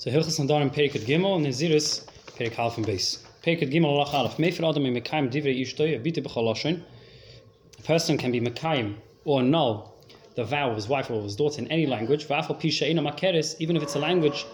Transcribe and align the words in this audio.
So 0.00 0.12
Hilchas 0.12 0.38
Nadarim 0.38 0.72
Perikut 0.72 1.04
Gimel 1.04 1.34
and 1.34 1.46
Naziris 1.46 2.06
Perik 2.36 2.52
Half 2.52 2.76
and 2.76 2.86
Base. 2.86 3.18
Perikut 3.42 3.68
Gimel 3.72 3.86
Allah 3.86 4.06
Halaf. 4.06 4.36
Mefer 4.36 4.70
Adam 4.70 4.84
Mekayim 4.84 5.28
Divrei 5.28 5.60
Ishtoi 5.60 6.00
Abite 6.00 6.24
B'Chaloshin. 6.24 6.80
A 7.80 7.82
person 7.82 8.16
can 8.16 8.30
be 8.30 8.40
Mekayim 8.40 8.94
or 9.24 9.42
null 9.42 9.96
the 10.36 10.44
vow 10.44 10.70
of 10.70 10.76
his 10.76 10.86
wife 10.86 11.10
or 11.10 11.20
his 11.24 11.34
daughter 11.34 11.60
in 11.60 11.66
any 11.66 11.84
language. 11.84 12.28
V'afal 12.28 12.60
Pisha 12.60 12.88
Ina 12.88 13.02
Makeres, 13.02 13.56
even 13.58 13.74
if 13.74 13.82
it's 13.82 13.96
a 13.96 13.98
language 13.98 14.46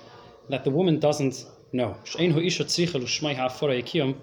that 0.48 0.64
the 0.64 0.70
woman 0.70 0.98
doesn't 0.98 1.44
know. 1.74 1.94
She'ein 2.04 2.30
Hu 2.30 2.40
Isha 2.40 2.64
Tzricha 2.64 2.98
L'Shmai 3.02 3.34
Ha'afara 3.34 3.82
Yekiyom. 3.82 4.16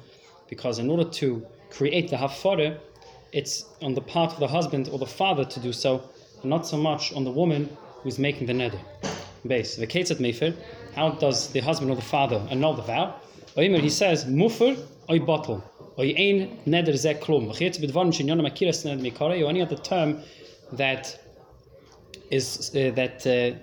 Because 0.49 0.79
in 0.79 0.89
order 0.89 1.07
to 1.07 1.45
create 1.69 2.09
the 2.09 2.15
Hafara, 2.15 2.79
it's 3.31 3.65
on 3.83 3.93
the 3.93 4.01
part 4.01 4.33
of 4.33 4.39
the 4.39 4.47
husband 4.47 4.89
or 4.91 4.97
the 4.97 5.05
father 5.05 5.45
to 5.45 5.59
do 5.59 5.71
so, 5.71 6.01
not 6.43 6.65
so 6.65 6.77
much 6.77 7.13
on 7.13 7.25
the 7.25 7.31
woman 7.31 7.69
who's 8.01 8.17
making 8.17 8.47
the 8.47 8.53
neder. 8.53 8.79
Base. 9.45 9.75
The 9.75 9.87
Ketzat 9.87 10.17
Mefer, 10.17 10.55
how 10.95 11.11
does 11.11 11.51
the 11.51 11.59
husband 11.59 11.91
or 11.91 11.95
the 11.95 12.01
father 12.01 12.45
annul 12.49 12.73
the 12.73 12.81
vow? 12.81 13.15
He 13.55 13.89
says, 13.89 14.25
Mufur 14.25 14.77
oy 15.09 15.19
bottle. 15.19 15.63
Oy 15.97 16.13
ein 16.17 16.59
neder 16.65 16.95
ze 16.97 17.13
klum. 17.15 17.49
Or 19.21 19.49
any 19.49 19.61
other 19.61 19.75
term 19.75 20.21
that 20.73 21.19
is 22.29 22.73
uh, 22.75 22.91
that 22.95 23.27
uh, 23.27 23.57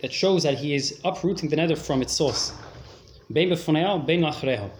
that 0.00 0.12
shows 0.12 0.42
that 0.42 0.58
he 0.58 0.74
is 0.74 1.00
uprooting 1.04 1.50
the 1.50 1.56
neder 1.56 1.76
from 1.76 2.02
its 2.02 2.12
source. 2.12 2.52
Bein 3.32 3.50
b'foneo, 3.50 4.04
bein 4.04 4.20
lachreho. 4.22 4.70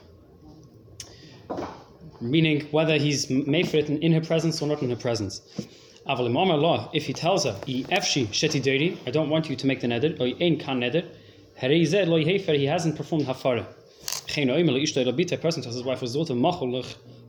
Meaning 2.20 2.62
whether 2.70 2.96
he's 2.96 3.28
made 3.30 3.74
it 3.74 3.90
in, 3.90 4.12
her 4.12 4.20
presence 4.20 4.62
or 4.62 4.68
not 4.68 4.82
in 4.82 4.90
her 4.90 4.96
presence. 4.96 5.42
Aval 6.08 6.26
imam 6.26 6.50
Allah, 6.50 6.90
if 6.94 7.06
he 7.06 7.12
tells 7.12 7.44
her, 7.44 7.56
"I 7.66 7.84
efshi 7.98 8.28
sheti 8.28 8.62
deri," 8.62 8.98
I 9.06 9.10
don't 9.10 9.28
want 9.28 9.50
you 9.50 9.56
to 9.56 9.66
make 9.66 9.80
the 9.80 9.88
neder, 9.88 10.18
or 10.20 10.26
ein 10.42 10.58
kan 10.58 10.80
hefer, 10.80 11.04
he 11.56 12.66
hasn't 12.66 12.96
performed 12.96 13.26
hafara. 13.26 13.66
Geen 14.26 14.48
person 15.40 15.62
tells 15.62 15.74
his 15.74 15.84
wife 15.84 16.00
was 16.00 16.14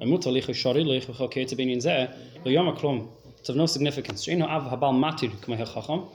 a 0.01 0.05
mutalich, 0.05 0.47
sharilich, 0.49 1.05
yinzeh, 1.05 2.13
lo 2.43 2.51
yama 2.51 2.73
klom. 2.73 3.07
It's 3.39 3.49
of 3.49 3.55
no 3.55 3.65
significance. 3.65 4.25
Sheino 4.25 4.47
av 4.47 4.63
habal 4.63 4.93
matir 4.93 5.31
hachacham. 5.57 6.09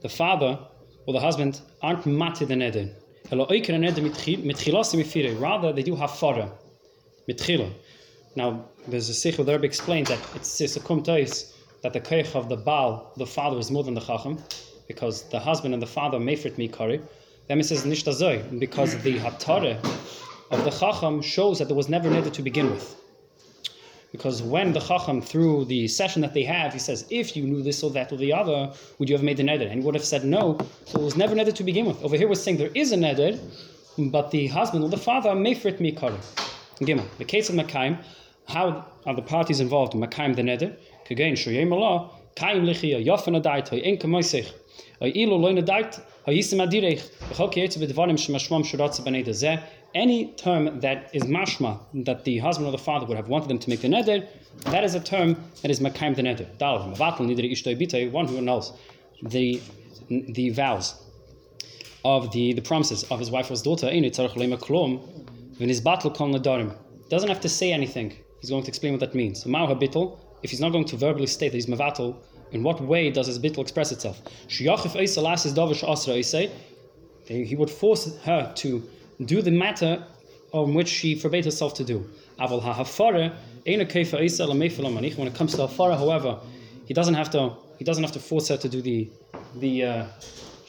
The 0.00 0.08
father 0.08 0.58
or 1.06 1.12
the 1.12 1.20
husband 1.20 1.60
aren't 1.82 2.04
matir 2.04 2.46
the 2.46 2.54
neder. 2.54 2.94
Hello 3.28 3.46
oiker 3.46 3.74
neder 3.78 4.00
mitchilas 4.00 4.94
mifire. 4.94 5.38
Rather, 5.40 5.72
they 5.72 5.82
do 5.82 5.96
hafara 5.96 6.52
mitchila. 7.28 7.70
Now, 8.36 8.66
there's 8.86 9.08
a 9.08 9.14
sikh 9.14 9.36
where 9.38 9.44
the 9.44 9.52
Rebbe 9.52 9.66
explains 9.66 10.08
that 10.08 10.20
it's 10.36 10.60
a 10.60 10.80
kumtais 10.80 11.52
that 11.82 11.92
the 11.92 12.00
koich 12.00 12.34
of 12.34 12.48
the 12.48 12.56
Baal, 12.56 13.12
the 13.16 13.26
father, 13.26 13.58
is 13.58 13.70
more 13.70 13.82
than 13.82 13.94
the 13.94 14.00
Chacham, 14.00 14.38
because 14.86 15.24
the 15.30 15.40
husband 15.40 15.74
and 15.74 15.82
the 15.82 15.86
father 15.86 16.18
mefrit 16.18 16.56
mikari. 16.56 17.02
Then 17.48 17.60
it 17.60 17.64
says 17.64 17.84
nishtazoi, 17.84 18.60
because 18.60 18.96
the 19.02 19.18
hatare 19.18 19.76
of 20.50 20.64
the 20.64 20.70
Chacham 20.70 21.22
shows 21.22 21.58
that 21.58 21.66
there 21.68 21.76
was 21.76 21.88
never 21.88 22.08
neder 22.08 22.32
to 22.32 22.42
begin 22.42 22.70
with. 22.70 22.94
Because 24.12 24.42
when 24.42 24.72
the 24.72 24.80
Chacham, 24.80 25.20
through 25.20 25.66
the 25.66 25.86
session 25.88 26.22
that 26.22 26.32
they 26.32 26.44
have, 26.44 26.72
he 26.72 26.78
says, 26.78 27.06
if 27.10 27.36
you 27.36 27.44
knew 27.44 27.62
this 27.62 27.82
or 27.82 27.90
that 27.90 28.10
or 28.12 28.16
the 28.16 28.32
other, 28.32 28.72
would 28.98 29.08
you 29.08 29.14
have 29.14 29.22
made 29.22 29.36
the 29.36 29.42
neder? 29.42 29.70
And 29.70 29.80
he 29.80 29.80
would 29.80 29.94
have 29.94 30.04
said 30.04 30.24
no, 30.24 30.58
so 30.86 31.00
it 31.00 31.04
was 31.04 31.16
never 31.16 31.34
neder 31.34 31.54
to 31.54 31.64
begin 31.64 31.84
with. 31.86 32.02
Over 32.02 32.16
here 32.16 32.28
we're 32.28 32.34
saying 32.34 32.56
there 32.56 32.70
is 32.74 32.92
a 32.92 32.96
neder, 32.96 33.38
but 34.10 34.30
the 34.30 34.46
husband 34.46 34.84
or 34.84 34.90
the 34.90 34.96
father 34.96 35.34
may 35.34 35.54
mefrit 35.54 35.78
mikari. 35.78 36.18
Gimel, 36.80 37.06
the 37.18 37.24
case 37.24 37.50
of 37.50 37.56
Makaim, 37.56 37.98
how 38.46 38.86
are 39.04 39.14
the 39.14 39.22
parties 39.22 39.60
involved 39.60 39.94
in 39.94 40.00
Makaim 40.00 40.36
the 40.36 40.42
neder? 40.42 40.76
Kagain 41.06 41.32
shoyem 41.32 41.72
Allah, 41.72 42.10
kaim 42.36 42.64
lichia, 42.64 43.04
yofen 43.04 43.40
adait, 43.40 43.68
hoy 43.68 43.78
en 43.78 43.96
kamoisech, 43.96 44.52
hoy 45.00 45.12
ilu 45.14 45.34
loin 45.34 45.56
adait, 45.56 46.00
Any 49.94 50.26
term 50.32 50.80
that 50.80 51.10
is 51.14 51.22
mashma, 51.22 51.80
that 52.04 52.24
the 52.24 52.38
husband 52.38 52.68
or 52.68 52.72
the 52.72 52.78
father 52.78 53.06
would 53.06 53.16
have 53.16 53.28
wanted 53.28 53.48
them 53.48 53.58
to 53.58 53.70
make 53.70 53.80
the 53.80 53.88
neder, 53.88 54.26
that 54.64 54.84
is 54.84 54.94
a 54.94 55.00
term 55.00 55.36
that 55.62 55.70
is 55.70 55.80
makaim 55.80 56.14
the 56.14 56.22
neder. 56.22 56.46
Dal, 56.58 56.80
mavatal 56.80 57.20
nidri 57.20 57.50
ishtoi 57.50 58.10
one 58.10 58.26
who 58.26 58.40
knows 58.42 58.72
the 59.22 59.60
the 60.10 60.50
vows 60.50 60.94
of 62.04 62.30
the, 62.32 62.52
the 62.54 62.62
promises 62.62 63.04
of 63.04 63.18
his 63.18 63.30
wife 63.30 63.46
or 63.46 63.50
his 63.50 63.62
daughter, 63.62 63.86
doesn't 67.08 67.28
have 67.28 67.40
to 67.40 67.48
say 67.48 67.72
anything. 67.72 68.16
He's 68.40 68.50
going 68.50 68.62
to 68.62 68.68
explain 68.68 68.92
what 68.92 69.00
that 69.00 69.14
means. 69.14 69.42
So, 69.42 70.18
if 70.42 70.50
he's 70.50 70.60
not 70.60 70.70
going 70.72 70.84
to 70.84 70.96
verbally 70.96 71.26
state 71.26 71.48
that 71.50 71.56
he's 71.56 71.66
mevatel, 71.66 72.16
in 72.52 72.62
what 72.62 72.80
way 72.80 73.10
does 73.10 73.26
his 73.26 73.38
bittul 73.38 73.60
express 73.60 73.92
itself? 73.92 74.20
He 77.26 77.56
would 77.56 77.70
force 77.70 78.16
her 78.22 78.52
to 78.56 78.82
do 79.24 79.42
the 79.42 79.50
matter 79.50 80.04
on 80.52 80.74
which 80.74 80.88
she 80.88 81.14
forbade 81.14 81.44
herself 81.44 81.74
to 81.74 81.84
do. 81.84 82.08
When 82.38 82.52
it 82.52 83.88
comes 85.34 85.54
to 85.54 85.58
hafara, 85.66 85.98
however, 85.98 86.38
he 86.86 86.94
doesn't 86.94 87.14
have 87.14 87.30
to. 87.30 87.52
He 87.78 87.84
doesn't 87.84 88.02
have 88.02 88.12
to 88.12 88.20
force 88.20 88.48
her 88.48 88.56
to 88.56 88.68
do 88.68 88.80
the 88.80 89.10
the. 89.56 89.84
Uh, 89.84 90.06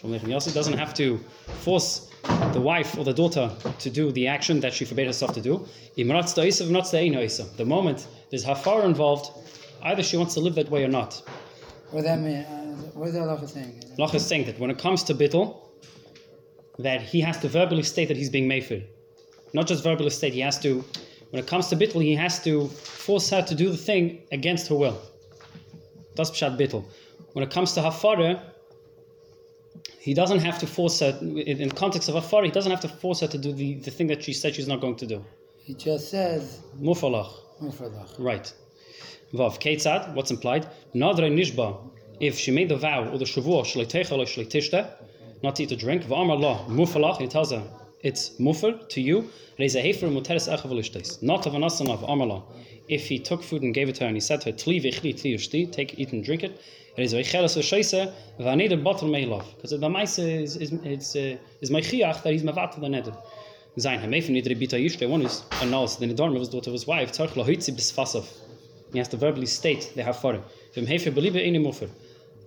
he 0.02 0.54
doesn't 0.54 0.78
have 0.78 0.94
to 0.94 1.18
force 1.62 2.10
the 2.54 2.62
wife 2.62 2.98
or 2.98 3.04
the 3.04 3.14
daughter 3.14 3.52
to 3.80 3.90
do 3.90 4.12
the 4.14 4.28
action 4.28 4.60
that 4.62 4.74
she 4.74 4.86
forbade 4.86 5.08
herself 5.08 5.34
to 5.34 5.42
do. 5.42 5.68
The 5.96 7.66
moment 7.66 8.08
there's 8.30 8.46
hafara 8.46 8.86
involved, 8.86 9.32
either 9.84 10.02
she 10.04 10.16
wants 10.18 10.34
to 10.36 10.40
live 10.40 10.56
that 10.56 10.70
way 10.70 10.86
or 10.86 10.88
not. 10.88 11.22
What 11.92 12.04
that 12.04 12.20
mean? 12.20 12.38
Uh, 12.38 12.76
what 12.94 13.10
is 13.10 13.16
Allah 13.16 13.48
saying? 13.48 13.84
Allah 13.98 14.14
is 14.14 14.26
saying 14.26 14.46
that 14.46 14.60
when 14.60 14.70
it 14.70 14.78
comes 14.78 15.04
to 15.04 15.16
bittul, 15.16 15.58
that 16.78 17.02
he 17.02 17.20
has 17.22 17.40
to 17.40 17.48
verbally 17.48 17.84
state 17.84 18.08
that 18.08 18.18
he's 18.18 18.30
being 18.30 18.48
mefer. 18.48 18.84
Not 19.54 19.68
just 19.68 19.84
verbally 19.84 20.12
state, 20.12 20.34
he 20.34 20.40
has 20.42 20.60
to, 20.60 20.84
when 21.32 21.42
it 21.44 21.48
comes 21.48 21.68
to 21.68 21.76
bittul, 21.76 22.04
he 22.04 22.16
has 22.16 22.42
to 22.44 22.68
force 22.68 23.30
her 23.32 23.42
to 23.42 23.56
do 23.56 23.70
the 23.70 23.78
thing 23.78 24.22
against 24.32 24.68
her 24.68 24.76
will. 24.76 25.02
That's 26.16 26.30
pshat 26.32 26.58
bittul. 26.60 26.86
When 27.34 27.44
it 27.44 27.52
comes 27.52 27.74
to 27.74 27.82
hafara, 27.82 28.42
he 30.00 30.14
doesn't 30.14 30.40
have 30.40 30.60
to 30.60 30.68
force 30.68 31.00
her, 31.00 31.18
in, 31.22 31.72
context 31.72 32.08
of 32.08 32.16
hafara, 32.16 32.46
he 32.46 32.52
doesn't 32.52 32.72
have 32.72 32.82
to 32.82 32.88
force 32.88 33.20
her 33.22 33.28
to 33.28 33.38
do 33.38 33.52
the, 33.52 33.76
the 33.76 33.92
thing 33.92 34.08
that 34.08 34.24
she 34.24 34.34
said 34.34 34.56
she's 34.56 34.68
not 34.68 34.80
going 34.80 34.96
to 34.98 35.08
do. 35.08 35.26
He 35.58 35.74
just 35.74 36.10
says 36.10 36.62
Mufalach. 36.80 37.32
mufradach. 37.62 38.16
Right. 38.18 38.52
Vav. 39.34 39.60
Ketzad, 39.60 40.14
what's 40.16 40.32
implied? 40.32 40.68
Nadre 40.96 41.30
nishba, 41.32 41.78
if 42.20 42.38
she 42.38 42.52
made 42.52 42.70
the 42.70 42.76
vow 42.76 43.08
or 43.10 43.18
the 43.18 43.26
shavua, 43.26 43.64
shleitecha 43.64 44.18
lo 44.18 44.26
not 45.42 45.56
to 45.56 45.64
eat 45.64 45.72
or 45.72 45.76
drink, 45.76 46.04
v'amar 46.04 46.40
la, 46.40 46.66
mufalach, 46.66 47.18
he 47.18 47.28
tells 47.28 47.52
her, 47.52 47.64
it's 48.02 48.32
mufar 48.40 48.88
to 48.90 49.02
you, 49.02 49.30
reza 49.58 49.82
hefer 49.82 50.10
muteres 50.10 50.52
echav 50.52 50.72
lishtes. 50.72 51.22
Not 51.22 51.46
of 51.46 51.54
anasan 51.54 51.90
of 51.90 52.04
amar 52.04 52.28
la. 52.28 52.42
If 52.88 53.08
he 53.08 53.20
took 53.20 53.44
food 53.44 53.62
and 53.62 53.74
gave 53.74 53.88
it 53.88 53.96
to 53.96 54.02
her 54.02 54.08
and 54.08 54.18
he 54.18 54.22
said 54.22 54.42
to 54.42 54.52
her, 54.52 54.58
tli 54.58 54.84
v'chli 54.84 55.14
tli 55.14 55.36
ushti, 55.36 55.72
take, 55.72 55.98
eat 56.00 56.12
and 56.12 56.24
drink 56.24 56.44
it, 56.44 56.60
reza 56.98 57.18
v'cheles 57.18 57.56
v'sheise, 57.58 58.14
v'aneder 58.40 58.84
bottle 58.84 59.10
meilav. 59.10 59.46
Because 59.56 59.80
the 59.80 59.90
maise 59.90 60.18
is, 60.20 60.58
is, 60.58 60.74
is, 60.74 61.16
uh, 61.16 61.38
is 61.62 61.72
my 61.72 61.82
chiach 61.82 62.24
that 62.24 62.34
he's 62.34 62.44
mevatel 62.44 62.82
the 62.82 62.88
neder. 62.88 63.16
Sein, 63.78 64.00
hem 64.00 64.14
even 64.14 64.36
nidre 64.36 64.60
bita 64.60 64.84
yishte, 64.84 65.08
one 65.08 65.22
is 65.22 65.44
annuls, 65.62 65.98
the 65.98 66.06
nedorm 66.06 66.34
of 66.34 66.40
his 66.40 66.50
daughter 66.50 66.70
of 66.70 66.74
his 66.74 66.88
wife, 66.88 67.12
tzarch 67.14 67.36
lo 67.36 67.46
hoitzi 67.46 67.72
bisfasav. 67.72 68.26
He 68.92 68.98
has 68.98 69.08
to 69.10 69.18
verbally 69.18 69.46
state 69.46 69.92
they 69.96 70.04
have 70.04 70.18
for 70.18 70.34
him. 70.34 70.44
Hefer 70.76 71.12
mufer. 71.62 71.90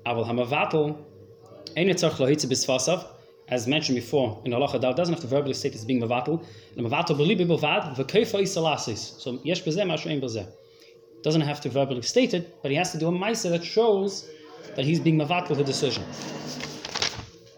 Tzarch 0.05 2.19
lo 2.19 2.27
hoitzi 2.27 2.47
bisfasav, 2.47 3.07
as 3.49 3.67
mentioned 3.67 3.97
before 3.97 4.41
in 4.45 4.53
Allah 4.53 4.79
Dal, 4.79 4.95
doesn't 4.95 5.15
have 5.15 5.23
to 5.23 5.29
verbally 5.29 5.55
state 5.55 5.75
it's 5.75 5.85
being 5.85 6.01
mavatel. 6.01 6.45
And 6.77 6.87
mavatel 6.87 7.17
believe 7.17 7.39
bilvad, 7.39 7.97
v'keifa 7.97 8.43
isalasis. 8.43 9.21
So 9.21 9.39
yesh 9.45 9.67
ein. 9.67 10.49
Doesn't 11.23 11.43
have 11.43 11.61
to 11.61 11.69
verbally 11.69 12.03
state 12.03 12.35
it, 12.35 12.61
but 12.63 12.73
he 12.73 12.77
has 12.77 12.91
to 12.93 12.99
do 12.99 13.09
a 13.09 13.13
maisa 13.13 13.51
that 13.51 13.65
shows 13.65 14.29
that 14.75 14.85
he's 14.85 14.99
being 14.99 15.19
mavatel 15.19 15.57
the 15.57 15.65
decision. 15.65 16.03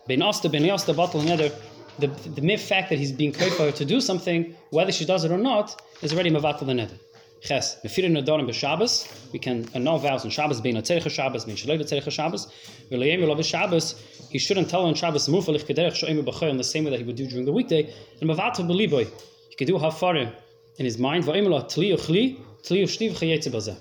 Asta, 0.07 0.51
batel 0.51 1.23
neder, 1.23 1.51
the, 1.99 2.09
the 2.09 2.43
mere 2.43 2.59
fact 2.59 2.91
that 2.91 2.99
he's 2.99 3.13
being 3.13 3.33
kaifa 3.33 3.75
to 3.75 3.85
do 3.87 4.01
something, 4.01 4.55
whether 4.71 4.93
she 4.93 5.07
does 5.07 5.25
it 5.25 5.33
or 5.33 5.39
not, 5.39 5.81
is 6.03 6.13
already 6.13 6.31
mavatel 6.31 6.67
the 6.67 6.73
neder. 6.73 6.99
Ches, 7.45 7.77
mefir 7.85 8.05
nedarim 8.11 8.49
b'Shabbos, 8.49 9.31
we 9.31 9.39
can 9.39 9.69
annul 9.75 9.99
vows 9.99 10.25
on 10.25 10.31
Shabbos, 10.31 10.63
bein 10.63 10.77
atzerich 10.77 11.11
Shabbos, 11.11 11.45
bein 11.45 11.57
shalei 11.57 11.79
atzerich 11.79 12.11
Shabbos, 12.11 12.47
v'le'yem 12.91 13.21
yolav 13.21 13.45
Shabbos, 13.45 14.03
he 14.31 14.39
shouldn't 14.39 14.71
tell 14.71 14.87
on 14.87 14.95
Shabbos, 14.95 15.29
mufalich 15.29 15.65
kederech 15.65 15.93
sho'im 15.93 16.25
b'choy, 16.25 16.49
in 16.49 16.57
the 16.57 16.65
same 16.65 16.85
way 16.85 16.91
that 16.93 17.01
he 17.01 17.05
would 17.05 17.17
do 17.17 17.27
during 17.27 17.45
the 17.45 17.53
weekday, 17.53 17.93
and 18.23 18.31
mavatel 18.31 18.67
b'liboy, 18.67 19.07
he 19.51 19.57
could 19.57 19.67
do 19.67 19.75
hafarim 19.75 20.33
in 20.79 20.87
his 20.87 20.97
mind, 20.97 21.25
v'ayim 21.25 21.51
la 21.51 21.65
tli 21.65 21.93
uchli, 21.93 22.41
tli 22.63 22.83
ushtiv 22.83 23.13
chayetze 23.13 23.53
bazeh. 23.53 23.77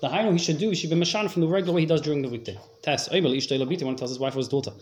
The 0.00 0.08
higher 0.08 0.32
he 0.32 0.38
should 0.38 0.58
do, 0.58 0.70
he 0.70 0.74
should 0.74 0.90
be 0.90 0.96
mashan 0.96 1.30
from 1.30 1.42
the 1.42 1.48
regular 1.48 1.72
way 1.72 1.82
he 1.82 1.86
does 1.86 2.00
during 2.00 2.20
the 2.20 2.28
weekday. 2.28 2.58
Tes, 2.82 3.08
oimel 3.10 3.36
ishtay 3.36 3.60
labiti, 3.60 3.84
when 3.84 3.94
he 3.94 3.96
tells 3.96 4.10
his 4.10 4.18
wife 4.18 4.34
or 4.34 4.38
his 4.38 4.48
daughter, 4.48 4.72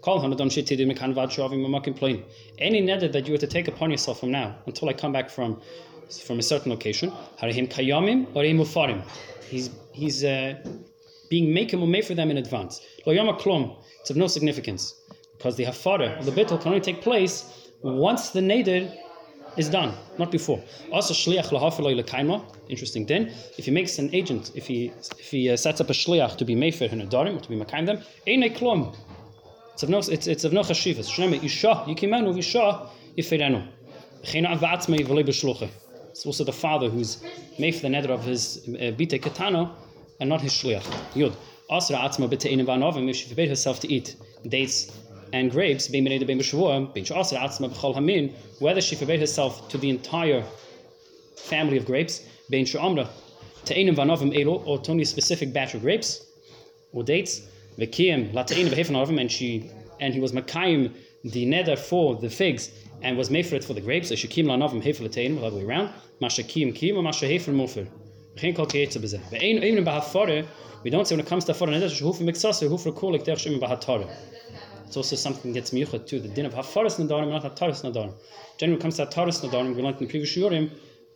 call 0.00 0.18
him 0.18 0.32
adon 0.32 0.48
shit 0.48 0.64
tidim 0.64 0.90
mekan 0.90 1.12
vad 1.12 1.28
shavim 1.28 1.64
mamakim 1.64 1.94
plain. 1.94 2.24
Any 2.58 2.80
nether 2.80 3.08
that 3.08 3.26
you 3.26 3.32
were 3.32 3.38
to 3.38 3.46
take 3.46 3.68
upon 3.68 3.90
yourself 3.90 4.20
from 4.20 4.30
now 4.30 4.56
until 4.66 4.88
I 4.88 4.94
come 4.94 5.12
back 5.12 5.28
from 5.28 5.60
from 6.24 6.38
a 6.38 6.42
certain 6.42 6.70
location, 6.70 7.10
harihim 7.40 7.70
kayamim 7.70 8.26
or 8.34 8.42
mufarim. 8.42 9.02
He's 9.48 9.70
he's 9.92 10.24
uh, 10.24 10.54
being 11.30 11.52
making 11.52 11.88
made 11.90 12.04
for 12.04 12.14
them 12.14 12.30
in 12.30 12.38
advance. 12.38 12.80
Lo 13.06 13.12
yama 13.12 13.34
klom, 13.34 13.76
it's 14.00 14.10
of 14.10 14.16
no 14.16 14.26
significance. 14.26 14.94
Because 15.36 15.56
the 15.56 15.64
hafara, 15.64 16.24
the 16.24 16.30
bittul, 16.30 16.60
can 16.60 16.68
only 16.68 16.80
take 16.80 17.02
place 17.02 17.68
once 17.82 18.30
the 18.30 18.40
neder 18.40 18.90
is 19.56 19.68
done, 19.68 19.94
not 20.18 20.30
before. 20.30 20.62
Also, 20.90 21.14
shliach 21.14 21.48
lahafir 21.50 22.02
lekaima. 22.02 22.42
Interesting. 22.68 23.06
Then, 23.06 23.32
if 23.58 23.66
he 23.66 23.70
makes 23.70 23.98
an 23.98 24.14
agent, 24.14 24.52
if 24.54 24.66
he 24.66 24.92
if 25.18 25.30
he 25.30 25.50
uh, 25.50 25.56
sets 25.56 25.80
up 25.80 25.90
a 25.90 25.92
shliach 25.92 26.36
to 26.38 26.44
be 26.44 26.54
mefer 26.54 26.90
and 26.90 27.02
adarim, 27.02 27.36
or 27.36 27.40
to 27.40 27.48
be 27.48 27.56
makaim 27.56 27.86
them, 27.86 28.02
eine 28.26 28.50
klum. 28.50 28.96
It's 29.74 29.82
of 29.82 29.88
no 29.88 29.98
it's, 29.98 30.26
it's 30.26 30.44
of 30.44 30.52
no 30.52 30.62
chashivas. 30.62 31.08
Shnei 31.10 31.42
isha 31.42 31.84
yikimenu 31.86 32.34
visha 32.34 32.88
yifirenu. 33.16 33.68
Chena 34.22 34.56
avatzmei 34.56 35.06
v'lei 35.06 35.24
b'shluche. 35.24 35.68
It's 36.14 36.24
also 36.24 36.44
the 36.44 36.52
father 36.52 36.88
who's 36.88 37.18
made 37.58 37.74
for 37.74 37.80
the 37.80 37.88
neder 37.88 38.10
of 38.10 38.22
his 38.24 38.68
uh, 38.68 38.92
bite 38.92 39.20
katana 39.20 39.74
and 40.20 40.28
not 40.28 40.40
his 40.40 40.52
shliach. 40.52 40.84
Yud. 41.12 41.34
Asra 41.68 41.96
atzma 41.96 42.28
b'te'enim 42.28 42.64
v'anovim 42.66 43.10
if 43.10 43.16
she 43.16 43.26
forbade 43.26 43.48
herself 43.48 43.80
to 43.80 43.92
eat 43.92 44.14
dates 44.46 44.96
and 45.32 45.50
grapes, 45.50 45.88
bein 45.88 46.04
b'nei 46.04 46.24
bein 46.24 46.40
she'asra 46.40 47.38
atzma 47.40 47.68
b'chol 47.68 47.94
hamin, 47.96 48.32
whether 48.60 48.80
she 48.80 48.94
forbade 48.94 49.18
herself 49.18 49.68
to 49.68 49.76
the 49.76 49.90
entire 49.90 50.44
family 51.34 51.76
of 51.76 51.84
grapes, 51.84 52.24
bein 52.48 52.64
she'amra 52.64 53.08
te'enim 53.64 53.96
v'anovim 53.96 54.40
elo, 54.40 54.62
or 54.66 54.78
to 54.78 54.92
only 54.92 55.02
a 55.02 55.06
specific 55.06 55.52
batch 55.52 55.74
of 55.74 55.80
grapes 55.80 56.24
or 56.92 57.02
dates, 57.02 57.40
v'kiyim 57.76 58.32
la 58.32 58.44
te'enim 58.44 58.68
v'hefen 58.68 59.20
and 59.20 59.32
she 59.32 59.68
and 59.98 60.14
he 60.14 60.20
was 60.20 60.30
makayim 60.30 60.94
the 61.24 61.44
neder 61.44 61.76
for 61.76 62.14
the 62.14 62.30
figs 62.30 62.70
and 63.04 63.16
was 63.16 63.30
made 63.30 63.46
for 63.46 63.54
it 63.54 63.62
for 63.62 63.74
the 63.74 63.80
grapes. 63.80 64.08
So 64.08 64.14
shekim 64.14 64.46
la 64.46 64.56
novim 64.56 64.82
hefer 64.82 65.04
l'te'enim, 65.04 65.38
the 65.38 65.46
other 65.46 65.58
way 65.58 65.64
around. 65.64 65.90
Masha 66.20 66.42
kiyim 66.42 66.74
kiyim 66.74 66.96
or 66.96 67.02
masha 67.02 67.26
hefer 67.26 67.52
mofer. 67.52 67.86
We 70.82 70.90
don't 70.90 71.06
say 71.06 71.14
when 71.14 71.24
it 71.24 71.28
comes 71.28 71.44
to 71.44 71.52
hafare 71.52 71.68
neder, 71.68 71.88
shehufer 71.88 72.22
miksasa, 72.22 72.68
hufer 72.68 72.92
kolik 72.92 73.24
derech 73.24 73.46
shemim 73.46 73.60
b'hatare. 73.60 74.08
It's 74.86 74.96
also 74.96 75.14
something 75.14 75.52
that's 75.52 75.70
miyuchat 75.70 76.08
too. 76.08 76.18
The 76.18 76.28
din 76.28 76.46
of 76.46 76.54
hafaras 76.54 76.98
nadarim, 76.98 77.28
not 77.28 77.44
hataras 77.44 77.82
nadarim. 77.84 78.12
Generally, 78.58 78.72
when 78.72 78.72
it 78.72 78.82
comes 78.82 78.96
to 78.96 79.06
hataras 79.06 79.40
nadarim, 79.48 79.76
we 79.76 79.82
learned 79.82 80.00
in 80.00 80.06
the 80.06 80.10
previous 80.10 80.34
shiurim 80.34 80.70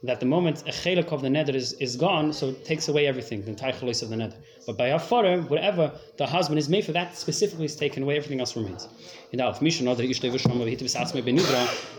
that 0.04 0.20
the 0.20 0.26
moment 0.26 0.62
a 0.62 0.70
chelik 0.70 1.10
of 1.12 1.22
the 1.22 1.28
neder 1.28 1.54
is, 1.54 1.72
is 1.74 1.96
gone, 1.96 2.32
so 2.32 2.50
it 2.50 2.64
takes 2.64 2.86
away 2.88 3.06
everything, 3.06 3.42
the 3.42 3.50
entire 3.50 3.72
chelis 3.72 4.02
of 4.02 4.10
the 4.10 4.16
neder. 4.16 4.36
But 4.66 4.78
by 4.78 4.90
hafara, 4.90 5.48
whatever 5.48 5.92
the 6.18 6.26
husband 6.26 6.58
is 6.58 6.68
made 6.68 6.84
for, 6.84 6.92
that 6.92 7.16
specifically 7.16 7.64
is 7.64 7.74
taken 7.74 8.04
away, 8.04 8.16
everything 8.16 8.38
else 8.38 8.54
remains. 8.54 8.86
In 9.32 9.38
the 9.38 9.44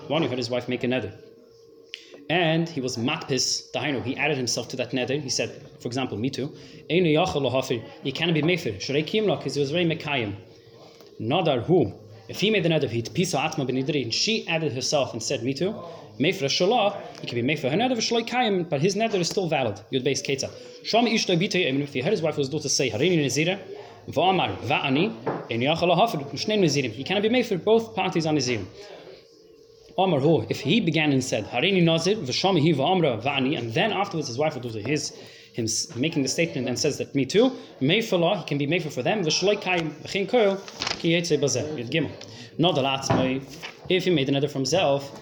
one 0.08 0.22
who 0.22 0.28
heard 0.30 0.38
his 0.38 0.50
wife 0.50 0.70
make 0.70 0.84
a 0.84 0.88
neder. 0.88 1.12
And 2.30 2.70
he 2.70 2.80
was 2.80 2.96
matpis, 2.96 3.72
dahainu, 3.72 4.04
he 4.04 4.16
added 4.16 4.38
himself 4.38 4.68
to 4.70 4.78
that 4.78 4.92
neder. 4.92 5.20
He 5.20 5.30
said, 5.30 5.50
for 5.82 5.88
example, 5.88 6.16
me 6.18 6.30
too, 6.30 6.56
you 6.88 7.18
cannot 8.14 8.34
be 8.34 8.44
mefer, 8.44 8.76
shrei 8.78 9.04
kimla, 9.04 9.38
because 9.38 9.56
he 9.56 9.60
was 9.60 9.72
very 9.72 9.86
mekayim. 9.86 10.36
Nadar 11.20 11.64
who, 11.64 11.94
if 12.30 12.40
he 12.40 12.52
made 12.52 12.64
the 12.64 12.70
neder 12.70 12.88
hit 12.88 13.14
pisa 13.14 13.42
atma 13.42 13.66
benidri, 13.66 14.04
and 14.04 14.14
she 14.14 14.48
added 14.48 14.72
herself 14.72 15.12
and 15.14 15.22
said, 15.22 15.44
me 15.44 15.54
too, 15.54 15.76
mefer 16.20 16.46
shalah, 16.46 16.96
he 17.22 17.28
can 17.28 17.36
be 17.36 17.56
mefer 17.56 17.70
her 17.70 17.78
neder 17.78 17.98
v'shloi 17.98 18.28
kayim, 18.28 18.70
but 18.70 18.82
his 18.82 18.96
neder 18.96 19.16
is 19.16 19.30
still 19.30 19.48
valid. 19.48 19.76
Yud 19.92 20.06
beis 20.06 20.22
ketza. 20.22 20.52
Sham 20.84 21.06
ishtoi 21.06 21.38
bitei, 21.38 21.72
mean, 21.72 21.82
if 21.82 21.94
he 21.94 22.02
heard 22.02 22.12
his 22.12 22.22
wife 22.22 22.38
was 22.38 22.50
to 22.50 22.70
say, 22.70 22.90
harini 22.90 23.24
nezira, 23.24 23.60
v'amar 24.10 24.56
va'ani, 24.58 25.14
en 25.50 25.62
yachal 25.62 25.88
lo 25.88 25.96
hafir, 25.96 26.20
shneim 26.32 26.60
nezirim. 26.60 26.92
He 26.92 27.04
cannot 27.04 27.24
be 27.24 27.30
mefer 27.30 27.64
both 27.64 27.96
parties 27.96 28.26
on 28.26 28.36
nezirim. 28.36 28.66
Omar 30.00 30.22
Hu, 30.22 30.46
if 30.50 30.62
he 30.62 30.80
began 30.80 31.12
and 31.12 31.22
said, 31.22 31.44
Harini 31.48 31.84
Nazir, 31.84 32.16
Vashami 32.16 32.74
Hi 32.74 32.84
Amra 32.90 33.18
Vani, 33.18 33.58
and 33.58 33.74
then 33.74 33.92
afterwards 33.92 34.30
his 34.30 34.38
wife 34.38 34.54
do 34.62 34.70
to 34.70 34.82
his 34.82 35.12
him 35.52 35.68
making 36.00 36.24
the 36.24 36.30
statement 36.30 36.70
and 36.70 36.80
says 36.80 36.98
that 37.00 37.14
me 37.14 37.26
too, 37.26 37.52
Mayfalah, 37.82 38.38
he 38.38 38.46
can 38.46 38.58
be 38.58 38.66
made 38.66 38.82
for 38.82 39.04
them, 39.04 39.26
Vashloi 39.26 39.60
Kaim, 39.60 39.92
Vachin 40.04 40.26
Koil, 40.26 40.58
Ki 41.00 41.12
Yetze 41.12 41.38
Bazeh, 41.38 41.68
Yud 41.76 41.90
Gimel. 41.90 42.12
Not 42.58 42.76
the 42.76 42.82
Latzmai, 42.82 43.44
if 43.90 44.06
he 44.06 44.10
made 44.12 44.30
a 44.30 44.32
nether 44.32 44.48
from 44.48 44.62
himself, 44.62 45.20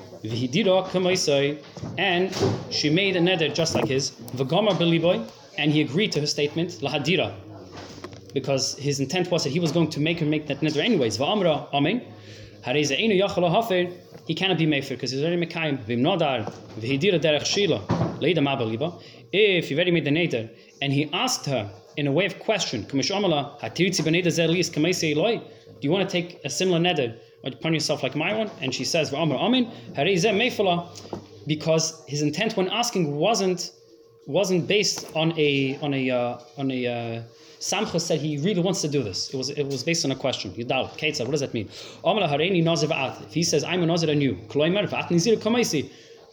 and 1.97 2.35
she 2.69 2.89
made 2.89 3.15
a 3.15 3.21
nether 3.21 3.50
just 3.50 3.75
like 3.75 3.88
his, 3.88 4.12
Vagamar 4.35 4.75
Beliboy, 4.77 5.27
and 5.57 5.71
he 5.71 5.81
agreed 5.81 6.12
to 6.13 6.19
her 6.19 6.27
statement, 6.27 6.71
Lahadira, 6.81 7.33
because 8.33 8.75
his 8.77 9.00
intent 9.00 9.31
was 9.31 9.44
that 9.44 9.50
he 9.51 9.59
was 9.59 9.71
going 9.71 9.89
to 9.89 10.00
make 10.00 10.19
her 10.19 10.25
make 10.25 10.47
that 10.47 10.62
nether 10.62 10.81
anyways. 10.81 11.18
Va'amra, 11.18 11.68
amen. 11.74 12.01
He 14.27 14.33
cannot 14.35 14.57
be 14.57 14.65
mefer 14.65 14.89
because 14.89 15.12
he's 15.12 15.21
already 15.21 15.45
mekayim. 15.45 15.79
Vim 15.83 16.01
nodar, 16.01 16.51
v'hidira 16.79 17.19
derech 17.19 17.45
shila, 17.45 17.79
leida 18.19 18.39
mabaliba. 18.39 19.01
If 19.31 19.69
he 19.69 19.75
already 19.75 19.91
made 19.91 20.03
the 20.06 20.12
neder 20.12 20.50
and 20.81 20.91
he 20.91 21.09
asked 21.13 21.45
her 21.45 21.69
in 21.95 22.07
a 22.07 22.12
way 22.12 22.25
of 22.25 22.38
question, 22.39 22.83
do 22.83 22.97
you 25.81 25.91
want 25.91 26.09
to 26.09 26.12
take 26.12 26.39
a 26.44 26.50
similar 26.50 26.79
neder 26.79 27.18
upon 27.55 27.73
yourself 27.73 28.03
like 28.03 28.15
my 28.15 28.33
one? 28.33 28.49
And 28.61 28.73
she 28.73 28.83
says, 28.83 29.11
mefala, 29.11 30.88
because 31.47 32.03
his 32.07 32.21
intent 32.21 32.57
when 32.57 32.69
asking 32.69 33.15
wasn't 33.15 33.71
wasn't 34.25 34.67
based 34.67 35.07
on 35.15 35.33
a 35.39 35.77
on 35.81 35.94
a 35.94 36.09
uh, 36.09 36.39
on 36.57 36.69
a 36.71 36.88
uh, 36.88 37.21
Samcha 37.59 37.99
said 37.99 38.19
he 38.19 38.38
really 38.38 38.61
wants 38.61 38.81
to 38.81 38.88
do 38.88 39.01
this. 39.01 39.33
It 39.33 39.38
was 39.38 39.49
it 39.49 39.65
was 39.65 39.83
based 39.83 40.05
on 40.05 40.11
a 40.11 40.15
question. 40.15 40.51
Yudal, 40.51 40.89
Keitza, 40.97 41.21
what 41.21 41.31
does 41.31 41.39
that 41.39 41.53
mean? 41.53 41.69
Nazir. 42.63 42.89
If 43.25 43.33
he 43.33 43.44
says 43.44 43.63
I'm 43.63 43.81
a 43.81 43.85
nazir 43.85 44.11
and 44.11 44.21
you, 44.21 44.38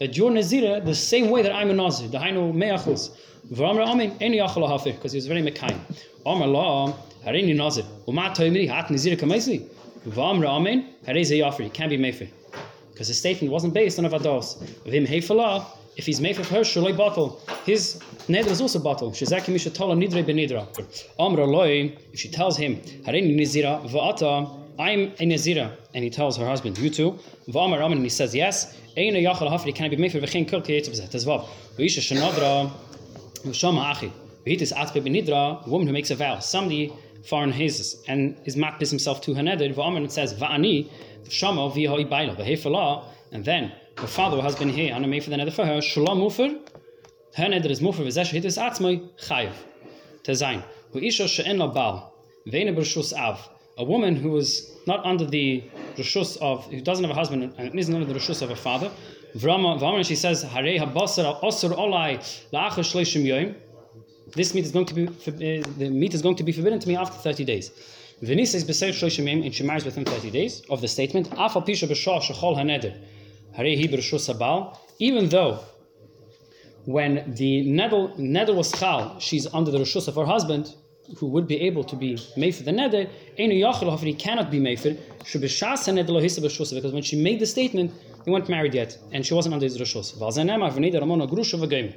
that 0.00 0.16
you're 0.16 0.30
nazir 0.30 0.80
the 0.80 0.94
same 0.94 1.30
way 1.30 1.42
that 1.42 1.52
I'm 1.52 1.70
a 1.70 1.72
nazir. 1.72 2.08
The 2.08 2.18
hainu 2.18 2.52
me'achus. 2.52 3.10
V'amra 3.52 3.86
amin 3.86 4.10
eni 4.18 4.36
yachal 4.36 4.68
hafir 4.68 4.92
because 4.92 5.12
he 5.12 5.16
was 5.18 5.26
very 5.26 5.42
mekayim. 5.42 5.78
Amar 6.26 6.48
la 6.48 6.92
hareini 7.24 7.54
nazir. 7.54 7.84
Umat 8.06 8.36
toimri 8.36 8.68
hat 8.68 8.88
nizir 8.88 9.16
kamaisi. 9.16 9.68
V'amra 10.06 10.50
amin 10.50 10.94
hareze 11.06 11.32
yafri. 11.32 11.72
Can't 11.72 11.90
be 11.90 11.98
mefer 11.98 12.28
because 12.94 13.08
his 13.08 13.18
statement 13.18 13.52
wasn't 13.52 13.74
based 13.74 13.98
on 13.98 14.04
a 14.04 14.10
vados. 14.10 14.62
Vim 14.86 15.06
hefala, 15.06 15.64
if 15.96 16.06
he's 16.06 16.20
made 16.20 16.36
for 16.36 16.44
her, 16.44 16.60
shaloi 16.60 16.96
bottle. 16.96 17.40
His 17.64 18.00
neder 18.28 18.46
is 18.46 18.60
also 18.60 18.78
bottle. 18.78 19.10
Shezaki 19.10 19.52
mishatala 19.52 19.96
nidre 19.96 20.24
benidra. 20.24 20.66
Amra 21.18 21.44
loy, 21.44 21.96
if 22.12 22.20
she 22.20 22.28
tells 22.28 22.56
him, 22.56 22.76
harini 23.04 23.34
nizira 23.34 23.84
va'ata, 23.88 24.60
I'm 24.78 25.12
a 25.18 25.26
nizira, 25.26 25.76
and 25.94 26.04
he 26.04 26.10
tells 26.10 26.36
her 26.36 26.46
husband, 26.46 26.78
you 26.78 26.90
too. 26.90 27.18
V'amar 27.48 27.80
amen, 27.80 27.98
and 27.98 28.02
he 28.02 28.08
says 28.08 28.34
yes. 28.34 28.76
Eina 28.96 29.22
yachal 29.22 29.50
hafri, 29.50 29.74
can 29.74 29.90
be 29.90 29.96
made 29.96 30.12
for 30.12 30.18
v'chein 30.18 30.46
kil 30.46 30.62
kiyetz 30.62 30.88
b'zeh. 30.88 31.08
Tezvav. 31.08 31.46
V'isha 31.76 32.00
shenadra, 32.00 32.70
v'shama 33.42 33.90
achi. 33.90 34.12
V'hitis 34.46 34.72
atbe 34.72 35.02
benidra, 35.02 35.66
woman 35.66 35.88
who 35.88 35.92
makes 35.92 36.10
a 36.10 36.14
vow. 36.14 36.38
Somebody 36.38 36.92
foreign 37.26 37.52
hazes 37.52 38.02
and 38.08 38.36
is 38.44 38.56
matpis 38.56 38.90
himself 38.90 39.20
to 39.22 39.34
her 39.34 39.42
neder. 39.42 39.74
V'amar, 39.74 39.96
and 39.96 40.06
it 40.06 40.12
says, 40.12 40.34
va'ani, 40.34 40.90
Shama 41.28 41.70
v'hoi 41.70 42.08
baila 42.08 42.36
v'hefala, 42.36 43.04
and 43.32 43.44
then 43.44 43.72
her 43.98 44.06
father 44.06 44.40
has 44.42 44.56
been 44.56 44.68
here 44.68 44.94
and 44.94 45.04
I 45.04 45.08
made 45.08 45.24
for 45.24 45.30
the 45.30 45.36
nether 45.36 45.50
for 45.50 45.64
her. 45.64 45.80
Shalom 45.80 46.20
mufer, 46.20 46.58
her 47.34 47.48
nether 47.48 47.70
is 47.70 47.80
mufer 47.80 48.04
v'zesh 48.04 48.30
hitis 48.30 48.58
atzmai 48.58 49.08
chayiv. 49.18 49.52
Tezayin, 50.22 50.62
hu 50.92 50.98
isha 50.98 51.28
she'en 51.28 51.58
la 51.58 51.68
bal, 51.68 52.14
ve'ene 52.46 52.74
b'rshus 52.76 53.12
av, 53.12 53.48
a 53.78 53.84
woman 53.84 54.16
who 54.16 54.36
is 54.36 54.70
not 54.86 55.04
under 55.04 55.24
the 55.24 55.64
rishus 55.96 56.36
of, 56.38 56.64
who 56.66 56.80
doesn't 56.80 57.04
have 57.04 57.10
a 57.10 57.18
husband 57.18 57.54
and 57.58 57.78
isn't 57.78 57.94
under 57.94 58.06
the 58.06 58.14
rishus 58.14 58.42
of 58.42 58.48
her 58.48 58.56
father. 58.56 58.90
Vrama, 59.36 59.80
Vrama, 59.80 60.04
she 60.06 60.14
says, 60.14 60.44
Harei 60.44 60.78
habasar 60.78 61.40
osir 61.42 61.76
olai 61.76 62.18
la'achar 62.52 62.84
shleishim 62.84 63.24
yoim. 63.24 63.54
This 64.34 64.52
meat 64.52 64.64
is 64.64 64.72
going 64.72 64.86
to 64.86 64.94
be, 64.94 65.06
uh, 65.06 65.62
the 65.78 65.90
meat 65.90 66.12
is 66.12 66.22
going 66.22 66.36
to 66.36 66.42
be 66.42 66.50
forbidden 66.50 66.80
to 66.80 66.88
me 66.88 66.96
after 66.96 67.16
30 67.16 67.44
days. 67.44 67.70
V'nis 68.22 68.54
is 68.54 68.64
b'seir 68.64 68.90
shloshim 68.90 69.30
yom, 69.30 69.42
and 69.42 69.54
she 69.54 69.62
marries 69.62 69.84
within 69.84 70.04
30 70.04 70.30
days 70.30 70.62
of 70.70 70.80
the 70.80 70.88
statement, 70.88 71.28
even 74.98 75.28
though 75.28 75.60
when 76.84 77.34
the 77.34 77.64
neder, 77.66 78.16
neder 78.18 78.54
was 78.54 78.72
chal, 78.72 79.18
she's 79.20 79.46
under 79.54 79.70
the 79.70 79.78
rishus 79.78 80.08
of 80.08 80.16
her 80.16 80.24
husband, 80.24 80.74
who 81.18 81.26
would 81.28 81.46
be 81.46 81.60
able 81.60 81.84
to 81.84 81.94
be 81.94 82.18
made 82.36 82.54
for 82.54 82.64
the 82.64 82.72
neder, 82.72 83.08
einu 83.38 83.54
yachal 83.54 83.98
he 84.00 84.14
cannot 84.14 84.50
be 84.50 84.58
made 84.58 84.80
for, 84.80 84.90
shebeshas 85.22 85.86
haneder 85.86 86.08
lo 86.08 86.20
hisa 86.20 86.40
b'rishus, 86.40 86.74
because 86.74 86.92
when 86.92 87.02
she 87.02 87.16
made 87.16 87.38
the 87.38 87.46
statement, 87.46 87.92
they 88.24 88.32
weren't 88.32 88.48
married 88.48 88.74
yet, 88.74 88.98
and 89.12 89.24
she 89.24 89.34
wasn't 89.34 89.54
under 89.54 89.64
his 89.64 89.78
rishus. 89.78 90.16
V'alzenemar 90.18 90.72
v'neder 90.72 91.00
ramona 91.00 91.26
grusha 91.26 91.58
v'geim. 91.58 91.94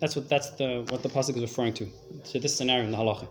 That's 0.00 0.16
what 0.16 0.28
that's 0.28 0.50
the 0.50 0.86
what 0.88 1.02
the 1.02 1.10
pasuk 1.10 1.36
is 1.36 1.42
referring 1.42 1.74
to. 1.74 1.86
So 2.24 2.38
this 2.38 2.56
scenario 2.56 2.84
in 2.84 2.90
the 2.90 2.96
halacha. 2.96 3.28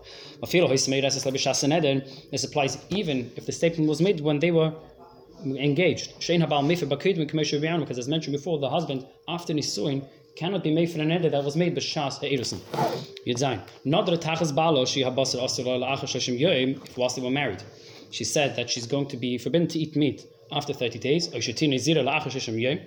This 2.30 2.44
applies 2.44 2.78
even 2.90 3.32
if 3.36 3.46
the 3.46 3.52
statement 3.52 3.88
was 3.88 4.00
made 4.00 4.20
when 4.20 4.38
they 4.38 4.52
were 4.52 4.72
engaged. 5.44 6.14
Because 6.18 7.98
as 7.98 8.08
mentioned 8.08 8.36
before, 8.36 8.58
the 8.60 8.70
husband 8.70 9.06
after 9.26 9.52
nisuin 9.52 10.04
cannot 10.36 10.62
be 10.62 10.72
made 10.72 10.90
for 10.90 11.00
an 11.00 11.08
neder 11.08 11.30
that 11.30 11.42
was 11.42 11.56
made 11.56 11.74
b'shas 11.76 12.18
ha'erusin. 12.18 12.60
Yedzayin. 13.26 13.60
Not 13.84 14.06
the 14.06 14.12
tachas 14.12 14.52
balo 14.52 14.86
she 14.86 15.02
habasar 15.02 15.40
asur 15.42 15.64
la'achar 15.66 16.06
shashim 16.06 16.38
yoim 16.38 16.80
if 16.86 16.96
whilst 16.96 17.16
they 17.16 17.22
were 17.22 17.30
married. 17.30 17.62
She 18.10 18.24
said 18.24 18.54
that 18.56 18.70
she's 18.70 18.86
going 18.86 19.08
to 19.08 19.16
be 19.16 19.38
forbidden 19.38 19.66
to 19.68 19.78
eat 19.78 19.96
meat 19.96 20.24
after 20.52 20.72
30 20.72 20.98
days. 21.00 21.28
Or 21.34 21.38
nezira 21.40 22.04
la'achar 22.04 22.30
shashim 22.30 22.54
yoim. 22.54 22.86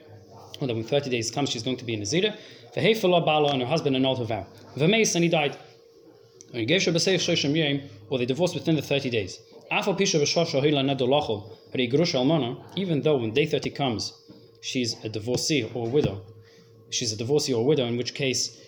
Or 0.62 0.68
that 0.68 0.76
when 0.76 0.84
30 0.84 1.10
days 1.10 1.32
comes, 1.32 1.50
she's 1.50 1.64
going 1.64 1.78
to 1.78 1.86
be 1.86 1.94
in 1.94 2.02
nezira. 2.02 2.36
V'heifala 2.76 3.26
Bala 3.26 3.52
and 3.52 3.62
her 3.62 3.68
husband 3.68 3.96
annulled 3.96 4.20
her 4.20 4.26
vow. 4.26 4.46
V'meis 4.78 5.16
and 5.16 5.24
he 5.24 5.30
died. 5.30 5.58
Or 6.54 8.18
they 8.20 8.26
divorced 8.26 8.54
within 8.54 8.76
the 8.76 8.82
30 8.82 9.10
days. 9.10 9.40
Even 12.76 13.02
though 13.02 13.18
when 13.18 13.32
day 13.34 13.46
30 13.48 13.70
comes, 13.72 14.14
she's 14.62 15.04
a 15.04 15.10
divorcee 15.10 15.64
or 15.74 15.88
a 15.88 15.90
widow, 15.90 16.22
she's 16.92 17.12
a 17.12 17.16
divorcee 17.18 17.54
or 17.54 17.62
a 17.62 17.64
widow, 17.64 17.86
in 17.88 17.98
which 17.98 18.14
case 18.14 18.62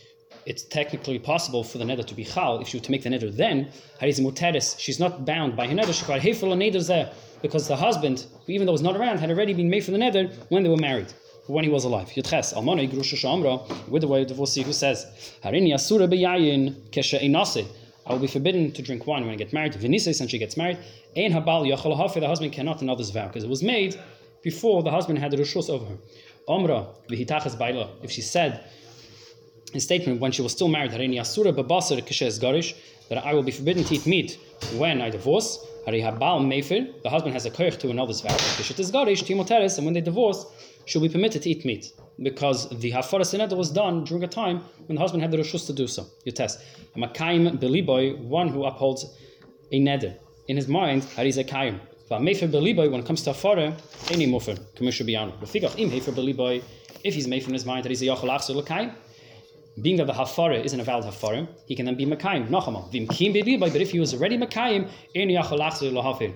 it's 0.48 0.63
technically 0.63 1.20
possible 1.20 1.63
for 1.63 1.77
the 1.77 1.84
neder 1.84 2.04
to 2.06 2.15
be 2.15 2.24
chal. 2.24 2.60
If 2.60 2.70
she 2.70 2.77
were 2.77 2.84
to 2.84 2.92
make 2.92 3.04
the 3.04 3.10
neder 3.10 3.32
then, 3.36 3.70
hariz 4.01 4.80
she's 4.80 5.00
not 5.00 5.25
bound 5.25 5.56
by 5.56 5.68
her 5.68 5.75
neder. 5.75 5.94
She 5.94 6.06
hefel 6.06 6.56
neder 6.56 6.86
there 6.88 7.12
because 7.44 7.68
the 7.68 7.75
husband, 7.75 8.25
even 8.48 8.65
though 8.65 8.74
he's 8.74 8.82
not 8.82 8.96
around, 8.98 9.20
had 9.20 9.30
already 9.30 9.54
been 9.54 9.70
made 9.70 9.84
for 9.84 9.92
the 9.92 10.00
neder 10.00 10.34
when 10.50 10.63
they 10.63 10.70
were 10.70 10.77
married, 10.77 11.13
when 11.47 11.63
he 11.63 11.69
was 11.69 11.83
alive. 11.83 12.09
Yutches 12.09 12.53
almana 12.53 12.89
grusha 12.89 13.15
shamra, 13.15 13.87
widow 13.87 14.23
divorcee 14.25 14.63
who 14.63 14.73
says 14.73 15.05
harin 15.43 15.67
yasura 15.67 16.07
beyayin 16.07 16.73
kesha 16.89 17.21
inase. 17.21 17.67
I 18.07 18.13
will 18.13 18.19
be 18.19 18.27
forbidden 18.27 18.71
to 18.71 18.81
drink 18.81 19.07
wine 19.07 19.23
when 19.23 19.31
I 19.31 19.35
get 19.35 19.51
married. 19.51 19.73
Venises 19.73 20.21
and 20.21 20.29
she 20.29 20.37
gets 20.37 20.57
married. 20.57 20.77
Ein 21.17 21.31
habal 21.31 21.65
yachol 21.65 21.97
hafi. 21.97 22.19
The 22.19 22.27
husband 22.27 22.53
cannot 22.53 22.79
this 22.97 23.09
vow 23.09 23.27
because 23.27 23.43
it 23.43 23.49
was 23.49 23.63
made 23.63 23.99
before 24.43 24.83
the 24.83 24.91
husband 24.91 25.17
had 25.19 25.31
the 25.31 25.37
rishus 25.37 25.69
over 25.69 25.85
her. 25.85 25.97
Omra 26.47 26.87
v'hitachas 27.09 27.57
baila. 27.57 27.89
If 28.03 28.11
she 28.11 28.21
said 28.21 28.63
in 29.73 29.79
statement 29.79 30.21
when 30.21 30.31
she 30.31 30.41
was 30.41 30.51
still 30.51 30.67
married, 30.67 30.91
Harini 30.91 31.19
Asura 31.19 31.51
Babasar 31.51 32.01
Kishes 32.01 32.39
Garish, 32.39 32.75
that 33.09 33.25
I 33.25 33.33
will 33.33 33.43
be 33.43 33.51
forbidden 33.51 33.83
to 33.83 33.95
eat 33.95 34.05
meat 34.05 34.39
when 34.77 35.01
I 35.01 35.09
divorce. 35.09 35.59
Hari 35.85 36.01
Habal 36.01 37.03
the 37.03 37.09
husband 37.09 37.33
has 37.33 37.45
a 37.45 37.51
koich 37.51 37.77
to 37.79 37.87
this 38.07 38.21
vow. 38.21 38.29
Kishet 38.29 38.79
is 38.79 38.91
Garish, 38.91 39.23
Timoteres, 39.23 39.77
and 39.77 39.85
when 39.85 39.93
they 39.93 40.01
divorce, 40.01 40.45
she'll 40.86 41.01
be 41.01 41.10
permitted 41.10 41.42
to 41.44 41.50
eat 41.50 41.65
meat. 41.65 41.92
Because 42.22 42.70
the 42.70 42.92
Hafara 42.92 43.22
Sineda 43.22 43.58
was 43.58 43.70
done 43.72 44.04
during 44.06 44.24
a 44.24 44.27
time 44.27 44.62
when 44.86 44.96
the 44.96 45.01
husband 45.01 45.22
had 45.22 45.32
the 45.32 45.38
Rishus 45.38 45.65
to 45.68 45.74
do 45.74 45.88
so. 45.88 46.06
You 46.24 46.32
test. 46.32 46.62
A 46.96 47.00
Makaim 47.00 47.60
Beliboy, 47.60 48.18
one 48.20 48.48
who 48.48 48.63
upholds 48.65 49.06
a 49.72 49.80
neder. 49.80 50.15
In 50.48 50.56
his 50.56 50.68
mind, 50.68 51.04
Hari 51.15 51.32
Zekayim. 51.32 51.80
Mefer 52.10 52.50
Beliboy, 52.50 52.89
when 52.89 53.01
it 53.01 53.06
comes 53.06 53.24
to 53.24 53.32
Hafara, 53.32 53.77
any 54.12 54.27
Mufer, 54.27 54.58
Commissioner 54.75 55.10
Biyanu. 55.10 55.39
Rafigach 55.39 55.77
Im 55.77 55.92
Hefer 55.92 56.13
Beliboy, 56.13 56.63
if 57.04 57.13
he's 57.13 57.27
made 57.27 57.44
from 57.44 57.54
his 57.54 57.65
mind 57.65 57.84
that 57.84 57.89
he's 57.89 58.01
a 58.01 58.06
Yachal 58.06 58.30
Achsel 58.30 58.62
Lakayim, 58.62 58.94
being 59.82 59.98
that 59.98 60.08
the 60.08 60.13
hafara 60.13 60.63
isn't 60.63 60.80
a 60.80 60.84
valid 60.84 61.06
hafara, 61.06 61.48
he 61.65 61.75
can 61.75 61.86
then 61.86 61.96
be 61.96 62.06
makayim. 62.06 62.48
Vim 62.92 63.08
kim 63.08 63.60
but 63.60 63.75
if 63.75 63.92
he 63.92 64.00
was 64.00 64.13
already 64.13 64.38
makayim, 64.38 64.89
in 65.13 65.30
yachalachzer 65.30 65.92
lahafir. 65.92 66.34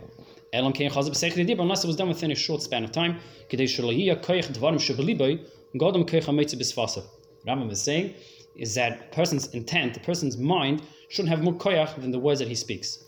Elam 0.51 0.73
kein 0.73 0.89
chazib 0.89 1.11
sechri 1.11 1.47
dibba, 1.47 1.61
unless 1.61 1.83
it 1.83 1.87
was 1.87 1.95
done 1.95 2.07
within 2.07 2.31
a 2.31 2.35
short 2.35 2.61
span 2.61 2.83
of 2.83 2.91
time. 2.91 3.19
Kedei 3.49 3.65
shalahiyah 3.65 4.23
koyach 4.23 4.47
dvarim 4.47 4.79
shebeliboy, 4.79 5.39
godam 5.75 6.09
koyach 6.09 6.25
hametzi 6.25 6.55
bisfasa. 6.55 7.03
Rambam 7.45 7.71
is 7.71 7.81
saying 7.81 8.13
is 8.55 8.73
that 8.75 8.99
a 8.99 9.15
person's 9.15 9.47
intent, 9.53 9.93
the 9.93 9.99
person's 9.99 10.37
mind, 10.37 10.81
shouldn't 11.09 11.29
have 11.29 11.43
more 11.43 11.53
koyach 11.53 11.99
than 12.01 12.11
the 12.11 12.19
words 12.19 12.39
that 12.39 12.47
he 12.47 12.55
speaks. 12.55 13.03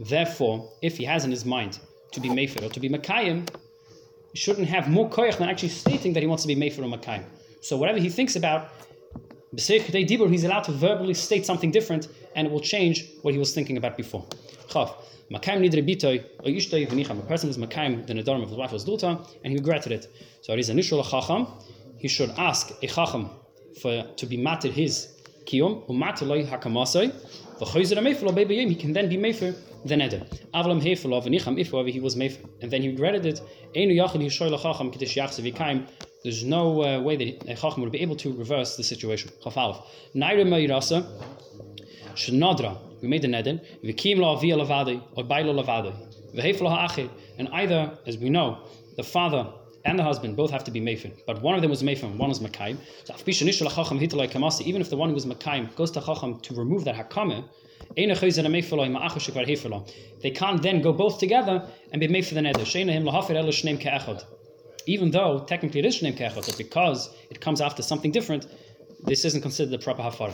Therefore, 0.00 0.70
if 0.82 0.96
he 0.96 1.04
has 1.04 1.24
in 1.24 1.30
his 1.30 1.44
mind 1.44 1.78
to 2.12 2.20
be 2.20 2.28
mefer 2.28 2.62
or 2.62 2.68
to 2.68 2.80
be 2.80 2.88
makayim, 2.88 3.48
he 4.32 4.38
shouldn't 4.38 4.68
have 4.68 4.88
more 4.88 5.08
koyach 5.08 5.38
than 5.38 5.48
actually 5.48 5.68
stating 5.68 6.12
that 6.14 6.22
he 6.22 6.26
wants 6.26 6.42
to 6.44 6.48
be 6.48 6.56
mefer 6.56 6.80
or 6.80 6.98
makayim. 6.98 7.24
So 7.60 7.76
whatever 7.76 7.98
he 7.98 8.08
thinks 8.08 8.36
about, 8.36 8.68
Dibur, 9.54 10.30
he's 10.30 10.44
allowed 10.44 10.64
to 10.64 10.72
verbally 10.72 11.14
state 11.14 11.44
something 11.44 11.70
different 11.70 12.08
and 12.34 12.46
it 12.46 12.52
will 12.52 12.60
change 12.60 13.06
what 13.22 13.34
he 13.34 13.38
was 13.38 13.54
thinking 13.54 13.76
about 13.76 13.96
before. 13.96 14.24
Chav. 14.68 14.94
Makaim 15.30 15.60
nidre 15.60 15.82
bitoy 15.88 16.24
or 16.40 16.50
ishtay 16.50 16.88
v'nicham. 16.88 17.18
A 17.18 17.22
person 17.22 17.48
was 17.48 17.58
makaim 17.58 18.06
the 18.06 18.14
nedarim 18.14 18.42
of 18.42 18.48
his 18.48 18.58
wife 18.58 18.72
was 18.72 18.84
daughter 18.84 19.18
and 19.44 19.52
he 19.52 19.56
regretted 19.56 19.92
it. 19.92 20.08
So 20.42 20.52
it 20.52 20.58
is 20.58 20.70
nishul 20.70 21.04
chacham. 21.08 21.46
He 21.98 22.08
should 22.08 22.30
ask 22.30 22.72
a 22.82 22.86
chacham 22.86 23.30
for 23.80 24.04
to 24.16 24.26
be 24.26 24.36
matir 24.36 24.72
his 24.72 25.08
kiyum 25.44 25.86
umatir 25.88 26.26
loy 26.26 26.44
hakamasay 26.44 27.12
v'choyzer 27.60 27.98
ameifel 27.98 28.28
bebayim. 28.34 28.68
He 28.68 28.74
can 28.74 28.92
then 28.92 29.08
be 29.08 29.16
mefer 29.16 29.56
the 29.84 29.94
neder. 29.94 30.26
Avlam 30.52 30.82
hefel 30.82 31.22
v'nicham 31.24 31.60
if 31.60 31.70
however 31.70 31.90
he 31.90 32.00
was 32.00 32.16
mefer 32.16 32.44
and 32.60 32.70
then 32.70 32.82
he 32.82 32.88
regretted 32.88 33.24
it. 33.26 33.40
Einu 33.76 33.94
yachid 33.94 34.22
yishoy 34.22 34.50
lachacham 34.50 34.92
kitish 34.92 35.14
yachse 35.16 35.40
v'kaim 35.48 35.86
there's 36.22 36.44
no 36.44 36.82
uh, 36.82 37.00
way 37.00 37.16
that 37.16 37.48
a 37.50 37.54
Chacham 37.54 37.80
would 37.80 37.92
be 37.92 38.00
able 38.00 38.16
to 38.16 38.32
reverse 38.32 38.76
the 38.76 38.84
situation. 38.84 39.30
Chafalef. 39.42 39.82
Naira 40.14 40.44
Meirasa, 40.44 41.06
Shnadra, 42.20 42.76
we 43.00 43.08
made 43.08 43.22
the 43.22 43.28
Neden, 43.28 43.60
Vikim 43.82 44.18
La 44.18 44.36
Via 44.36 44.56
Lavadi, 44.56 45.02
or 45.16 45.24
Bailo 45.24 45.52
Lavadi, 45.58 45.92
Vehefla 46.34 46.68
Ha'achir, 46.68 47.08
and 47.38 47.48
either, 47.48 47.98
as 48.06 48.18
we 48.18 48.28
know, 48.28 48.58
the 48.96 49.02
father 49.02 49.46
and 49.86 49.98
the 49.98 50.02
husband 50.02 50.36
both 50.36 50.50
have 50.50 50.62
to 50.64 50.70
be 50.70 50.80
Mefin, 50.80 51.12
but 51.26 51.40
one 51.40 51.54
of 51.54 51.62
them 51.62 51.70
was 51.70 51.82
Mefin, 51.82 52.18
one 52.18 52.28
was 52.28 52.40
Makaim. 52.40 52.76
So 53.04 53.14
even 54.64 54.82
if 54.82 54.90
the 54.90 54.96
one 54.96 55.08
who 55.08 55.14
was 55.14 55.24
Makaim 55.24 55.74
goes 55.74 55.90
to 55.92 56.00
Chacham 56.02 56.38
to 56.40 56.54
remove 56.54 56.84
that 56.84 56.96
Hakame, 56.96 57.44
they 60.22 60.30
can't 60.30 60.62
then 60.62 60.82
go 60.82 60.92
both 60.92 61.18
together 61.18 61.66
and 61.92 62.00
be 62.00 62.08
made 62.08 62.26
for 62.26 62.34
the 62.34 62.40
neder 62.40 64.24
even 64.86 65.10
though 65.10 65.44
technically 65.46 65.80
it 65.80 65.86
is 65.86 66.00
Shneim 66.00 66.16
Kechot, 66.16 66.46
but 66.46 66.56
because 66.56 67.10
it 67.30 67.40
comes 67.40 67.60
after 67.60 67.82
something 67.82 68.10
different, 68.10 68.46
this 69.04 69.24
isn't 69.24 69.40
considered 69.40 69.70
the 69.70 69.78
proper 69.78 70.02
Hafar. 70.02 70.30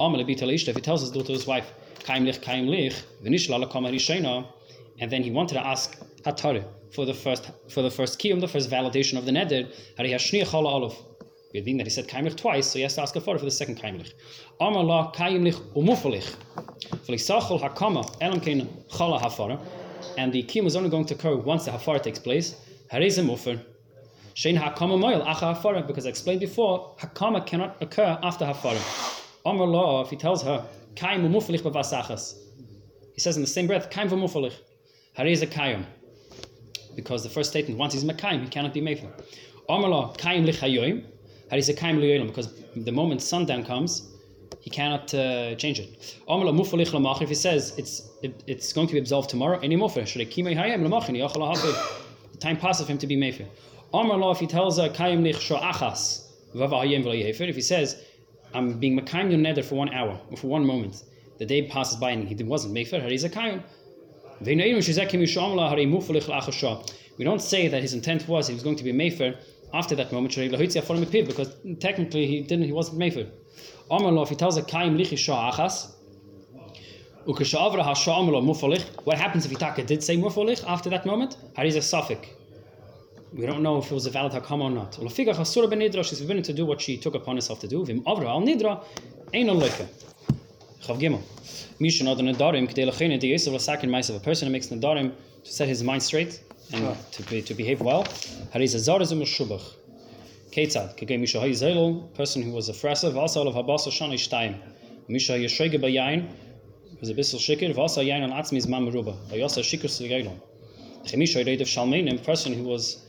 If 0.00 0.26
he 0.26 0.34
tells 0.80 1.00
his 1.00 1.10
daughter, 1.10 1.32
his 1.32 1.46
wife, 1.46 1.72
and 2.08 2.26
then 5.10 5.22
he 5.22 5.30
wanted 5.30 5.54
to 5.54 5.66
ask 5.66 5.98
Hatare 6.22 6.64
for 6.90 7.04
the 7.06 7.14
first 7.14 7.50
for 7.68 7.82
the 7.82 7.90
first 7.90 8.18
kiyum, 8.20 8.40
the 8.40 8.48
first 8.48 8.70
validation 8.70 9.16
of 9.18 9.24
the 9.24 9.32
neder, 9.32 9.66
Hari 9.96 10.10
Hashniach 10.10 10.46
Chala. 10.46 10.94
Being 11.52 11.76
that 11.76 11.86
he 11.86 11.90
said 11.90 12.08
twice, 12.36 12.66
so 12.66 12.78
he 12.78 12.82
has 12.82 12.96
to 12.96 13.02
ask 13.02 13.14
for 13.14 13.38
the 13.38 13.50
second 13.50 13.76
Kaim 13.76 13.98
Lich. 13.98 14.12
Amar 14.60 14.82
La 14.82 15.12
Hakama 15.12 15.42
Elam 18.20 18.40
Chala 18.40 19.20
Hafara. 19.20 19.60
And 20.18 20.32
the 20.32 20.42
kiyum 20.42 20.66
is 20.66 20.74
only 20.74 20.90
going 20.90 21.04
to 21.06 21.14
occur 21.14 21.36
once 21.36 21.64
the 21.66 21.70
Hafara 21.70 22.02
takes 22.02 22.18
place. 22.18 22.56
Harizim 22.90 23.28
Ufer. 23.28 23.60
Shein 24.34 24.58
Hakama 24.60 24.98
Moil 24.98 25.22
Acha 25.24 25.54
Hafara, 25.54 25.86
because 25.86 26.06
I 26.06 26.08
explained 26.08 26.40
before, 26.40 26.96
Hakama 26.98 27.46
cannot 27.46 27.80
occur 27.80 28.18
after 28.22 28.44
Hafara. 28.44 29.22
Amr 29.44 29.66
Law, 29.66 30.02
if 30.02 30.10
he 30.10 30.16
tells 30.16 30.42
her. 30.42 30.66
He 30.96 33.20
says 33.20 33.36
in 33.36 33.42
the 33.42 33.48
same 33.48 33.66
breath. 33.66 33.90
Because 36.96 37.22
the 37.22 37.28
first 37.28 37.50
statement, 37.50 37.78
once 37.78 37.92
he's 37.92 38.04
Makaim, 38.04 38.42
he 38.42 38.48
cannot 38.48 38.72
be 38.72 38.80
Mefla. 38.80 39.10
Amr 39.68 39.88
Liyoim, 39.88 41.04
because 42.26 42.62
the 42.74 42.92
moment 42.92 43.22
sundown 43.22 43.64
comes, 43.64 44.10
he 44.60 44.70
cannot 44.70 45.12
uh, 45.12 45.54
change 45.56 45.78
it. 45.78 46.16
If 46.26 47.28
he 47.28 47.34
says 47.34 47.74
it's 47.76 48.08
it, 48.22 48.42
it's 48.46 48.72
going 48.72 48.86
to 48.86 48.94
be 48.94 48.98
absolved 48.98 49.28
tomorrow, 49.28 49.58
any 49.60 49.76
more 49.76 49.90
time 52.40 52.56
passes 52.56 52.86
for 52.86 52.92
him 52.92 52.98
to 52.98 53.06
be 53.06 53.16
mefer. 53.16 53.46
Omar 53.92 54.18
law, 54.18 54.32
if 54.32 54.38
he 54.38 54.46
tells 54.46 54.78
her 54.78 54.88
if 57.46 57.54
he 57.54 57.62
says 57.62 57.96
I'm 58.54 58.78
being 58.78 58.98
mekayim 58.98 59.30
your 59.30 59.40
neder 59.40 59.64
for 59.64 59.74
one 59.74 59.92
hour 59.92 60.20
or 60.30 60.36
for 60.36 60.46
one 60.46 60.64
moment, 60.64 61.02
the 61.38 61.46
day 61.46 61.68
passes 61.68 61.96
by 61.96 62.12
and 62.12 62.28
he 62.28 62.34
wasn't 62.44 62.74
mefer, 62.74 63.10
he's 63.10 63.24
a 63.24 63.30
kayim. 63.30 63.62
We 64.40 64.54
don't 67.24 67.42
say 67.42 67.68
that 67.68 67.82
his 67.82 67.94
intent 67.94 68.28
was 68.28 68.48
he 68.48 68.54
was 68.54 68.62
going 68.62 68.76
to 68.76 68.84
be 68.84 68.92
mefer 68.92 69.36
after 69.72 69.96
that 69.96 70.12
moment 70.12 70.34
because 70.34 71.56
technically 71.80 72.26
he 72.26 72.42
didn't 72.42 72.64
he 72.64 72.72
wasn't 72.72 72.98
mefer. 72.98 73.28
If 73.90 74.28
he 74.28 74.36
tells 74.36 74.56
a 74.56 74.62
kayim 74.62 74.96
lich 74.96 75.10
shoachas 75.10 75.94
what 77.26 79.18
happens 79.18 79.46
if 79.46 79.52
Itaka 79.52 79.86
did 79.86 80.02
say 80.02 80.16
mufalich 80.16 80.64
after 80.68 80.90
that 80.90 81.06
moment? 81.06 81.36
Hariz 81.56 81.76
a 81.76 81.80
suffix. 81.80 82.28
We 83.36 83.46
don't 83.46 83.64
know 83.64 83.78
if 83.78 83.90
it 83.90 83.94
was 83.94 84.06
a 84.06 84.10
valid 84.10 84.30
hakam 84.32 84.60
or 84.62 84.70
not. 84.70 84.94
She's 86.06 86.20
forbidden 86.20 86.42
to 86.44 86.52
do 86.52 86.64
what 86.64 86.80
she 86.80 86.96
took 86.96 87.16
upon 87.16 87.34
herself 87.34 87.58
to 87.62 87.66
do. 87.66 87.84
Vim 87.84 88.00
avra 88.02 88.26
al 88.26 88.42
nidra 88.42 88.84
ein 89.34 89.48
loika. 89.48 89.88
Chav 90.80 91.00
gimel. 91.00 91.20
Misha 91.80 92.04
not 92.04 92.18
nadarim 92.18 92.68
k'dei 92.68 93.18
di 93.18 93.32
yisrael 93.32 93.60
second 93.60 93.90
mice 93.90 94.08
of 94.08 94.14
a 94.14 94.20
person 94.20 94.46
who 94.46 94.52
makes 94.52 94.68
nadarim 94.68 95.12
to 95.42 95.52
set 95.52 95.66
his 95.66 95.82
mind 95.82 96.00
straight 96.00 96.40
and 96.72 96.96
to, 97.10 97.24
be, 97.24 97.42
to 97.42 97.54
behave 97.54 97.80
well. 97.80 98.04
Hariz 98.54 98.76
a 98.76 98.78
zarazim 98.78 99.20
shubach. 99.22 99.64
Ketzad 100.52 100.96
k'gei 100.96 101.18
misha 101.18 101.40
hayi 101.40 102.14
person 102.14 102.40
who 102.40 102.52
was 102.52 102.68
a 102.68 102.72
fresa 102.72 103.12
v'asa 103.12 103.44
of 103.44 103.54
habasa 103.56 103.90
shani 103.90 104.14
shtayim. 104.14 104.60
Misha 105.08 105.32
yeshege 105.32 105.82
bayayin 105.82 106.28
was 107.00 107.08
a 107.08 107.14
bissel 107.14 107.40
shikir, 107.40 107.74
vasa 107.74 108.00
yain 108.00 108.22
al 108.22 108.30
atzmi 108.40 108.58
is 108.58 108.68
mam 108.68 108.88
ruba, 108.90 109.16
vayasa 109.28 109.64
shikir 109.64 109.90
sigailon. 109.90 110.40
Chemisha 111.04 111.44
reid 111.44 111.60
of 111.60 111.66
shalmein, 111.66 112.14
a 112.14 112.18
person 112.22 112.52
who 112.52 112.62
was 112.62 113.03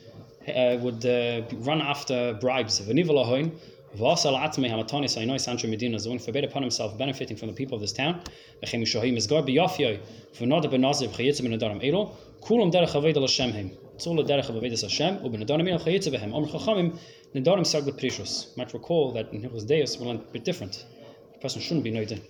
would 0.47 1.05
uh, 1.05 1.41
run 1.59 1.81
after 1.81 2.33
bribes. 2.39 2.79
V'nivala 2.81 3.25
hoin, 3.25 3.51
vasa 3.95 4.29
al 4.29 4.35
atzmi 4.35 4.69
hamatonis 4.69 5.17
aynoy 5.17 5.39
sancho 5.39 5.67
medina, 5.67 5.97
the 5.97 6.09
one 6.09 6.19
forbade 6.19 6.43
upon 6.43 6.61
himself 6.61 6.97
benefiting 6.97 7.37
from 7.37 7.47
the 7.49 7.53
people 7.53 7.75
of 7.75 7.81
this 7.81 7.93
town. 7.93 8.21
Chemisha 8.63 8.99
hoim 8.99 9.17
is 9.17 9.27
gar 9.27 9.41
biyafyoi, 9.41 9.99
v'noda 10.37 10.65
benaziv 10.65 11.09
chayitzim 11.09 11.47
benadarim 11.47 11.83
elo, 11.87 12.15
kulam 12.41 12.71
derech 12.71 12.93
aved 12.93 13.15
al 13.15 13.21
Hashem 13.23 13.51
heim. 13.51 13.71
It's 13.95 14.07
all 14.07 14.15
the 14.15 14.23
derech 14.23 14.49
of 14.49 14.55
Avedis 14.55 14.81
Hashem, 14.81 15.19
ubenadarim 15.19 15.69
elo 15.69 15.79
chayitzim. 15.79 16.33
Omer 16.33 16.47
chachamim, 16.47 16.97
nedarim. 17.33 18.57
Might 18.57 18.73
recall 18.73 19.11
that 19.13 19.31
in 19.33 19.41
Hilchos 19.41 19.65
Deus 19.65 19.97
will 19.97 20.13
be 20.13 20.19
a 20.19 20.31
bit 20.33 20.43
different. 20.43 20.85
The 21.33 21.39
person 21.39 21.61
shouldn't 21.61 21.83
be 21.83 21.91
noidin. 21.91 22.21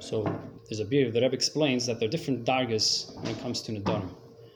So 0.00 0.24
there's 0.68 0.80
a 0.80 0.84
beer, 0.84 1.12
the 1.12 1.20
Rebbe 1.20 1.34
explains 1.34 1.86
that 1.86 2.00
there 2.00 2.08
are 2.08 2.10
different 2.10 2.44
dargas 2.44 3.14
when 3.22 3.28
it 3.28 3.40
comes 3.40 3.62
to 3.62 3.72
Nadarim. 3.72 4.10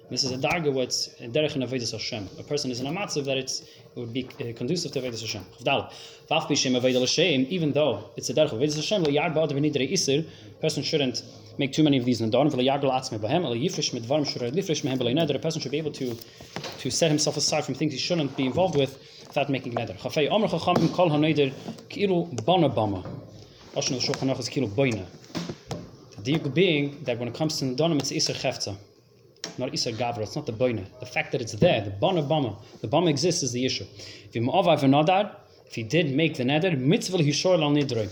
This 0.08 0.22
is 0.22 0.30
a 0.30 0.38
darga 0.38 0.72
what's 0.72 1.08
derech 1.20 1.56
in 1.56 1.62
Avedis 1.62 1.90
Hashem. 1.90 2.28
A 2.38 2.44
person 2.44 2.70
is 2.70 2.78
in 2.78 2.86
a 2.86 2.92
matzav 2.92 3.25
that 3.25 3.36
it's, 3.36 3.62
it 3.62 3.96
would 3.96 4.12
be 4.12 4.25
uh, 4.25 4.52
conducive 4.56 4.92
to 4.92 5.00
Avedis 5.00 5.20
Hashem. 5.20 5.44
Chavdal. 5.58 5.92
Vaf 6.30 6.46
b'shem 6.46 6.80
Avedis 6.80 7.00
Hashem, 7.00 7.46
even 7.50 7.72
though 7.72 8.08
it's 8.16 8.30
a 8.30 8.34
derech 8.34 8.50
Avedis 8.50 8.76
Hashem, 8.76 9.02
lo 9.02 9.10
yad 9.10 9.34
ba'ad 9.34 9.50
v'nidrei 9.50 9.90
isir, 9.90 10.25
person 10.60 10.84
shouldn't 10.84 11.25
make 11.58 11.72
too 11.72 11.82
many 11.82 11.98
of 11.98 12.04
these 12.04 12.20
nadarim, 12.20 12.52
v'lo 12.52 12.64
yagol 12.64 12.92
atzme 12.92 13.18
b'hem, 13.18 13.42
lo 13.42 13.56
yifresh 13.56 13.92
mit 13.94 14.04
dvarim 14.04 14.25
shurad 14.25 14.52
lifresh 14.52 14.84
mehem 14.84 14.96
b'lo 14.96 15.12
neder, 15.12 15.34
a 15.34 15.40
person 15.40 15.60
should 15.60 15.72
be 15.72 15.78
able 15.78 15.90
to, 15.90 16.16
to 16.78 16.88
set 16.88 17.10
himself 17.10 17.36
aside 17.36 17.64
from 17.64 17.75
things 17.75 17.92
he 17.92 17.98
shouldn't 17.98 18.36
be 18.36 18.46
involved 18.46 18.76
with 18.76 18.96
without 19.26 19.50
making 19.50 19.75
neder. 19.75 19.98
Chafei 19.98 20.30
omer 20.30 20.46
chachamim 20.46 20.94
kol 20.94 21.08
ha-neder 21.08 21.52
ki'ilu 21.88 22.44
bana 22.44 22.70
bama. 22.70 23.02
Lashon 23.75 23.94
al-Shulchan 23.94 24.32
Aruch 24.32 24.38
is 24.38 24.48
ki'ilu 24.48 24.68
boina. 24.68 25.04
The 26.22 26.32
diuk 26.32 26.54
being 26.54 27.02
that 27.02 27.18
when 27.18 27.26
it 27.26 27.34
comes 27.34 27.58
to 27.58 27.64
nadarim, 27.64 27.98
it's 27.98 28.12
iser 28.12 28.34
chefza 28.34 28.76
not 29.58 29.72
Isar 29.72 29.92
Gavra, 29.92 30.20
it's 30.20 30.36
not 30.36 30.46
the 30.46 30.52
Boina. 30.52 30.84
The 31.00 31.06
fact 31.06 31.32
that 31.32 31.40
it's 31.40 31.52
there, 31.52 31.80
the 31.80 31.90
Bana 31.90 32.22
Bama, 32.22 32.56
the 32.80 32.88
Bama 32.88 33.08
exists 33.08 33.42
is 33.42 33.52
the 33.52 33.64
issue. 33.64 33.84
If 34.28 34.34
you 34.34 34.42
Nadar, 34.42 35.34
if 35.66 35.74
he 35.74 35.82
did 35.82 36.14
make 36.14 36.36
the 36.36 36.44
Neder, 36.44 36.78
mitzvah 36.78 37.18
Hishor 37.18 37.60
al 37.60 37.70
Nidroi. 37.70 38.08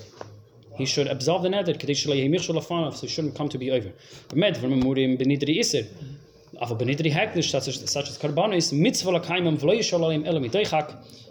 He 0.76 0.86
should 0.86 1.06
absolve 1.06 1.42
the 1.42 1.48
Neder, 1.48 2.94
so 2.94 3.00
he 3.00 3.08
shouldn't 3.08 3.34
come 3.36 3.48
to 3.48 3.58
be 3.58 3.70
over. 3.70 3.92
Aber 6.60 6.76
Benidri 6.76 7.12
Heklish, 7.12 7.50
such 7.50 7.68
as, 7.68 7.90
such 7.90 8.08
as 8.08 8.18
Karbanis, 8.18 8.72
mitzvah 8.72 9.10
Lakaimam 9.10 9.58
Vlo 9.58 9.76
Yishor 9.76 10.00
Alim 10.00 10.24
Elam 10.24 10.44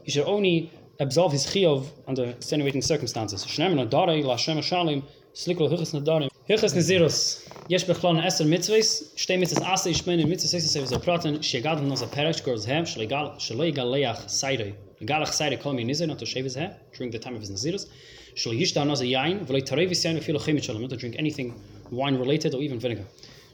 he 0.04 0.12
should 0.12 0.26
only 0.26 0.72
absolve 1.00 1.32
his 1.32 1.46
chiyov 1.46 1.88
under 2.08 2.26
extenuating 2.26 2.82
circumstances. 2.82 3.46
Shneim 3.46 3.74
Nadarei, 3.74 4.24
La 4.24 4.36
Shem 4.36 4.58
Shalim, 4.58 5.04
Slikol 5.34 5.72
Huchas 5.72 5.94
Nadarim. 5.98 6.30
Hilchas 6.50 6.76
Nezirus. 6.76 7.43
Mitzvahs 7.70 9.64
ase 9.74 9.88
ish 9.88 10.06
men 10.06 10.20
in 10.20 10.28
mitzvahs 10.28 10.50
seis 10.50 10.70
seis 10.70 10.90
so 10.90 11.00
praten, 11.00 11.38
shegad 11.40 11.82
nos 11.82 12.02
a 12.02 12.08
perish 12.08 12.42
goes 12.42 12.66
hem, 12.66 12.84
shlegal 12.84 13.36
shlegal 13.38 13.90
leach 13.90 14.28
seide. 14.28 14.76
Galach 15.02 15.30
seide 15.30 15.58
kol 15.62 15.72
mi 15.72 15.86
nizer 15.86 16.06
not 16.06 16.20
to 16.20 16.26
shave 16.26 16.44
his 16.44 16.56
hair 16.56 16.76
during 16.94 17.10
the 17.12 17.20
time 17.20 17.36
of 17.36 17.40
his 17.40 17.50
nazirus. 17.50 17.88
Yishta 18.36 18.86
nos 18.86 19.00
a 19.00 19.06
yain, 19.06 19.46
v'lo 19.46 19.62
tarev 19.62 19.90
yain 19.92 20.22
filo 20.22 20.40
chimit 20.40 20.62
shalom, 20.62 20.82
not 20.82 20.90
to 20.90 20.98
drink 20.98 21.16
anything 21.18 21.54
wine 21.90 22.18
related 22.18 22.54
or 22.54 22.62
even 22.62 22.80
vinegar. 22.80 23.06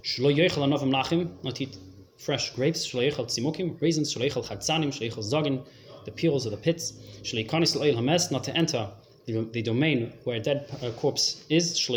Shlo 0.01 0.35
yechal 0.35 0.63
anovim 0.65 0.91
lachim, 0.91 1.29
not 1.43 1.61
eat 1.61 1.77
fresh 2.17 2.51
grapes, 2.55 2.87
shlo 2.87 3.07
yechal 3.07 3.27
tzimukim, 3.27 3.79
raisins, 3.79 4.11
shlo 4.11 4.27
yechal 4.27 4.43
chatzanim, 4.43 4.87
shlo 4.87 5.07
yechal 5.07 5.23
zogin, 5.23 5.63
the 6.05 6.11
peels 6.11 6.47
of 6.47 6.51
the 6.51 6.57
pits, 6.57 6.93
shlo 7.21 7.45
yikanis 7.45 7.75
l'oil 7.75 7.95
hames, 7.95 8.31
not 8.31 8.43
to 8.43 8.57
enter 8.57 8.89
the, 9.31 9.41
the 9.51 9.61
domain 9.61 10.13
where 10.23 10.37
a 10.37 10.39
dead 10.39 10.65
uh, 10.83 10.91
corpse 10.91 11.43
is, 11.49 11.89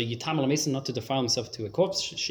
not 0.67 0.85
to 0.85 0.93
defile 0.93 1.19
himself 1.19 1.51
to 1.51 1.65
a 1.65 1.69
corpse, 1.69 2.11
it's 2.11 2.29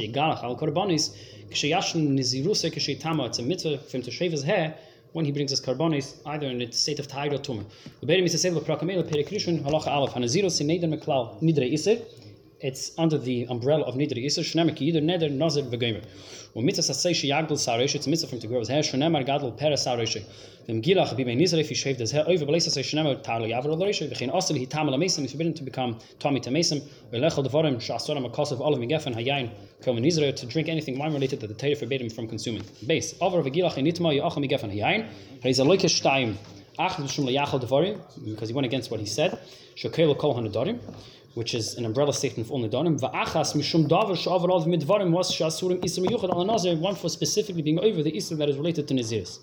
a 3.38 3.42
mitzvah 3.42 3.78
for 3.78 3.96
him 3.96 4.02
to 4.02 4.10
shave 4.10 4.32
his 4.32 4.42
hair 4.42 4.74
when 5.12 5.24
he 5.24 5.32
brings 5.32 5.50
his 5.50 5.60
carbonis, 5.60 6.16
either 6.26 6.46
in 6.46 6.62
its 6.62 6.78
state 6.78 6.98
of 6.98 7.06
tahir 7.06 7.32
or 7.34 7.38
tumah. 7.38 7.64
Is 8.02 8.44
of 8.44 8.64
prakamela 8.64 9.04
perikrishun 9.04 9.62
halacha 9.62 9.88
aleph 9.88 10.12
hanazirus 10.14 10.60
meklal 10.88 11.40
nidre 11.42 11.70
iser, 11.72 11.98
it's 12.62 12.92
under 12.96 13.18
the 13.18 13.44
umbrella 13.50 13.84
of 13.84 13.94
Nidri 13.96 14.24
Isser, 14.24 14.42
Shnemar 14.42 14.76
ki 14.76 14.92
Yidr 14.92 15.02
Neder 15.02 15.30
Nazir 15.30 15.64
v'gomer. 15.64 16.04
Und 16.54 16.64
mitzvah 16.64 16.82
sasei 16.82 17.14
she 17.14 17.30
yagdol 17.30 17.58
sareish, 17.58 17.94
it's 17.96 18.06
mitzvah 18.06 18.28
from 18.28 18.38
to 18.38 18.46
grow 18.46 18.60
his 18.60 18.68
hair, 18.68 18.82
Shnemar 18.82 19.26
gadol 19.26 19.52
peres 19.52 19.84
sareish. 19.84 20.22
Vim 20.66 20.80
gilach 20.80 21.12
bimei 21.16 21.36
nizrei, 21.36 21.60
if 21.60 21.68
he 21.68 21.74
shaved 21.74 21.98
his 21.98 22.12
hair, 22.12 22.24
oiva 22.24 22.46
b'leis 22.46 22.68
sasei 22.68 22.84
Shnemar 22.84 23.20
tar 23.22 23.40
l'yavro 23.40 23.76
l'reish, 23.76 24.08
v'chein 24.08 24.32
osel 24.32 24.56
he 24.56 24.66
tamal 24.66 24.92
l'ameisim, 24.92 25.22
He's 25.22 25.32
forbidden 25.32 25.54
to 25.54 25.64
become 25.64 25.98
Tommy 26.20 26.38
to 26.40 26.50
Mason, 26.52 26.80
v'lechol 27.12 27.44
devarim 27.44 27.80
sh'asoram 27.80 28.30
akosov 28.30 28.60
olav 28.60 28.78
migefen 28.78 29.14
hayayin, 29.14 29.50
kom 29.82 29.96
in 29.98 30.04
Israel 30.04 30.32
to 30.32 30.46
drink 30.46 30.68
anything 30.68 30.98
wine 30.98 31.12
related 31.12 31.40
that 31.40 31.48
the 31.48 31.54
Torah 31.54 31.74
forbade 31.74 32.00
him 32.00 32.10
from 32.10 32.28
consuming. 32.28 32.62
Base, 32.86 33.14
over 33.20 33.42
v'gilach 33.42 33.76
in 33.76 33.86
nitma 33.86 34.14
yo'acham 34.14 34.48
migefen 34.48 34.72
hayayin, 34.72 35.08
ha'izah 35.42 35.64
loikesh 35.64 36.00
taim, 36.00 36.36
because 36.74 38.48
he 38.48 38.54
went 38.54 38.64
against 38.64 38.90
what 38.90 38.98
he 38.98 39.04
said 39.04 39.38
which 41.34 41.54
is 41.54 41.74
an 41.76 41.84
umbrella 41.84 42.12
statement 42.12 42.48
for 42.48 42.54
only 42.54 42.68
Danim. 42.68 43.00
Va'achas 43.00 43.54
mishum 43.54 43.88
davar 43.88 44.16
sh'avarov 44.16 44.66
midvarim 44.66 45.10
was 45.10 45.30
sh'asurim 45.32 45.80
isra 45.82 46.06
miyuchad 46.06 46.30
al 46.32 46.44
nazir, 46.44 46.76
one 46.76 46.94
for 46.94 47.08
specifically 47.08 47.62
being 47.62 47.78
over 47.78 48.02
the 48.02 48.12
isra 48.12 48.36
that 48.38 48.48
is 48.48 48.56
related 48.56 48.86
to 48.88 48.94
Naziris. 48.94 49.38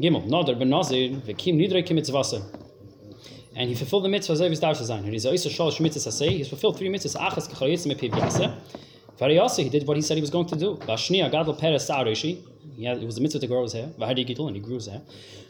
Gimel, 0.00 0.58
ben 0.58 0.68
Nazir, 0.68 1.10
v'kim. 1.10 2.42
And 3.56 3.68
he 3.68 3.74
fulfilled 3.74 4.04
the 4.04 4.08
mitzvahs 4.08 4.40
of 4.40 4.50
his 4.50 4.60
dar 4.60 4.74
zayin. 4.74 5.04
And 5.04 5.12
he's 5.12 5.24
a 5.24 5.32
isa 5.32 5.48
shalosh 5.48 5.80
mitzvahs 5.80 6.08
asay, 6.08 6.30
he's 6.38 6.48
fulfilled 6.48 6.76
three 6.78 6.88
mitzvahs, 6.88 7.16
achas 7.16 7.48
k'chal 7.48 7.68
yitzim 7.70 7.92
epiv 7.96 8.12
yasa. 8.12 8.54
He 9.56 9.68
did 9.68 9.86
what 9.86 9.96
he 9.98 10.02
said 10.02 10.16
he 10.16 10.22
was 10.22 10.30
going 10.30 10.46
to 10.46 10.56
do. 10.56 10.76
Vashniya 10.76 11.30
gadol 11.30 11.54
peres 11.54 11.90
sa'arishi, 12.80 13.02
it 13.02 13.06
was 13.06 13.18
a 13.18 13.20
mitzvah 13.20 13.40
to 13.40 13.46
grow 13.46 13.62
his 13.62 13.72
hair. 13.72 13.88
Vahadi 13.98 14.26
Gittul, 14.26 14.46
and 14.46 14.56
he 14.56 14.62
grew 14.62 14.74
his 14.74 14.86
hair. 14.86 15.02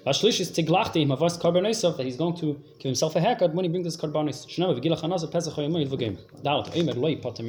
Vashlish 0.04 0.40
is 0.40 0.50
tiglachti 0.50 1.06
mavas 1.06 1.38
karbonisov 1.38 1.96
that 1.96 2.04
he's 2.04 2.16
going 2.16 2.36
to 2.36 2.54
give 2.78 2.88
himself 2.90 3.16
a 3.16 3.20
haircut 3.20 3.54
when 3.54 3.64
he 3.64 3.68
brings 3.68 3.86
his 3.86 3.96
karbonis. 3.96 4.46
Shneva 4.46 4.80
v'gilach 4.80 5.02
hanazir 5.02 5.30
pesach 5.30 5.54
hayomoy 5.54 5.86
v'gim. 5.86 6.18
Dalat 6.42 6.72
oimer 6.72 6.96
loy 6.96 7.16
potem 7.16 7.46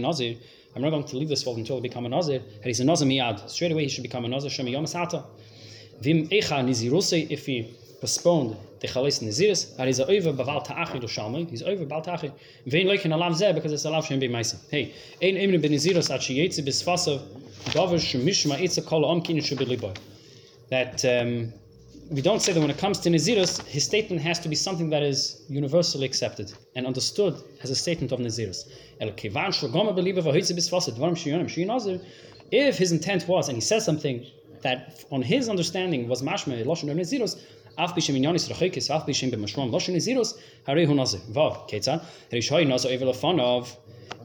nazir. 0.00 0.36
I'm 0.74 0.80
not 0.82 0.90
going 0.90 1.04
to 1.04 1.16
leave 1.18 1.28
this 1.28 1.44
world 1.44 1.58
until 1.58 1.76
I 1.76 1.80
become 1.80 2.06
a 2.06 2.08
nazir. 2.08 2.36
And 2.36 2.64
he's 2.64 2.80
a 2.80 2.84
nazir 2.84 3.06
miyad. 3.06 3.48
Straight 3.48 3.72
away 3.72 3.82
he 3.82 3.88
should 3.88 4.02
become 4.02 4.24
a 4.24 4.28
nazir. 4.28 4.50
Shem 4.50 4.66
yom 4.68 4.84
asata. 4.84 5.24
Vim 6.00 6.28
echa 6.28 6.64
niziruse 6.64 7.30
if 7.30 7.46
he 7.46 7.76
postponed 8.00 8.56
the 8.80 8.88
chalis 8.88 9.22
naziris. 9.22 9.78
He's 9.84 10.00
over 10.00 10.32
baval 10.32 10.64
ta'achi 10.64 10.94
lo 10.94 11.06
shalmei. 11.08 11.48
He's 11.48 11.62
over 11.62 11.84
baval 11.84 12.04
ta'achi. 12.04 12.32
Vein 12.66 12.86
loikin 12.86 13.12
alav 13.12 13.32
zeh 13.32 13.54
because 13.54 13.72
it's 13.72 13.84
alav 13.84 14.04
shem 14.06 14.18
be 14.18 14.28
ma'isa. 14.28 14.56
Hey, 14.70 14.94
ein 15.20 15.34
emrin 15.34 15.60
ben 15.60 15.72
naziros 15.72 16.10
at 16.12 16.20
sheyetzi 16.20 16.64
that 20.69 21.05
um, 21.05 21.53
we 22.09 22.21
don't 22.21 22.41
say 22.41 22.53
that 22.53 22.59
when 22.59 22.69
it 22.69 22.77
comes 22.77 22.99
to 22.99 23.09
Nazirus, 23.09 23.65
his 23.65 23.83
statement 23.83 24.21
has 24.21 24.39
to 24.39 24.49
be 24.49 24.55
something 24.55 24.89
that 24.89 25.03
is 25.03 25.45
universally 25.49 26.05
accepted 26.05 26.51
and 26.75 26.85
understood 26.85 27.35
as 27.63 27.69
a 27.69 27.75
statement 27.75 28.11
of 28.11 28.19
Nazirus. 28.19 28.69
If 32.51 32.77
his 32.77 32.91
intent 32.91 33.27
was, 33.27 33.49
and 33.49 33.55
he 33.57 33.61
says 33.61 33.85
something 33.85 34.25
that 34.61 35.03
on 35.11 35.21
his 35.21 35.49
understanding 35.49 36.07
was 36.07 36.21
mashma 36.21 36.63
lashon 36.65 36.89
of 36.91 36.97
Nazirus, 36.97 37.37
אף 37.79 37.91
בשם 37.97 38.15
עניין 38.15 38.35
ישרחקס, 38.35 38.91
אף 38.91 39.01
בשם 39.07 39.31
במשרום, 39.31 39.71
לא 39.71 39.79
שנזירוס, 39.79 40.37
הרי 40.67 40.85
הוא 40.85 40.95
נזיר. 40.95 41.19
וו, 41.29 41.49
כיצד? 41.67 41.97
הרי 42.31 42.41
שוי 42.41 42.65
נזיר 42.65 42.91
עבר 42.91 43.05
לפניו, 43.05 43.65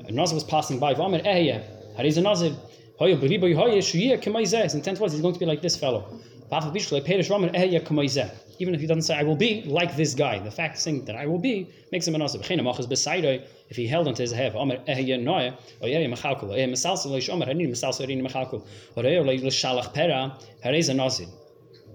נזיר 0.09 0.39
was 0.39 0.51
passing 0.51 0.81
by, 0.81 0.99
ואומר, 0.99 1.27
אהיה, 1.27 1.59
הרי 1.97 2.13
זה 2.13 2.21
נזיר. 2.21 2.55
Intent 3.00 5.00
was 5.00 5.12
he's 5.12 5.22
going 5.22 5.34
to 5.34 5.40
be 5.40 5.46
like 5.46 5.62
this 5.62 5.76
fellow. 5.76 6.20
Eh, 6.52 7.80
Even 8.60 8.74
if 8.74 8.82
he 8.82 8.88
doesn't 8.88 9.04
say 9.04 9.16
I 9.16 9.24
will 9.24 9.36
be 9.36 9.62
like 9.64 9.96
this 9.96 10.16
guy, 10.16 10.40
the 10.40 10.50
fact 10.50 10.80
saying 10.80 11.06
that 11.06 11.16
I 11.16 11.28
will 11.28 11.40
be 11.40 11.68
makes 11.92 12.08
him 12.08 12.16
an 12.16 12.22
asib. 12.22 13.42
If 13.70 13.76
he 13.76 13.86
held 13.86 14.08
onto 14.08 14.24
his 14.24 14.32
head, 14.32 14.54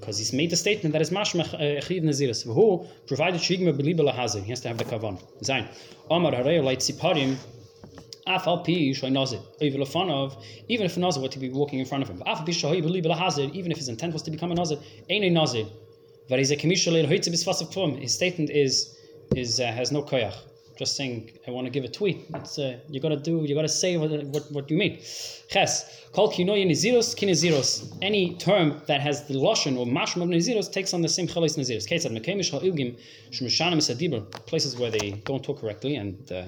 because 0.02 0.18
he's 0.18 0.32
made 0.32 0.50
the 0.50 0.56
statement 0.56 0.92
that 0.92 1.00
is 1.00 1.10
mashmach 1.10 1.54
eh, 1.60 1.78
uh, 1.78 1.80
chiv 1.80 2.02
naziris. 2.02 2.44
Who 2.44 2.84
provided 3.06 3.40
shigma 3.40 3.72
belibel 3.72 4.12
hazir. 4.12 4.42
He 4.42 4.50
has 4.50 4.60
to 4.62 4.68
have 4.68 4.78
the 4.78 4.84
kavan. 4.84 5.22
Zain. 5.44 5.68
Omar 6.10 6.32
harei 6.32 6.58
eh, 6.58 6.60
light 6.60 6.80
siparim 6.80 7.36
Afal 8.26 8.64
pi 8.64 8.94
shoy 8.94 9.10
nazir. 9.10 9.40
Even 9.60 9.82
if 10.86 10.96
nazir 10.96 11.22
were 11.22 11.28
to 11.28 11.38
be 11.38 11.50
walking 11.50 11.80
in 11.80 11.86
front 11.86 12.04
of 12.04 12.08
him. 12.08 12.18
Afal 12.18 12.46
pi 12.46 12.52
shoy 12.52 12.80
believe 12.80 13.04
hazir. 13.04 13.50
Even 13.52 13.72
if 13.72 13.78
his 13.78 13.88
intent 13.88 14.12
was 14.12 14.22
to 14.22 14.30
become 14.30 14.52
a 14.52 14.54
nazir, 14.54 14.78
ain't 15.08 15.24
a 15.24 15.30
nazir. 15.30 15.66
But 16.28 16.38
he's 16.38 16.52
a 16.52 16.56
commissioner. 16.56 17.06
His 17.06 18.14
statement 18.14 18.50
is 18.50 18.96
is 19.34 19.60
uh, 19.60 19.72
has 19.72 19.90
no 19.90 20.02
koyach. 20.02 20.36
Just 20.78 20.96
saying, 20.96 21.30
I 21.46 21.50
want 21.50 21.66
to 21.66 21.70
give 21.70 21.84
a 21.84 21.88
tweet. 21.88 22.24
It's 22.34 22.58
uh, 22.58 22.78
you 22.88 23.00
gotta 23.00 23.16
do. 23.16 23.44
You 23.44 23.54
gotta 23.54 23.68
say 23.68 23.96
what 23.96 24.10
what, 24.26 24.50
what 24.52 24.70
you 24.70 24.76
mean. 24.76 24.98
Ches 25.48 26.06
kol 26.12 26.30
kinoy 26.30 26.64
niziros 26.64 27.14
kiniziros. 27.14 27.98
Any 28.00 28.36
term 28.36 28.80
that 28.86 29.00
has 29.00 29.26
the 29.26 29.34
lashon 29.34 29.76
or 29.76 29.84
mashma 29.84 30.22
of 30.22 30.28
niziros 30.28 30.72
takes 30.72 30.94
on 30.94 31.02
the 31.02 31.08
same 31.08 31.26
shmishanim 31.26 31.66
esadibur. 33.32 34.30
Places 34.46 34.78
where 34.78 34.90
they 34.90 35.10
don't 35.24 35.42
talk 35.42 35.60
correctly 35.60 35.96
and. 35.96 36.30
Uh, 36.30 36.44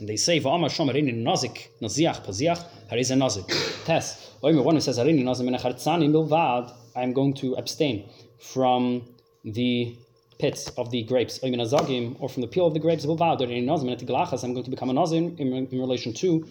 and 0.00 0.08
they 0.08 0.16
say 0.16 0.40
va'amar 0.40 0.70
shomer 0.70 0.96
in 0.96 1.06
nazik 1.22 1.68
naziach 1.80 2.24
paziach 2.24 2.64
hariz 2.90 3.10
nazik. 3.12 3.84
Test. 3.84 4.40
Oimer 4.42 4.64
one 4.64 4.74
who 4.74 4.80
says 4.80 4.98
harini 4.98 5.22
milvad. 5.22 6.72
I'm 6.96 7.12
going 7.12 7.34
to 7.34 7.54
abstain 7.54 8.08
from 8.40 9.02
the 9.44 9.96
pits 10.38 10.68
of 10.76 10.90
the 10.90 11.04
grapes. 11.04 11.38
Or 11.38 12.28
from 12.28 12.40
the 12.40 12.48
peel 12.48 12.66
of 12.66 12.74
the 12.74 12.80
grapes. 12.80 13.04
I'm 13.04 14.54
going 14.54 14.64
to 14.64 14.70
become 14.70 14.90
a 14.90 14.92
nazim 14.92 15.36
in 15.38 15.68
relation 15.70 16.12
to 16.14 16.46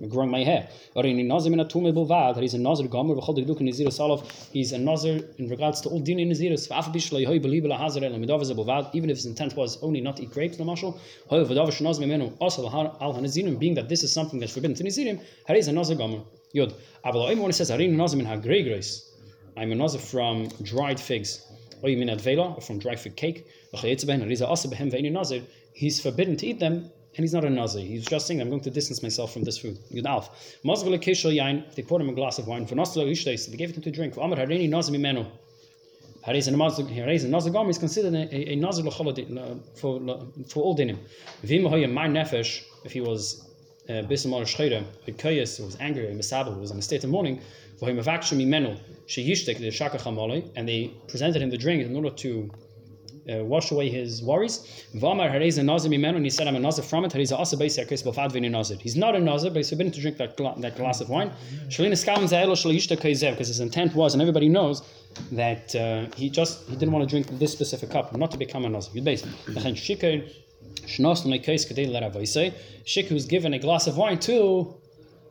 I'm 0.00 0.08
growing 0.08 0.30
my 0.30 0.42
hair. 0.42 0.68
Or 0.94 1.04
in 1.04 1.28
nazir 1.28 1.50
min 1.50 1.60
atume 1.60 1.92
bulvad, 1.92 2.40
he's 2.40 2.54
a 2.54 2.58
nazir 2.58 2.88
gomer 2.88 3.14
v'chol 3.14 3.36
dekduk 3.36 3.60
in 3.60 3.66
nazir 3.66 3.86
salav. 3.88 4.24
He's 4.52 4.72
a 4.72 4.78
nazir 4.78 5.22
in 5.38 5.48
regards 5.48 5.80
to 5.82 5.90
all 5.90 6.00
din 6.00 6.18
in 6.18 6.28
believe. 6.30 7.64
Even 8.94 9.10
if 9.10 9.16
his 9.16 9.26
intent 9.26 9.56
was 9.56 9.82
only 9.82 10.00
not 10.00 10.16
to 10.16 10.22
eat 10.22 10.30
grapes, 10.30 10.56
the 10.56 10.64
mashal. 10.64 10.98
Asal 11.30 12.68
al 13.00 13.56
being 13.58 13.74
that 13.74 13.88
this 13.88 14.02
is 14.02 14.12
something 14.12 14.40
that's 14.40 14.52
forbidden 14.52 14.74
to 14.76 14.84
nazirim. 14.84 15.20
He's 15.46 15.68
a 15.68 15.72
nazir 15.72 15.96
gomer. 15.96 16.22
Yod. 16.52 16.74
Aval 17.04 17.38
when 17.38 17.50
it 17.50 17.54
says. 17.54 17.70
I'm 17.70 17.80
a 19.72 19.74
nazir 19.74 19.98
from 19.98 20.48
dried 20.62 20.98
figs. 21.00 21.46
Or 21.82 22.60
from 22.60 22.78
dried 22.78 23.00
fig 23.00 23.16
cake. 23.16 23.46
He's 25.72 26.00
forbidden 26.00 26.36
to 26.36 26.46
eat 26.46 26.58
them, 26.58 26.90
and 27.16 27.24
he's 27.24 27.32
not 27.32 27.44
a 27.44 27.50
nazir. 27.50 27.82
He's 27.82 28.06
just 28.06 28.26
saying, 28.26 28.40
I'm 28.40 28.48
going 28.48 28.60
to 28.62 28.70
distance 28.70 29.02
myself 29.02 29.32
from 29.32 29.42
this 29.42 29.58
food. 29.58 29.78
Yud 29.92 30.06
Alf. 30.06 30.30
They 30.62 31.82
poured 31.82 32.02
him 32.02 32.08
a 32.08 32.12
glass 32.12 32.38
of 32.38 32.46
wine. 32.46 32.66
For 32.66 32.76
they 32.76 33.56
gave 33.56 33.74
him 33.74 33.82
to 33.82 33.90
drink. 33.90 34.14
For 34.14 34.20
Amar 34.20 34.38
harini 34.38 34.68
nazir 34.68 34.94
mimenu. 34.94 35.26
Harez 36.24 36.48
a 36.48 36.50
nazir, 36.50 36.84
Harez 36.84 37.46
a 37.46 37.50
gom 37.50 37.70
is 37.70 37.78
considered 37.78 38.14
a, 38.14 38.52
a 38.52 38.56
nazir 38.56 38.84
for 38.90 39.14
for 40.46 40.62
all 40.62 40.76
dinim. 40.76 40.98
Vim 41.42 41.62
my 41.92 42.06
nefesh, 42.06 42.62
if 42.84 42.92
he 42.92 43.00
was 43.00 43.48
uh, 43.88 44.02
bisam 44.02 44.32
or 44.32 44.42
shchayra, 44.42 44.84
with 45.06 45.16
kayas, 45.16 45.56
who 45.56 45.64
was 45.64 45.78
angry, 45.80 46.06
misabel, 46.08 46.54
who 46.54 46.60
was 46.60 46.70
in 46.70 46.78
a 46.78 46.82
state 46.82 47.02
of 47.04 47.10
mourning, 47.10 47.40
and 47.82 47.98
they 50.68 50.90
presented 51.08 51.42
him 51.42 51.50
the 51.50 51.56
drink 51.56 51.82
in 51.82 51.96
order 51.96 52.10
to 52.10 52.50
uh, 53.30 53.44
wash 53.44 53.70
away 53.70 53.88
his 53.88 54.22
worries. 54.22 54.84
Vamar 54.94 55.30
harez 55.30 55.58
a 55.58 55.62
nazir 55.62 55.90
mimenu, 55.90 56.16
and 56.16 56.24
he 56.24 56.30
said, 56.30 56.46
I'm 56.48 56.56
a 56.56 56.60
nazir 56.60 56.82
from 56.82 57.04
it. 57.04 57.12
Harez 57.12 57.32
asa 57.32 57.56
beiser 57.56 57.86
kris 57.86 58.02
b'fad 58.02 58.32
v'ini 58.32 58.50
nazir. 58.50 58.76
He's 58.80 58.96
not 58.96 59.14
a 59.14 59.20
nazir, 59.20 59.50
but 59.50 59.58
he's 59.58 59.70
forbidden 59.70 59.92
to 59.92 60.00
drink 60.00 60.16
that, 60.18 60.36
gla- 60.36 60.54
that 60.58 60.76
glass 60.76 61.00
of 61.00 61.08
wine. 61.08 61.30
Shalina 61.68 61.92
skam 61.92 62.24
zayelo 62.24 62.56
shalishta 62.56 62.96
kaizev, 62.98 63.32
because 63.32 63.48
his 63.48 63.60
intent 63.60 63.94
was, 63.94 64.14
and 64.14 64.20
everybody 64.22 64.48
knows, 64.48 64.82
that 65.32 65.74
uh, 65.74 66.06
he 66.16 66.30
just 66.30 66.68
he 66.68 66.76
didn't 66.76 66.92
want 66.92 67.08
to 67.08 67.10
drink 67.12 67.26
this 67.38 67.52
specific 67.52 67.90
cup, 67.90 68.16
not 68.16 68.30
to 68.30 68.38
become 68.38 68.64
a 68.64 68.68
nazir. 68.68 68.94
Good 68.94 69.04
base. 69.04 69.22
Shik 72.84 73.06
who's 73.06 73.26
given 73.26 73.54
a 73.54 73.58
glass 73.58 73.86
of 73.86 73.96
wine 73.96 74.18
too. 74.18 74.74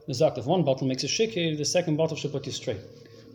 the 0.09 0.13
zakt. 0.13 0.37
If 0.37 0.45
one 0.45 0.63
bottle 0.63 0.87
makes 0.87 1.03
a 1.03 1.07
shikir, 1.07 1.57
the 1.57 1.65
second 1.65 1.95
bottle 1.95 2.17
should 2.17 2.31
put 2.31 2.45
you 2.45 2.51
straight. 2.51 2.81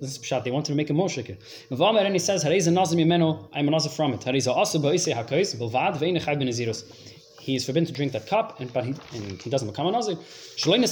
This 0.04 0.18
is 0.18 0.22
pshat. 0.22 0.44
They 0.44 0.50
wanted 0.50 0.72
to 0.72 0.74
make 0.74 0.90
a 0.90 0.92
more 0.92 1.08
shikir. 1.08 1.36
And 1.70 2.12
he 2.12 2.18
says, 2.18 2.44
"Harei 2.44 2.70
nazir 2.70 2.98
mimenu, 2.98 3.48
I'm 3.54 3.68
a 3.68 3.70
nazir 3.70 3.88
from 3.88 4.12
it. 4.12 4.20
Harei 4.20 4.46
asa 4.54 4.78
ba'isei 4.78 5.14
hakais 5.14 5.56
bilvad 5.56 5.96
ve'in 5.96 6.20
echad 6.20 6.38
ben 6.38 6.46
nazirus." 6.48 6.84
He 7.40 7.54
is 7.54 7.64
forbidden 7.64 7.86
to 7.86 7.92
drink 7.92 8.12
that 8.12 8.26
cup, 8.26 8.60
and 8.60 8.70
but 8.70 8.84
he 8.84 8.94
and 9.14 9.40
he 9.40 9.48
doesn't 9.48 9.66
become 9.66 9.86
a 9.86 9.92
nazir. 9.92 10.12
And 10.12 10.84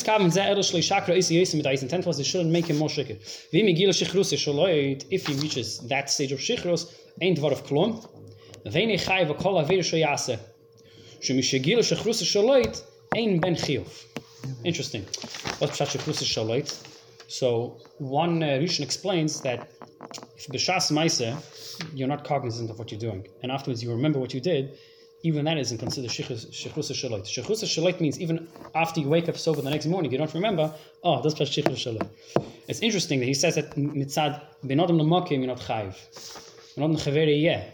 shakra 0.83 1.15
mit 1.55 1.83
intent 1.83 2.07
was 2.07 2.17
he 2.17 2.25
shouldn't 2.25 2.51
make 2.51 2.67
him 2.69 2.79
more 2.79 2.89
shikir. 2.89 3.19
V'im 3.53 3.69
shichrus 3.93 4.33
if 5.11 5.27
he 5.27 5.35
reaches 5.35 5.81
that 5.81 6.09
stage 6.09 6.33
of 6.33 6.39
shichrus, 6.39 6.87
ain't 7.21 7.39
dvar 7.39 7.53
of 7.53 7.67
echai 8.89 9.27
v'kol 9.29 9.61
shoyase. 9.81 10.39
Shichrus 11.21 12.83
ben 13.41 13.57
chiyuv. 13.57 13.89
Interesting. 14.65 15.05
What's 15.59 15.79
pshat 15.79 15.89
shichrus 15.99 16.23
shaloit? 16.25 16.92
So 17.33 17.79
one 17.97 18.43
uh, 18.43 18.61
Rishon 18.63 18.83
explains 18.83 19.41
that 19.41 19.71
if 20.37 20.49
b'shas 20.49 20.93
ma'aseh 20.93 21.33
you're 21.95 22.07
not 22.15 22.25
cognizant 22.25 22.69
of 22.69 22.79
what 22.79 22.93
you're 22.93 23.01
doing, 23.01 23.27
and 23.43 23.51
afterwards 23.51 23.83
you 23.83 23.91
remember 23.91 24.19
what 24.19 24.35
you 24.35 24.41
did, 24.41 24.79
even 25.23 25.47
that 25.47 25.57
isn't 25.57 25.79
considered 25.79 26.11
shechrus 26.11 26.45
shalit. 27.01 27.25
Shechrus 27.35 27.65
shalit 27.65 28.01
means 28.03 28.21
even 28.21 28.49
after 28.75 29.01
you 29.01 29.09
wake 29.09 29.31
up 29.31 29.39
sober 29.39 29.63
the 29.63 29.71
next 29.71 29.87
morning, 29.87 30.13
you 30.13 30.19
don't 30.19 30.35
remember. 30.35 30.75
Oh, 31.03 31.23
that's 31.23 31.35
past 31.35 31.53
shechrus 31.53 31.81
shalit. 31.85 32.07
It's 32.69 32.81
interesting 32.81 33.19
that 33.21 33.27
he 33.33 33.35
says 33.35 33.55
that 33.55 33.77
mitzad 33.77 34.43
benodem 34.67 35.01
lemakim 35.01 35.39
you're 35.39 35.47
not 35.47 35.61
chayiv, 35.61 35.95
benodem 36.77 36.99
chaveri 37.01 37.43
yeah. 37.43 37.65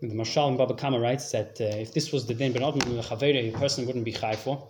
The 0.00 0.14
Marshal 0.14 0.48
in 0.48 0.56
Baba 0.56 0.72
Kama 0.72 0.98
writes 0.98 1.32
that 1.32 1.60
uh, 1.60 1.64
if 1.84 1.92
this 1.92 2.12
was 2.12 2.24
the 2.24 2.32
din 2.32 2.54
benodem 2.54 2.80
chaveri, 3.02 3.54
a 3.54 3.58
person 3.58 3.84
wouldn't 3.86 4.06
be 4.06 4.14
chayiv 4.14 4.36
for 4.36 4.66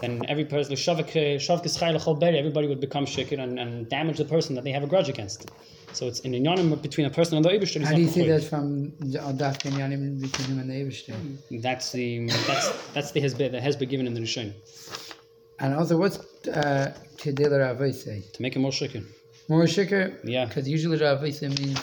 then 0.00 0.22
every 0.28 0.44
person, 0.44 0.72
everybody 0.72 2.66
would 2.66 2.80
become 2.80 3.06
shikir 3.06 3.38
and, 3.42 3.58
and 3.58 3.88
damage 3.88 4.18
the 4.18 4.24
person 4.24 4.54
that 4.54 4.64
they 4.64 4.72
have 4.72 4.82
a 4.82 4.86
grudge 4.86 5.08
against. 5.08 5.50
So 5.92 6.06
it's 6.06 6.20
an 6.20 6.32
inyanim 6.32 6.80
between 6.82 7.06
a 7.06 7.10
person 7.10 7.36
and 7.36 7.44
the 7.44 7.50
Eibishter. 7.50 7.82
How 7.82 7.94
do 7.94 8.00
you 8.00 8.08
see 8.08 8.26
that 8.28 8.44
from 8.44 8.92
Daf 9.00 9.58
Kenyanim 9.62 10.20
between 10.20 10.48
him 10.48 10.58
and 10.60 10.70
the 10.70 10.74
Eibishter? 10.74 11.62
That's 11.62 11.92
the 11.92 12.26
that's 12.46 12.68
that's 12.92 13.10
the 13.12 13.20
hezbeh 13.20 13.50
the 13.50 13.58
hezbeh 13.58 13.88
given 13.88 14.06
in 14.06 14.14
the 14.14 14.20
Rishon. 14.20 14.52
And 15.60 15.74
also, 15.74 15.96
what's 15.96 16.18
uh, 16.48 16.94
Kedil 17.16 17.50
Ravai 17.50 17.92
say? 17.92 18.22
To 18.34 18.42
make 18.42 18.54
him 18.54 18.62
more 18.62 18.70
shikir. 18.70 19.04
More 19.48 19.64
shikir? 19.64 20.18
Yeah. 20.24 20.44
Because 20.44 20.68
usually 20.68 20.98
Ravai 20.98 21.32
say 21.32 21.48
means. 21.48 21.80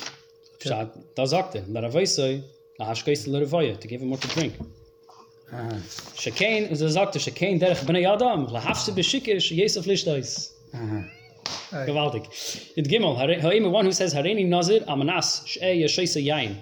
Pshat, 0.59 1.15
da 1.15 1.25
sagt 1.25 1.55
er, 1.55 1.63
la 1.67 1.81
Ravai 1.81 2.07
say, 2.07 2.43
la 2.79 2.87
hashkeis 2.87 3.27
le 3.27 3.41
Ravaya, 3.41 3.77
to 3.77 3.87
give 3.87 4.01
him 4.01 4.09
more 4.09 4.17
to 4.17 4.27
drink. 4.29 4.53
שקיין, 6.15 6.75
זה 6.75 6.89
זאגת, 6.89 7.19
שקיין 7.19 7.59
דרך 7.59 7.83
בני 7.83 8.13
אדם, 8.13 8.45
להפסה 8.51 8.91
בשיקר 8.91 9.39
שייסף 9.39 9.87
לשטויס. 9.87 10.51
Gewaltig. 11.71 12.25
It 12.75 12.87
gimel, 12.87 13.15
ha'im 13.41 13.71
one 13.71 13.85
who 13.85 13.91
says, 13.91 14.13
Hareini 14.13 14.47
nazir 14.47 14.81
amanas, 14.87 15.45
sh'e 15.45 15.81
yeshoysa 15.83 16.25
yain. 16.25 16.55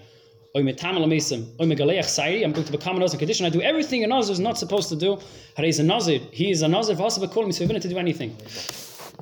Oy 0.55 0.63
mit 0.63 0.77
tamal 0.77 1.05
mesem, 1.05 1.45
oy 1.59 1.65
mit 1.65 1.77
galeach 1.77 2.05
sai, 2.05 2.43
I'm 2.43 2.51
going 2.51 2.65
to 2.65 2.71
become 2.71 2.97
a 2.97 2.99
nazir 2.99 3.17
condition. 3.17 3.45
I 3.45 3.49
do 3.49 3.61
everything 3.61 4.03
a 4.03 4.07
nazir 4.07 4.33
is 4.33 4.39
not 4.39 4.57
supposed 4.57 4.89
to 4.89 4.95
do. 4.95 5.19
Hare 5.55 5.65
is 5.65 5.79
a 5.79 5.83
nazir. 5.83 6.19
He 6.31 6.51
is 6.51 6.61
a 6.61 6.67
nazir 6.67 6.95
for 6.95 7.05
us 7.05 7.17
to 7.17 7.27
call 7.27 7.45
me, 7.45 7.51
so 7.53 7.65
we're 7.65 7.79
to 7.79 7.87
do 7.87 7.97
anything. 7.97 8.35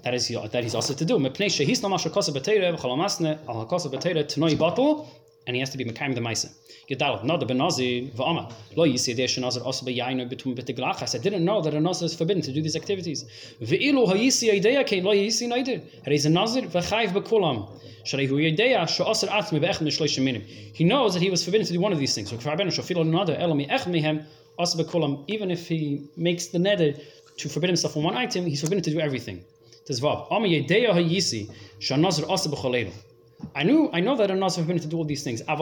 That 0.03 0.13
is 0.13 0.27
that 0.29 0.63
he's 0.63 0.75
also 0.75 0.93
to 0.93 1.05
do. 1.05 1.19
Me 1.19 1.29
Mepnei 1.29 1.51
she'his 1.51 1.81
no 1.83 1.89
masha 1.89 2.09
kosa 2.09 2.31
b'teire, 2.31 2.75
v'chalamasne, 2.75 3.37
al 3.47 3.65
ha'kosa 3.65 3.89
to 3.91 3.99
t'noi 3.99 4.57
bottle 4.57 5.07
and 5.47 5.55
he 5.55 5.59
has 5.59 5.71
to 5.71 5.77
be 5.77 5.85
mekayim 5.85 6.15
the 6.15 6.21
maisa. 6.21 6.51
Yadal, 6.89 7.23
not 7.23 7.39
the 7.39 7.45
benazir 7.45 8.11
v'amar. 8.13 8.51
Lo 8.75 8.85
yisi 8.85 9.15
de 9.15 9.25
shenazir 9.25 9.65
also 9.65 9.85
beyainu 9.85 10.29
between 10.29 10.55
betiglachas. 10.55 11.15
I 11.15 11.19
didn't 11.19 11.43
know 11.43 11.61
that 11.61 11.73
a 11.73 11.79
nazir 11.79 12.05
is 12.05 12.15
forbidden 12.15 12.43
to 12.43 12.51
do 12.51 12.61
these 12.61 12.75
activities. 12.75 13.25
Ve'ilu 13.61 14.07
hayisi 14.07 14.51
idea 14.51 14.83
kein 14.83 15.03
lo 15.03 15.13
yisi 15.13 15.47
neider. 15.47 15.81
He's 16.05 16.25
a 16.25 16.29
nazir 16.29 16.63
v'chayv 16.63 17.09
bekulam. 17.09 17.69
Sharei 18.03 18.27
hu 18.27 18.39
idea 18.39 18.85
she'asir 18.87 19.29
atmi 19.29 19.61
be'echem 19.61 19.87
mishloish 19.87 20.21
minim. 20.21 20.41
He 20.41 20.83
knows 20.83 21.13
that 21.13 21.21
he 21.21 21.29
was 21.29 21.43
forbidden 21.43 21.67
to 21.67 21.73
do 21.73 21.79
one 21.79 21.93
of 21.93 21.99
these 21.99 22.13
things. 22.13 22.33
Even 22.33 22.67
if 25.51 25.67
he 25.67 26.07
makes 26.17 26.47
the 26.47 26.57
neder 26.57 27.01
to 27.37 27.49
forbid 27.49 27.69
himself 27.69 27.93
from 27.93 28.03
one 28.03 28.17
item, 28.17 28.45
he's 28.45 28.61
forbidden 28.61 28.83
to 28.83 28.91
do 28.91 28.99
everything. 28.99 29.43
Tezvav. 29.87 30.31
Ami 30.31 30.67
yedea 30.67 30.89
hayisi 30.89 31.49
she'nazir 31.79 32.29
asa 32.29 32.49
b'choleilu. 32.49 32.91
I 33.55 33.63
knew, 33.63 33.89
I 33.93 33.99
know 33.99 34.15
that 34.17 34.31
I'm 34.31 34.39
not 34.39 34.49
supposed 34.49 34.83
to 34.83 34.87
do 34.87 34.97
all 34.97 35.05
these 35.05 35.23
things. 35.23 35.41
But 35.41 35.59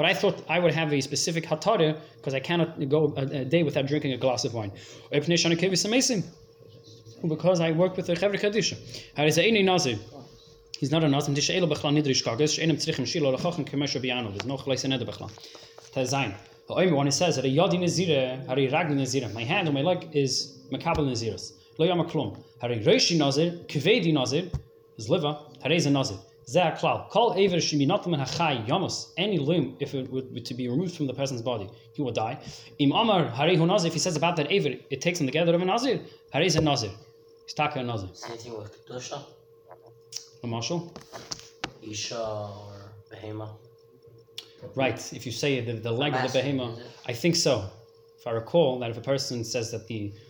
I 0.00 0.14
thought 0.14 0.44
I 0.48 0.58
would 0.58 0.74
have 0.74 0.92
a 0.92 1.00
specific 1.00 1.44
hatara 1.44 1.96
because 2.16 2.34
I 2.34 2.40
cannot 2.40 2.88
go 2.88 3.14
a, 3.16 3.22
a, 3.22 3.44
day 3.44 3.62
without 3.62 3.86
drinking 3.86 4.12
a 4.12 4.16
glass 4.16 4.44
of 4.44 4.54
wine. 4.54 4.72
Because 5.10 5.44
I 7.60 7.70
work 7.72 7.96
with 7.96 8.06
the. 8.06 8.14
Harizayini 8.14 9.64
nazir. 9.64 9.98
He's 10.78 10.90
not 10.90 11.04
a 11.04 11.08
biyano. 11.08 11.24
There's 14.30 14.44
no 14.44 14.56
chalei 14.56 14.76
seneder 14.76 15.06
bechla. 15.06 15.30
Tazayin. 15.94 16.34
It 16.68 17.12
says 17.12 17.36
my 19.34 19.44
hand 19.44 19.68
or 19.68 19.72
my 19.72 19.82
leg 19.82 20.08
is 20.12 20.58
makabel 20.72 21.06
naziras. 21.06 21.52
Lo 21.78 21.86
yama 21.86 22.04
klum. 22.04 22.42
Hari 22.60 22.80
reishi 22.80 23.18
nazir, 23.18 23.52
kvedi 23.68 24.12
nazir, 24.12 24.50
is 24.96 25.08
liver, 25.10 25.38
hari 25.62 25.76
is 25.76 25.86
a 25.86 25.90
nazir. 25.90 26.16
Zeh 26.48 26.78
klal. 26.78 27.08
Kol 27.10 27.34
ever 27.36 27.56
shimi 27.56 27.86
nataman 27.86 28.20
hachai 28.24 28.66
yamos. 28.66 29.12
Any 29.16 29.38
limb, 29.38 29.76
if 29.80 29.94
it 29.94 30.10
would 30.10 30.44
to 30.46 30.54
be 30.54 30.68
removed 30.68 30.96
from 30.96 31.06
the 31.06 31.12
person's 31.12 31.42
body, 31.42 31.68
he 31.92 32.02
will 32.02 32.12
die. 32.12 32.38
Im 32.78 32.92
amar 32.92 33.28
hari 33.28 33.56
hu 33.56 33.66
nazir. 33.66 33.88
If 33.88 33.94
he 33.94 33.98
says 33.98 34.16
about 34.16 34.36
that 34.36 34.50
aver, 34.50 34.74
it 34.90 35.00
takes 35.00 35.20
him 35.20 35.26
together 35.26 35.54
of 35.54 35.60
a 35.60 35.64
nazir. 35.64 36.00
Hari 36.32 36.46
is 36.46 36.56
a 36.56 36.60
nazir. 36.60 36.90
He's 37.44 37.54
taka 37.54 37.82
nazir. 37.82 38.08
Same 38.14 38.38
thing 38.38 38.56
with 38.56 38.86
Kedusha, 38.86 39.22
A 40.42 40.46
marshal. 40.46 40.94
Isha, 41.82 42.16
or 42.16 42.92
Behema. 43.12 43.50
Right. 44.74 45.12
If 45.12 45.26
you 45.26 45.32
say 45.32 45.60
the, 45.60 45.74
the 45.74 45.92
leg 45.92 46.12
of 46.14 46.18
the 46.18 46.26
Massive, 46.26 46.42
behemoth, 46.42 46.78
is 46.78 46.84
it? 46.84 46.90
I 47.06 47.12
think 47.12 47.36
so. 47.36 47.68
If 48.18 48.26
I 48.26 48.30
recall 48.30 48.78
that 48.80 48.90
if 48.90 48.96
a 48.96 49.00
person 49.00 49.44
says 49.44 49.70
that 49.72 49.86
the 49.86 49.96
if 50.06 50.12
it, 50.12 50.14
if, 50.14 50.25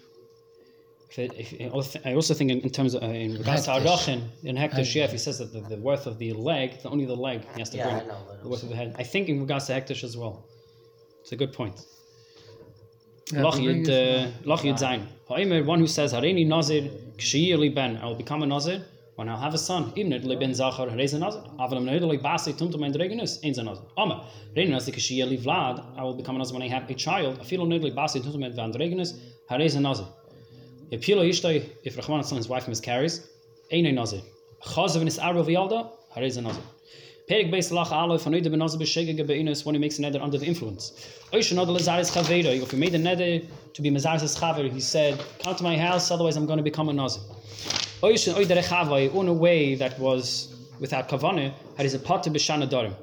I 1.18 2.14
also 2.14 2.34
think 2.34 2.50
in, 2.50 2.60
in 2.60 2.70
terms 2.70 2.94
of 2.94 3.02
uh, 3.02 3.06
in 3.06 3.36
regards 3.38 3.64
to 3.64 3.70
Arachin, 3.70 4.20
in 4.44 4.56
Hector 4.56 4.82
Shef, 4.82 5.10
he 5.10 5.18
says 5.18 5.38
that 5.38 5.52
the, 5.52 5.60
the 5.60 5.76
worth 5.76 6.06
of 6.06 6.18
the 6.18 6.32
leg, 6.32 6.82
the, 6.82 6.90
only 6.90 7.06
the 7.06 7.14
leg, 7.14 7.42
he 7.54 7.60
has 7.60 7.70
to 7.70 7.76
Yeah, 7.78 7.84
bring 7.84 7.96
I 7.96 8.06
know, 8.12 8.18
the 8.42 8.48
worth 8.48 8.62
of 8.62 8.68
the 8.68 8.76
head. 8.76 8.94
I 8.98 9.02
think 9.02 9.28
in 9.28 9.40
regards 9.40 9.66
to 9.66 9.72
Hectish 9.72 10.04
as 10.04 10.16
well. 10.16 10.44
It's 11.22 11.32
a 11.32 11.36
good 11.36 11.52
point. 11.52 11.84
Yeah, 13.32 13.42
Loch 13.42 13.54
but 13.54 13.62
bring 13.64 13.84
Yud, 13.84 13.88
us- 13.88 14.32
uh, 14.34 14.48
Loch 14.48 14.60
Yud 14.62 14.78
Zayin. 14.78 15.06
Ha'omer, 15.28 15.64
one 15.64 15.78
who 15.78 15.86
says, 15.86 16.12
Hareini 16.12 16.46
Nazir, 16.46 16.82
Kshiyir 17.16 17.58
li 17.58 17.68
ben, 17.68 17.96
I 17.96 18.06
will 18.06 18.14
become 18.14 18.42
a 18.42 18.46
Nazir. 18.46 18.84
when 19.16 19.30
I'll 19.30 19.38
have 19.38 19.54
a 19.54 19.58
son, 19.58 19.92
even 19.96 20.12
if 20.12 20.22
ben 20.38 20.52
zachar 20.52 20.88
reis 20.88 21.14
a 21.14 21.18
nazir. 21.18 21.40
Aval 21.58 21.76
am 21.78 21.86
nederlich 21.86 22.20
basi 22.22 22.52
tumtum 22.52 22.80
mein 22.80 22.92
dregenus, 22.92 23.42
ein 23.42 23.52
nazir. 23.64 23.82
Amma, 23.96 24.28
rein 24.54 24.70
nazir 24.70 24.92
kashi 24.92 25.22
eli 25.22 25.38
vlad, 25.38 25.82
I 25.96 26.02
will 26.02 26.14
become 26.14 26.36
a 26.36 26.38
nazir 26.38 26.52
when 26.52 26.62
I 26.62 26.68
have 26.68 26.88
a 26.90 26.94
child. 26.94 27.38
Afilo 27.40 27.66
nederlich 27.66 27.94
basi 27.94 28.20
tumtum 28.20 28.40
mein 28.40 28.54
van 28.54 28.72
dregenus, 28.72 29.14
a 29.48 29.80
nazir. 29.80 30.06
If 30.90 31.00
Pilo 31.00 31.24
if 31.82 31.96
Rahman 31.96 32.22
his 32.36 32.48
wife 32.48 32.68
miscarries, 32.68 33.26
ein 33.72 33.92
nazir. 33.94 34.20
Chazav 34.64 35.00
in 35.00 35.06
his 35.06 35.18
arba 35.18 35.42
v'yalda, 35.42 35.90
a 36.14 36.20
nazir. 36.20 36.62
Perik 37.28 37.50
Beis 37.50 37.72
Lach 37.72 37.90
Aleph, 37.90 38.22
von 38.22 38.32
heute 38.32 38.46
benazir 38.46 38.80
b'shegege 38.80 39.26
be'inus, 39.26 39.64
when 39.64 39.74
he 39.74 39.80
makes 39.80 39.98
a 39.98 40.02
neder 40.02 40.22
under 40.22 40.38
the 40.38 40.46
influence. 40.46 40.92
Oish 41.32 41.50
another 41.50 41.72
Lazaris 41.72 42.12
Chaveda, 42.12 42.62
if 42.62 42.70
he 42.70 42.76
made 42.76 42.94
a 42.94 42.98
neder 42.98 43.44
to 43.74 43.82
be 43.82 43.90
Mazaris 43.90 44.38
Chaver, 44.38 44.70
he 44.70 44.80
said, 44.80 45.20
come 45.42 45.56
to 45.56 45.64
my 45.64 45.76
house, 45.76 46.12
otherwise 46.12 46.36
I'm 46.36 46.46
going 46.46 46.58
to 46.58 46.62
become 46.62 46.88
a 46.88 46.92
nazir. 46.92 47.22
Oish 48.02 48.28
and 48.28 48.36
Oidere 48.36 48.62
Chavai, 48.62 49.12
in 49.12 49.26
a 49.26 49.32
way 49.32 49.74
that 49.74 49.98
was 49.98 50.54
without 50.78 51.08
kavane, 51.08 51.52
had 51.76 51.82
his 51.82 51.94
a 51.94 51.98
potter 51.98 52.30
b'shana 52.30 52.70
darim. 52.70 52.94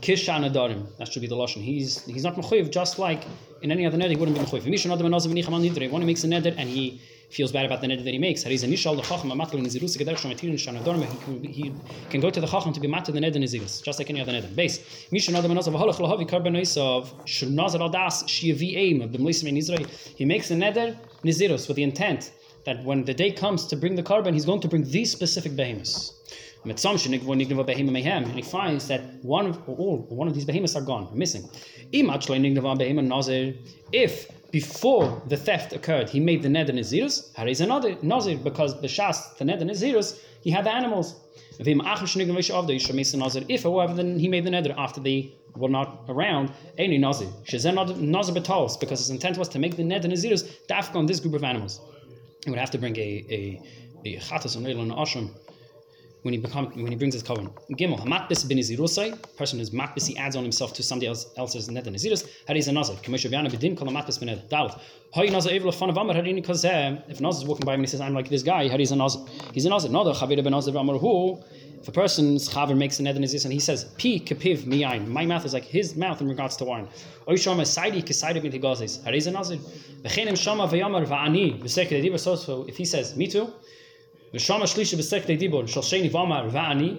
Kishana 0.00 0.52
darim, 0.52 0.96
that 0.98 1.08
should 1.12 1.22
be 1.22 1.28
the 1.28 1.36
lashon. 1.36 1.62
He's 1.62 2.04
he's 2.04 2.24
not 2.24 2.34
mechuyev, 2.34 2.70
just 2.70 2.98
like 2.98 3.22
in 3.66 3.72
any 3.72 3.84
other 3.84 3.98
neder 3.98 4.10
he 4.10 4.16
wouldn't 4.16 4.38
be 4.38 4.44
mechuyev. 4.44 4.64
Misha 4.66 4.88
another 4.88 5.04
benazir 5.04 5.26
v'nicham 5.32 5.52
al 5.52 5.60
nidre. 5.60 5.90
When 5.90 6.02
he 6.02 6.06
makes 6.06 6.22
a 6.22 6.28
neder 6.28 6.54
and 6.56 6.68
he 6.68 7.00
feels 7.30 7.50
bad 7.50 7.66
about 7.66 7.80
the 7.80 7.88
neder 7.88 8.04
that 8.04 8.12
he 8.12 8.18
makes. 8.18 8.44
He 8.44 8.56
can 12.10 12.20
go 12.20 12.30
to 12.30 12.40
the 12.40 12.46
chacham 12.46 12.72
to 12.72 12.80
be 12.80 12.86
matter 12.86 13.10
the 13.10 13.18
neder 13.18 13.36
nizirus, 13.36 13.82
just 13.82 13.98
like 13.98 14.08
any 14.08 14.20
other 14.20 14.32
neder. 14.32 14.54
Base. 14.54 15.08
Misha 15.10 15.32
another 15.32 15.48
benazir 15.48 15.72
v'halach 15.72 15.96
lahavi 15.96 16.28
karban 16.28 16.52
noisav 16.52 17.08
shnazar 17.24 17.80
al 17.80 17.88
das 17.88 18.22
shiavi 18.22 18.76
aim 18.76 19.02
of 19.02 19.10
the 19.12 19.18
mlisim 19.18 19.48
in. 19.48 19.56
He 20.14 20.24
makes 20.24 20.50
a 20.52 20.54
neder 20.54 20.96
nizirus 21.24 21.66
with 21.66 21.76
the 21.76 21.82
intent 21.82 22.30
that 22.64 22.84
when 22.84 23.04
the 23.04 23.14
day 23.14 23.32
comes 23.32 23.66
to 23.66 23.76
bring 23.76 23.96
the 23.96 24.02
carbon, 24.04 24.32
he's 24.34 24.44
going 24.44 24.60
to 24.60 24.68
bring 24.68 24.84
these 24.84 25.10
specific 25.10 25.56
behemoths. 25.56 26.12
And 26.68 28.32
he 28.32 28.42
finds 28.42 28.88
that 28.88 29.00
one 29.22 29.46
of 29.46 29.68
all 29.68 30.04
one 30.08 30.26
of 30.26 30.34
these 30.34 30.44
behemoths 30.44 30.74
are 30.74 30.80
gone, 30.80 31.08
missing. 31.16 31.48
Imach 31.92 32.26
nigneva 32.26 32.70
are 32.70 32.76
missing. 32.76 33.58
If 33.92 34.28
before 34.50 35.22
the 35.28 35.36
theft 35.36 35.72
occurred, 35.72 36.10
he 36.10 36.18
made 36.18 36.42
the 36.42 36.48
neder 36.48 36.70
nazirus, 36.70 37.30
is 37.48 37.60
another 37.60 37.96
nazir 38.02 38.38
because 38.38 38.74
b'shas 38.74 39.36
the 39.38 39.44
neder 39.44 39.62
nazirus 39.62 40.18
he 40.42 40.50
had 40.50 40.64
the 40.64 40.72
animals. 40.72 41.14
If, 41.58 41.66
however, 43.62 43.94
then 43.94 44.18
he 44.18 44.28
made 44.28 44.44
the 44.44 44.50
neder 44.50 44.74
after 44.76 45.00
they 45.00 45.32
were 45.56 45.68
not 45.68 46.04
around, 46.08 46.50
any 46.78 46.98
nazir. 46.98 47.28
Nazir 47.28 48.34
betalos 48.34 48.80
because 48.80 48.98
his 48.98 49.10
intent 49.10 49.38
was 49.38 49.48
to 49.50 49.60
make 49.60 49.76
the 49.76 49.84
neder 49.84 50.06
nazirus 50.06 50.42
dafka 50.68 50.96
on 50.96 51.06
this 51.06 51.20
group 51.20 51.34
of 51.34 51.44
animals. 51.44 51.80
He 52.44 52.50
would 52.50 52.58
have 52.58 52.72
to 52.72 52.78
bring 52.78 52.96
a 52.96 53.24
a 53.30 53.62
a 54.04 54.16
chatas 54.18 54.56
and 54.56 54.66
ashram 54.92 55.30
when 56.26 56.34
he 56.34 56.40
become 56.40 56.66
when 56.66 56.88
he 56.88 56.96
brings 56.96 57.14
his 57.14 57.22
covenant. 57.22 57.54
Gimel 57.70 57.98
hamatbis 58.00 58.46
bin 58.48 58.58
izirusai. 58.58 59.08
Person 59.36 59.60
who's 59.60 59.70
matbis 59.70 60.06
he 60.08 60.16
adds 60.18 60.34
on 60.34 60.42
himself 60.42 60.74
to 60.74 60.82
somebody 60.82 61.06
else 61.06 61.26
else's 61.36 61.70
net 61.70 61.86
and 61.86 61.94
izirus. 61.94 62.28
Had 62.48 62.56
is 62.56 62.66
a 62.66 62.72
nazir. 62.72 62.96
Commissioner 63.04 63.30
Viana 63.36 63.48
bedin 63.48 63.78
kol 63.78 63.86
matbis 63.86 64.18
bin 64.18 64.28
dalat. 64.50 64.80
Hay 65.14 65.28
nazir 65.30 65.52
evil 65.52 65.70
fun 65.70 65.88
of 65.88 65.96
amar 65.96 66.16
harini 66.16 66.44
kazeh. 66.44 67.00
If 67.08 67.20
nazir 67.20 67.42
is 67.42 67.48
walking 67.48 67.64
by 67.64 67.74
him 67.74 67.80
and 67.80 67.86
he 67.86 67.90
says 67.92 68.00
I'm 68.00 68.12
like 68.12 68.28
this 68.28 68.42
guy, 68.42 68.66
had 68.68 68.80
is 68.80 68.90
a 68.90 68.96
nazir. 68.96 69.24
He's 69.54 69.66
a 69.66 69.70
nazir. 69.70 69.88
No, 69.88 70.02
the 70.02 70.12
chavir 70.14 70.42
ben 70.42 70.50
nazir 70.50 70.76
amar 70.76 70.98
hu. 70.98 71.40
If 71.80 71.88
a 71.88 71.92
person's 71.92 72.48
chaver 72.48 72.76
makes 72.76 72.98
a 72.98 73.04
net 73.04 73.14
and 73.14 73.24
he 73.24 73.60
says 73.60 73.84
pi 73.84 74.18
kapiv 74.18 74.64
miyain, 74.64 75.06
my 75.06 75.24
mouth 75.24 75.44
is 75.44 75.54
like 75.54 75.64
his 75.64 75.94
mouth 75.94 76.20
in 76.20 76.28
regards 76.28 76.56
to 76.56 76.64
wine. 76.64 76.88
Oy 77.28 77.36
shama 77.36 77.62
saidi 77.62 78.02
kasaidi 78.02 78.42
bin 78.42 78.50
higazis. 78.50 79.04
Had 79.04 79.14
is 79.14 79.28
a 79.28 79.30
nazir. 79.30 79.58
V'chenim 80.02 80.36
shama 80.36 80.66
v'yamar 80.66 81.06
va'ani 81.06 81.62
v'seked 81.62 82.38
so 82.38 82.64
if 82.66 82.76
he 82.76 82.84
says 82.84 83.16
me 83.16 83.28
too. 83.28 83.52
ושם 84.35 84.61
השלישי 84.61 84.95
בסקטי 84.95 85.35
דיבור 85.35 85.65
של 85.65 85.81
שני 85.81 86.09
ואמר 86.09 86.47
ואני 86.51 86.93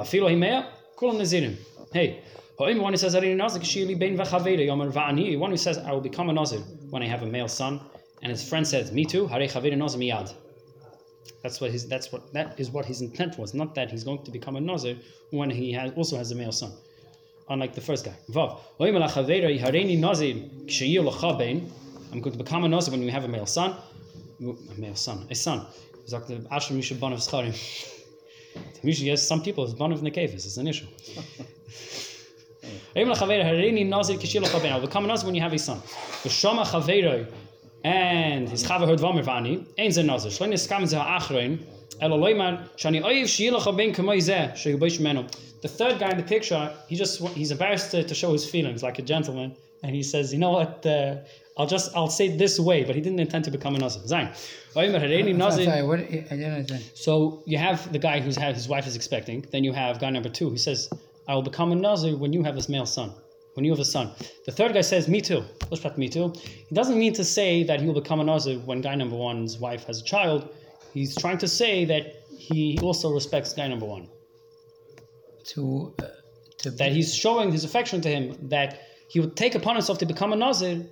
אפילו 0.00 0.28
הימאה 0.28 0.60
כולם 0.94 1.18
נזירים 1.18 1.52
hey 1.92 2.34
However, 2.58 2.82
one 2.82 2.92
who 2.92 2.98
says 2.98 3.16
Arini 3.16 3.36
Nazir 3.36 3.60
Kishili 3.60 3.98
Ben 3.98 4.16
Vachaveda 4.16 4.64
Yomer 4.64 4.92
Va'ani, 4.92 5.36
one 5.36 5.50
who 5.50 5.56
says 5.56 5.76
I 5.76 5.90
will 5.90 6.00
become 6.00 6.30
a 6.30 6.32
Nazir 6.32 6.60
when 6.90 7.02
I 7.02 7.06
have 7.06 7.24
a 7.24 7.26
male 7.26 7.48
son, 7.48 7.80
and 8.22 8.30
his 8.30 8.48
friend 8.48 8.66
says, 8.66 8.92
Me 8.92 9.04
too, 9.04 9.26
Hare 9.26 9.48
Chaveda 9.48 9.76
Nazir 9.76 9.98
Miyad. 9.98 10.32
That's 11.42 11.60
what 11.60 11.72
his 11.72 11.88
that's 11.88 12.12
what 12.12 12.32
that 12.32 12.58
is 12.60 12.70
what 12.70 12.84
his 12.86 13.00
intent 13.02 13.38
was, 13.38 13.54
not 13.54 13.74
that 13.74 13.90
he's 13.90 14.04
going 14.04 14.22
to 14.24 14.30
become 14.30 14.54
a 14.54 14.60
Nazir 14.60 14.96
when 15.30 15.50
he 15.50 15.72
has 15.72 15.92
also 15.96 16.16
has 16.16 16.30
a 16.30 16.34
male 16.36 16.52
son. 16.52 16.72
Unlike 17.50 17.74
the 17.74 17.80
first 17.80 18.04
guy. 18.04 18.14
Vav. 18.30 18.60
However, 18.78 19.00
Chaveda 19.00 19.58
Hareini 19.60 19.98
Nazir 19.98 20.36
Kishiyil 20.66 21.70
I'm 22.12 22.20
going 22.20 22.32
to 22.32 22.38
become 22.38 22.64
a 22.64 22.68
Nazir 22.68 22.92
when 22.92 23.00
we 23.00 23.10
have 23.10 23.24
a 23.24 23.28
male 23.28 23.46
son. 23.46 23.76
A 24.40 24.80
male 24.80 24.94
son, 24.94 25.26
a 25.28 25.34
son. 25.34 25.66
sagt 26.09 26.29
der 26.29 26.39
Asher 26.49 26.73
Misha 26.73 26.95
Bon 26.95 27.13
of 27.13 27.19
Scharim. 27.19 27.53
Misha, 28.83 29.03
yes, 29.05 29.27
some 29.27 29.41
people, 29.41 29.63
it's 29.63 29.73
Bon 29.73 29.91
of 29.91 30.03
it's 30.03 30.57
an 30.57 30.67
issue. 30.67 30.87
Even 32.95 33.13
Chaveira, 33.13 33.43
Harini 33.45 33.87
Nazir 33.87 34.17
Kishil 34.17 34.43
Chaveira. 34.43 34.71
I'll 34.71 34.81
become 34.81 35.05
a 35.05 35.07
Nazir 35.07 35.27
when 35.27 35.35
you 35.35 35.41
have 35.41 35.53
a 35.53 35.59
son. 35.59 35.79
Chaveira, 36.23 37.27
and 37.83 38.49
his 38.49 38.63
Chaver 38.63 38.87
heard 38.87 38.99
Vani, 38.99 39.65
ein 39.77 39.91
ze 39.91 40.03
Nazir. 40.03 40.31
Shlein 40.31 40.51
is 40.53 40.65
kam 40.67 40.85
ze 40.85 40.97
ha'achrein, 40.97 41.59
elo 42.01 42.17
loimar, 42.17 42.67
shani 42.77 43.01
oiv 43.03 43.25
shiyil 43.25 43.59
chabein 43.61 43.93
kamoi 43.93 44.17
zeh, 44.17 44.99
menu. 44.99 45.25
The 45.61 45.67
third 45.67 45.99
guy 45.99 46.09
in 46.11 46.17
the 46.17 46.23
picture, 46.23 46.73
he 46.87 46.95
just 46.95 47.21
he's 47.29 47.51
embarrassed 47.51 47.91
to, 47.91 48.03
to 48.03 48.15
show 48.15 48.31
his 48.33 48.49
feelings 48.49 48.81
like 48.81 48.97
a 48.97 49.01
gentleman, 49.01 49.55
and 49.83 49.95
he 49.95 50.03
says, 50.03 50.33
you 50.33 50.39
know 50.39 50.51
what, 50.51 50.85
uh, 50.85 51.17
I'll 51.59 51.67
just 51.67 51.93
I'll 51.93 52.09
say 52.09 52.27
it 52.27 52.37
this 52.37 52.57
way, 52.57 52.85
but 52.85 52.95
he 52.95 53.01
didn't 53.01 53.19
intend 53.19 53.43
to 53.43 53.51
become 53.51 53.75
a 53.75 53.79
nazir. 53.79 54.01
Sorry, 55.65 55.83
what, 55.83 55.99
I 55.99 56.05
didn't 56.05 56.53
understand. 56.53 56.83
So 56.95 57.43
you 57.45 57.57
have 57.57 57.91
the 57.91 57.99
guy 57.99 58.21
who's 58.21 58.37
had 58.37 58.55
his 58.55 58.69
wife 58.69 58.87
is 58.87 58.95
expecting. 58.95 59.45
Then 59.51 59.65
you 59.65 59.73
have 59.73 59.99
guy 59.99 60.09
number 60.09 60.29
two 60.29 60.49
who 60.49 60.57
says, 60.57 60.89
"I 61.27 61.35
will 61.35 61.41
become 61.41 61.73
a 61.73 61.75
nazir 61.75 62.15
when 62.15 62.31
you 62.31 62.43
have 62.43 62.55
this 62.55 62.69
male 62.69 62.85
son." 62.85 63.11
When 63.55 63.65
you 63.65 63.71
have 63.71 63.79
a 63.79 63.85
son, 63.85 64.11
the 64.45 64.53
third 64.53 64.73
guy 64.73 64.79
says, 64.79 65.09
"Me 65.09 65.19
too." 65.19 65.43
Me 65.97 66.07
too. 66.07 66.33
He 66.69 66.73
doesn't 66.73 66.97
mean 66.97 67.13
to 67.13 67.25
say 67.25 67.63
that 67.63 67.81
he 67.81 67.87
will 67.87 67.99
become 68.01 68.21
a 68.21 68.23
nazir 68.23 68.57
when 68.59 68.79
guy 68.79 68.95
number 68.95 69.17
one's 69.17 69.57
wife 69.57 69.83
has 69.87 69.99
a 69.99 70.03
child. 70.03 70.47
He's 70.93 71.13
trying 71.17 71.39
to 71.39 71.47
say 71.47 71.83
that 71.85 72.23
he 72.37 72.79
also 72.81 73.11
respects 73.11 73.51
guy 73.51 73.67
number 73.67 73.85
one. 73.85 74.07
To, 75.51 75.93
uh, 76.01 76.05
to 76.59 76.71
that 76.71 76.93
he's 76.93 77.13
showing 77.13 77.51
his 77.51 77.65
affection 77.65 77.99
to 78.01 78.09
him. 78.09 78.37
That 78.47 78.79
he 79.09 79.19
would 79.19 79.35
take 79.35 79.55
upon 79.55 79.75
himself 79.75 79.97
to 79.97 80.05
become 80.05 80.31
a 80.31 80.37
nazir 80.37 80.85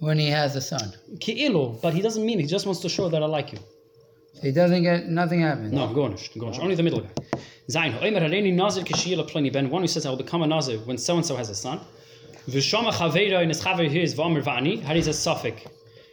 when 0.00 0.18
he 0.18 0.28
has 0.28 0.56
a 0.56 0.60
son. 0.60 0.92
Ki'ilu, 1.18 1.80
but 1.82 1.94
he 1.94 2.00
doesn't 2.00 2.24
mean 2.24 2.38
it. 2.38 2.42
He 2.42 2.48
just 2.48 2.66
wants 2.66 2.80
to 2.82 2.88
show 2.88 3.08
that 3.08 3.22
I 3.22 3.26
like 3.26 3.52
you. 3.52 3.58
So 4.34 4.42
he 4.42 4.52
doesn't 4.52 4.82
get, 4.82 5.08
nothing 5.08 5.40
happens. 5.40 5.72
No, 5.72 5.92
go 5.92 6.04
on, 6.04 6.16
go 6.38 6.46
on. 6.46 6.60
Only 6.60 6.74
the 6.74 6.82
middle 6.82 7.00
guy. 7.00 7.10
Zayin, 7.68 7.98
Oimer 8.00 8.22
Hareni 8.22 8.54
Nazir 8.54 8.84
Kishiyla 8.84 9.28
Pliny 9.28 9.50
Ben, 9.50 9.68
one 9.68 9.82
who 9.82 9.88
says 9.88 10.06
I 10.06 10.10
will 10.10 10.16
become 10.16 10.42
a 10.42 10.46
Nazir 10.46 10.78
when 10.78 10.96
so 10.96 11.16
and 11.16 11.26
so 11.26 11.36
has 11.36 11.50
a 11.50 11.54
son. 11.54 11.80
Vishama 12.48 12.92
Chaveira 12.92 13.42
in 13.42 13.48
his 13.48 13.60
Chaver 13.60 13.88
here 13.88 14.02
is 14.02 14.14
Vamer 14.14 14.42
Vani, 14.42 14.82
Hari 14.82 15.00
is 15.00 15.08
a 15.08 15.12
Suffolk. 15.12 15.56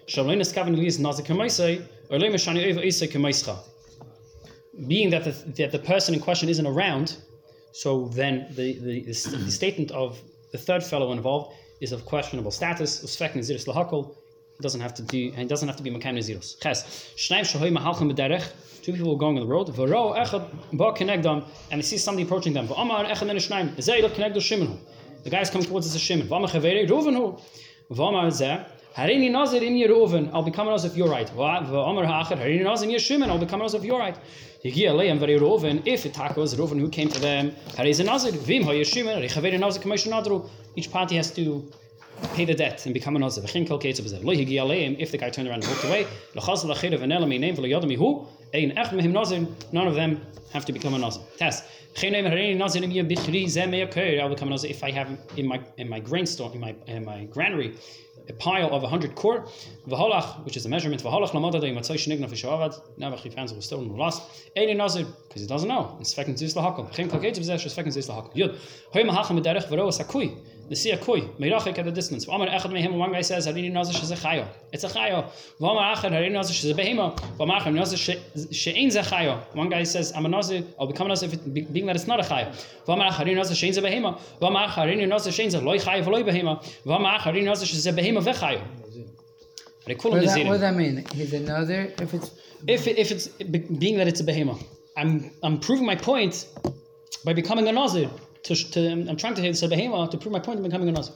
Shalom 0.07 0.39
Eskaven 0.39 0.75
Liz 0.75 0.99
Nazir 0.99 1.23
Kamaisai, 1.23 1.85
or 2.09 2.17
Lema 2.17 2.35
Shani 2.35 2.65
Eva 2.65 2.85
Isa 2.85 3.07
Kamaischa. 3.07 3.57
Being 4.87 5.09
that 5.11 5.23
the, 5.23 5.31
that 5.57 5.71
the 5.71 5.79
person 5.79 6.13
in 6.13 6.19
question 6.19 6.49
isn't 6.49 6.67
around, 6.67 7.15
so 7.71 8.09
then 8.09 8.47
the, 8.49 8.73
the, 8.79 9.01
the, 9.01 9.13
the 9.13 9.51
statement 9.51 9.91
of 9.91 10.19
the 10.51 10.57
third 10.57 10.83
fellow 10.83 11.11
involved 11.13 11.55
is 11.85 11.91
of 11.91 12.05
questionable 12.05 12.51
status. 12.59 12.91
Usfek 13.05 13.31
Naziris 13.39 13.65
Lahakol 13.69 14.03
doesn't 14.65 14.81
have 14.81 14.93
to 14.99 15.03
do 15.03 15.21
and 15.35 15.47
doesn't 15.47 15.67
have 15.69 15.77
to 15.77 15.83
be 15.83 15.91
Makam 15.91 16.13
Naziros. 16.17 16.59
Ches. 16.61 16.79
Shnaim 17.23 17.45
Shahoy 17.51 17.71
Mahalchim 17.77 18.07
Bederech. 18.11 18.45
Two 18.83 18.93
people 18.93 19.15
going 19.15 19.37
on 19.37 19.43
the 19.45 19.51
road. 19.55 19.67
Varo 19.69 20.13
Echad 20.13 20.43
Ba 20.79 20.87
Kenegdam 20.97 21.45
and 21.71 21.79
they 21.79 21.85
see 21.91 21.97
somebody 21.97 22.23
approaching 22.23 22.53
them. 22.53 22.67
V'amar 22.67 23.05
Echad 23.11 23.27
Men 23.27 23.37
Shnaim. 23.37 23.67
Zeh 23.75 24.09
Kenegdo 24.15 24.41
Shimon. 24.41 24.79
The 25.23 25.29
guy 25.29 25.41
is 25.41 25.49
coming 25.49 25.67
towards 25.67 25.85
us 25.87 25.95
as 25.95 26.01
Shimon. 26.01 26.27
V'amar 26.27 26.49
Chavere 26.49 26.87
Ruven 26.89 27.15
Hu. 27.15 27.25
V'amar 27.95 28.27
Zeh. 28.27 28.65
Harini 28.95 29.29
Nazir 29.29 29.61
in 29.61 29.73
Yeruven, 29.73 30.31
I'll 30.33 30.41
become 30.41 30.69
a 30.69 30.71
Nazir 30.71 30.89
if 30.89 30.95
you're 30.95 31.09
right. 31.09 31.27
V'amar 31.27 32.05
Ha'achad 32.05 32.39
Harini 32.39 32.63
Nazir 32.63 32.87
in 32.89 32.95
Yeshimon, 32.95 33.27
I'll 33.29 33.37
become 33.37 33.59
a 33.59 33.63
Nazir 33.63 33.79
if 33.79 33.83
you're 33.83 33.99
right. 33.99 34.17
Yigia 34.65 34.95
Leim 34.95 35.19
V'rei 35.19 35.39
Ruven, 35.39 35.83
if 35.85 36.07
it 36.07 36.17
was 36.35 36.55
Ruven 36.55 36.79
who 36.79 36.89
came 36.89 37.07
to 37.07 37.19
them, 37.19 37.51
Hariz 37.77 37.99
a 37.99 38.03
Nazir, 38.03 38.31
Vim 38.31 38.63
HaYeshimon, 38.63 39.23
Rechavere 39.23 39.59
Nazir 39.59 39.83
Kamesha 39.83 40.09
Nadru. 40.09 40.49
Each 40.75 40.89
party 40.89 41.17
has 41.17 41.29
to 41.35 41.71
pay 42.33 42.45
the 42.45 42.55
debt 42.55 42.83
and 42.85 42.93
become 42.93 43.15
a 43.15 43.19
nazir. 43.19 43.43
If 43.45 45.11
the 45.11 45.17
guy 45.19 45.29
turned 45.29 45.47
around 45.47 45.63
and 45.63 45.71
walked 45.71 45.83
away, 45.83 46.07
none 49.71 49.87
of 49.87 49.95
them 49.95 50.21
have 50.51 50.65
to 50.65 50.73
become 50.73 50.95
a 50.95 50.97
nazir. 50.97 51.21
Test. 51.37 51.63
I 52.01 52.09
will 52.09 52.23
become 54.29 54.47
a 54.47 54.51
nazir 54.51 54.71
if 54.71 54.83
I 54.83 54.91
have 54.91 55.17
in 55.37 55.47
my 55.47 55.61
in 55.77 55.89
my 55.89 55.99
grain 55.99 56.25
store 56.25 56.51
in 56.53 56.59
my 56.59 56.75
in 56.87 57.05
my 57.05 57.25
granary 57.25 57.75
a 58.29 58.33
pile 58.33 58.73
of 58.73 58.81
100 58.81 59.15
kor, 59.15 59.41
which 60.43 60.57
is 60.57 60.65
a 60.65 60.69
measurement, 60.69 61.03
v'holach 61.03 61.31
lamada 61.31 61.59
da 61.61 61.67
yimatzoi 61.67 61.95
shenigna 61.95 62.27
v'shavad, 62.29 62.79
never 62.97 63.15
he 63.15 63.29
finds 63.29 63.51
it 63.51 63.55
was 63.55 63.65
stolen 63.65 63.89
or 63.91 63.97
lost, 63.97 64.23
ein 64.57 64.75
nazir, 64.77 65.05
because 65.27 65.41
he 65.41 65.47
doesn't 65.47 65.67
know, 65.67 65.97
it's 65.99 66.13
fekin 66.13 66.37
zis 66.37 66.53
lahakol, 66.53 66.91
chem 66.91 67.09
kalkeit 67.09 67.37
b'zeh, 67.37 67.59
sh's 67.59 67.75
fekin 67.75 67.91
zis 67.91 68.07
lahakol. 68.07 68.33
Yud, 68.33 68.57
hoy 68.93 69.03
mahacham 69.03 69.39
b'derech 69.39 69.67
v'ro 69.67 69.89
sakui, 69.91 70.37
The 70.67 70.75
sea 70.75 70.97
koi, 70.97 71.21
meirachik 71.39 71.77
at 71.77 71.85
a 71.87 71.91
distance. 71.91 72.25
V'amar 72.25 72.49
echad 72.49 72.71
mehem, 72.71 72.93
one 72.97 73.11
guy 73.11 73.21
says, 73.21 73.45
Harini 73.45 73.71
nazir 73.71 73.93
sheze 73.93 74.17
chayo. 74.17 74.47
It's 74.73 74.83
a 74.83 74.87
chayo. 74.87 75.29
V'amar 75.61 75.95
achad, 75.95 76.11
Harini 76.11 76.31
nazir 76.31 76.55
sheze 76.55 76.75
behema. 76.75 77.15
V'amar 77.37 77.59
achad, 77.61 77.73
nazir 77.75 77.97
she- 77.97 78.19
she'ein 78.51 78.89
ze 78.89 79.01
chayo. 79.01 79.39
One 79.53 79.69
guy 79.69 79.83
says, 79.83 80.11
I'm 80.15 80.25
a 80.25 80.29
nazir, 80.29 80.63
I'll 80.79 80.87
become 80.87 81.05
a 81.05 81.09
nazir 81.09 81.27
if 81.27 81.33
it, 81.35 81.53
be- 81.53 81.61
being 81.61 81.85
that 81.85 81.95
it's 81.95 82.07
not 82.07 82.19
a 82.19 82.23
chayo. 82.23 82.51
V'amar 82.87 83.09
achad, 83.11 83.25
Harini 83.27 83.35
nazir 83.35 83.55
she'ein 83.55 83.73
ze 83.73 83.81
behema. 83.81 84.19
V'amar 84.41 84.67
achad, 84.67 84.87
Harini 84.87 85.07
nazir 85.07 85.31
she'ein 85.31 85.51
ze 85.51 85.59
loy 85.59 85.77
chayo 85.77 86.03
v'loy 86.03 86.23
behema. 86.23 86.63
V'amar 86.83 87.19
achad, 87.19 87.33
Harini 87.33 87.43
nazir 87.45 87.67
sheze 87.67 87.95
behema 87.95 88.23
v'chayo. 88.23 88.61
They 89.85 89.93
call 89.93 90.11
What 90.13 90.21
him 90.21 90.25
does 90.25 90.33
that, 90.35 90.45
what 90.47 90.51
does 90.53 90.61
that 90.61 90.75
mean? 90.75 91.05
He's 91.13 91.31
another, 91.33 91.93
if 92.01 92.13
it's, 92.15 92.31
If, 92.67 92.87
if 92.87 93.11
it's 93.11 93.27
being 93.27 93.97
that 93.97 94.07
it's 94.07 94.19
a 94.19 94.23
behema, 94.23 94.59
I'm, 94.97 95.29
I'm 95.43 95.59
proving 95.59 95.85
my 95.85 95.95
point 95.95 96.47
by 97.23 97.33
becoming 97.33 97.67
a 97.67 97.71
nazir. 97.71 98.09
To, 98.45 98.55
to, 98.55 98.89
I'm 99.09 99.17
trying 99.17 99.35
to 99.35 99.45
it's 99.45 99.63
a 99.63 99.67
behema 99.67 100.09
to 100.11 100.17
prove 100.17 100.31
my 100.31 100.39
point 100.39 100.59
of 100.59 100.65
becoming 100.65 100.89
a 100.89 100.91
nazir. 100.91 101.13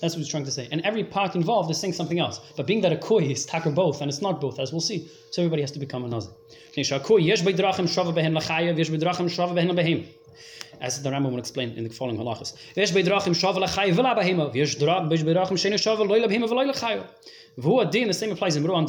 That's 0.00 0.14
what 0.14 0.18
he's 0.18 0.28
trying 0.28 0.44
to 0.46 0.50
say. 0.50 0.66
And 0.72 0.80
every 0.80 1.04
part 1.04 1.36
involved 1.36 1.70
is 1.70 1.78
saying 1.78 1.92
something 1.92 2.18
else. 2.18 2.40
But 2.56 2.66
being 2.66 2.80
that 2.80 2.90
a 2.92 2.96
koi 2.96 3.18
is 3.18 3.46
tacker 3.46 3.70
both, 3.70 4.00
and 4.00 4.10
it's 4.10 4.20
not 4.20 4.40
both, 4.40 4.58
as 4.58 4.72
we'll 4.72 4.80
see, 4.80 5.08
so 5.30 5.42
everybody 5.42 5.62
has 5.62 5.70
to 5.70 5.78
become 5.78 6.04
a 6.04 6.08
nazir. 6.08 6.32
As 10.80 11.00
the 11.00 11.10
Rambam 11.10 11.30
will 11.30 11.38
explain 11.38 11.70
in 11.76 11.84
the 11.84 11.90
following 11.90 12.18
halachas. 12.18 12.54
The 17.54 18.12
same 18.12 18.32
applies 18.32 18.56
in 18.56 18.64
Ru 18.64 18.74
and 18.74 18.88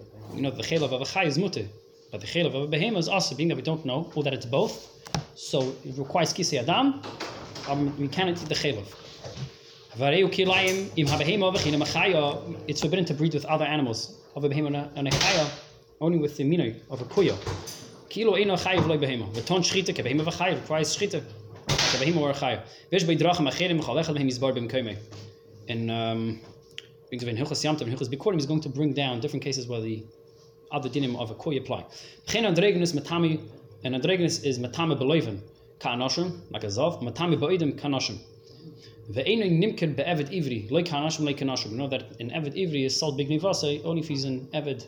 We 0.33 0.39
know 0.39 0.51
the 0.51 0.63
chelav 0.63 0.91
of 0.93 1.01
a 1.01 1.05
chai 1.05 1.25
is 1.25 1.37
mutter, 1.37 1.65
but 2.09 2.21
the 2.21 2.27
chelav 2.27 2.55
of 2.55 2.63
a 2.63 2.67
behemoth 2.67 2.99
is 2.99 3.07
also, 3.09 3.35
being 3.35 3.49
that 3.49 3.55
we 3.55 3.61
don't 3.61 3.85
know, 3.85 4.09
or 4.15 4.23
that 4.23 4.33
it's 4.33 4.45
both. 4.45 4.87
So 5.35 5.75
it 5.83 5.97
requires 5.97 6.33
kisei 6.33 6.59
adam, 6.61 7.01
um, 7.67 7.97
we 7.99 8.07
cannot 8.07 8.41
eat 8.41 8.47
the 8.47 8.55
chelav. 8.55 8.85
It's 12.67 12.81
forbidden 12.81 13.05
to 13.05 13.13
breed 13.13 13.33
with 13.33 13.45
other 13.45 13.65
animals, 13.65 14.19
of 14.35 14.43
a 14.45 14.49
behemoth 14.49 14.89
and 14.95 15.07
a 15.09 15.11
chaya, 15.11 15.49
only 15.99 16.17
with 16.17 16.37
the 16.37 16.45
minoy 16.45 16.79
of 16.89 17.01
a 17.01 17.05
kuyo. 17.05 17.35
Kilo 18.09 18.37
eino 18.37 18.57
chayiv 18.57 18.87
loy 18.87 18.97
behemoth. 18.97 19.33
Beton 19.35 19.61
shchita, 19.61 19.93
ke 19.93 20.01
behemoth 20.01 20.27
v'chayiv, 20.33 20.61
requires 20.61 20.95
shchita. 20.95 21.21
Ke 21.67 21.99
behemoth 21.99 22.23
or 22.23 22.33
chayiv. 22.33 22.61
Vesh 22.89 23.03
bei 23.03 23.15
drachim 23.15 23.47
acherim, 23.51 23.81
chal 23.83 23.95
echad 23.95 24.17
yizbar 24.17 24.53
bim 24.53 24.69
koimei. 24.69 24.97
And, 25.67 25.91
um, 25.91 26.39
brings 27.09 27.23
of 27.23 27.29
in 27.29 27.35
Hilchas 27.35 27.61
yamta 27.65 27.81
and 27.81 27.91
Hilchas 27.93 28.07
Bikurim, 28.07 28.35
he's 28.35 28.45
going 28.45 28.61
to 28.61 28.69
bring 28.69 28.93
down 28.93 29.19
different 29.19 29.43
cases 29.43 29.67
where 29.67 29.81
the 29.81 30.01
other 30.71 30.89
dinim 30.89 31.15
of 31.19 31.31
a 31.31 31.35
koi 31.35 31.57
apply. 31.57 31.85
Chen 32.27 32.45
andregenus 32.45 32.93
matami, 32.93 33.39
and 33.83 33.95
andregenus 33.95 34.43
is 34.43 34.59
matame 34.59 34.95
beloiven, 34.99 35.41
ka'anoshim, 35.79 36.41
like 36.51 36.63
a 36.63 36.67
zav, 36.67 37.01
matame 37.01 37.37
ba'idim 37.37 37.73
ka'anoshim. 37.79 38.19
Ve'enu 39.09 39.49
nimken 39.51 39.95
be'evid 39.95 40.29
ivri, 40.31 40.69
loy 40.71 40.83
ka'anoshim, 40.83 41.25
loy 41.25 41.33
ka'anoshim. 41.33 41.71
We 41.71 41.77
know 41.77 41.87
that 41.87 42.03
in 42.19 42.29
evid 42.29 42.55
ivri 42.55 42.85
is 42.85 42.95
sold 42.97 43.17
big 43.17 43.29
nivase, 43.29 43.81
only 43.83 44.01
if 44.01 44.07
he's 44.07 44.23
an 44.23 44.47
evid, 44.53 44.85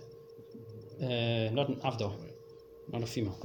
uh, 1.01 1.49
not 1.51 1.69
an 1.69 1.77
avdo, 1.77 2.13
not 2.91 3.03
a 3.03 3.05
female. 3.05 3.37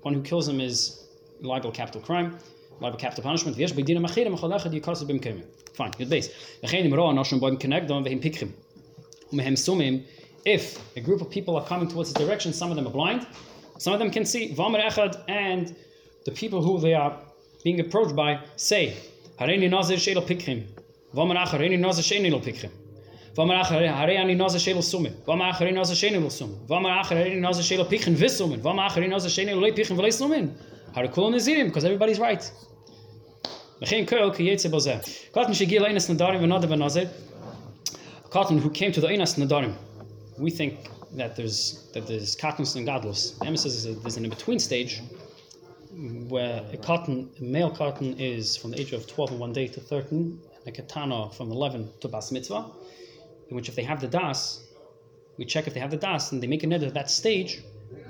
One 0.00 0.14
who 0.14 0.22
kills 0.22 0.48
him 0.48 0.60
is 0.60 1.08
liable 1.40 1.72
capital 1.72 2.00
crime, 2.00 2.38
liable 2.80 2.98
capital 2.98 3.22
punishment. 3.22 3.56
Fine, 3.56 3.74
good 5.98 6.10
base. 6.10 6.28
V'chein 6.62 6.84
im 6.84 6.90
boim 6.90 7.58
kenegdom 7.58 8.04
v'him 8.06 8.20
pikchim. 8.22 8.22
Umehem 8.22 8.22
sumim, 8.22 8.52
if 10.44 10.96
a 10.96 11.00
group 11.00 11.20
of 11.20 11.30
people 11.30 11.56
are 11.56 11.64
coming 11.64 11.88
towards 11.88 12.12
this 12.12 12.24
direction, 12.24 12.52
some 12.52 12.70
of 12.70 12.76
them 12.76 12.86
are 12.86 12.90
blind, 12.90 13.26
some 13.78 13.92
of 13.92 13.98
them 13.98 14.10
can 14.10 14.24
see. 14.24 14.54
And 15.28 15.76
the 16.24 16.32
people 16.32 16.62
who 16.62 16.78
they 16.80 16.94
are 16.94 17.18
being 17.64 17.80
approached 17.80 18.14
by 18.16 18.40
say, 18.56 18.96
Hareini 19.38 19.70
nazir 19.70 19.98
she'el 19.98 20.22
pikchim. 20.22 20.66
V'amer 21.14 21.36
echad, 21.36 21.58
Hareini 21.58 21.78
nazir 21.78 22.02
she'enil 22.02 22.40
pikchim. 22.42 22.70
V'amer 23.34 23.62
echad, 23.62 23.88
Harei 23.88 24.18
ani 24.18 24.34
nazir 24.34 24.60
she'el 24.60 24.78
sumim. 24.78 25.14
V'amer 25.24 25.52
echad, 25.52 25.68
Harei 25.68 25.72
nazir 25.72 25.96
she'enil 25.96 26.26
sumim. 26.26 26.66
V'amer 26.66 27.02
echad, 27.02 27.16
Harei 27.16 27.40
nazir 27.40 27.62
she'el 27.62 27.84
pikchim 27.86 28.14
v'sumim. 28.14 28.60
V'amer 28.60 28.88
echad, 28.88 28.96
Harei 28.96 29.08
nazir 29.08 29.30
she'enil 29.30 29.60
loy 29.60 29.72
pikchim 29.72 29.96
v'loy 29.96 30.12
sumim. 30.12 30.50
Harakul 30.94 31.30
nazirim, 31.32 31.66
because 31.66 31.84
everybody's 31.84 32.18
right. 32.18 32.52
V'chein 33.80 34.06
koel 34.06 34.34
ki 34.36 34.44
yetze 34.50 34.70
bozeh. 34.70 35.00
Katan 35.32 35.54
shegil 35.54 35.82
einas 35.88 36.08
nadarim 36.14 36.40
v'nadav 36.42 36.68
v'nazir. 36.68 37.08
Cotton 38.32 38.56
who 38.56 38.70
came 38.70 38.90
to 38.92 39.00
the 39.02 39.08
Einas 39.08 39.36
Nadarim. 39.36 39.74
We 40.38 40.50
think 40.50 40.88
that 41.18 41.36
there's 41.36 41.90
that 41.92 42.06
there's 42.06 42.34
Katnus 42.34 42.76
and 42.76 42.88
Gadlus. 42.88 43.38
The 43.38 43.46
Emma 43.46 43.58
says 43.58 43.84
there's, 43.84 44.16
an 44.16 44.24
in-between 44.24 44.58
stage 44.58 45.02
where 46.30 46.64
a 46.72 46.78
cotton, 46.78 47.28
a 47.38 47.44
male 47.44 47.70
cotton 47.70 48.18
is 48.18 48.56
from 48.56 48.70
the 48.70 48.80
age 48.80 48.94
of 48.94 49.06
12 49.06 49.32
and 49.32 49.38
one 49.40 49.52
day 49.52 49.68
to 49.68 49.80
13, 49.80 50.40
and 50.64 50.66
a 50.66 50.72
katana 50.72 51.28
from 51.28 51.52
11 51.52 51.90
to 52.00 52.08
Bas 52.08 52.32
Mitzvah, 52.32 52.70
in 53.50 53.54
which 53.54 53.68
if 53.68 53.76
they 53.76 53.82
have 53.82 54.00
the 54.00 54.08
Das, 54.08 54.64
we 55.36 55.44
check 55.44 55.66
if 55.66 55.74
they 55.74 55.80
have 55.80 55.90
the 55.90 55.98
Das 55.98 56.32
and 56.32 56.42
they 56.42 56.46
make 56.46 56.62
a 56.62 56.66
net 56.66 56.82
at 56.82 56.94
that 56.94 57.10
stage, 57.10 57.62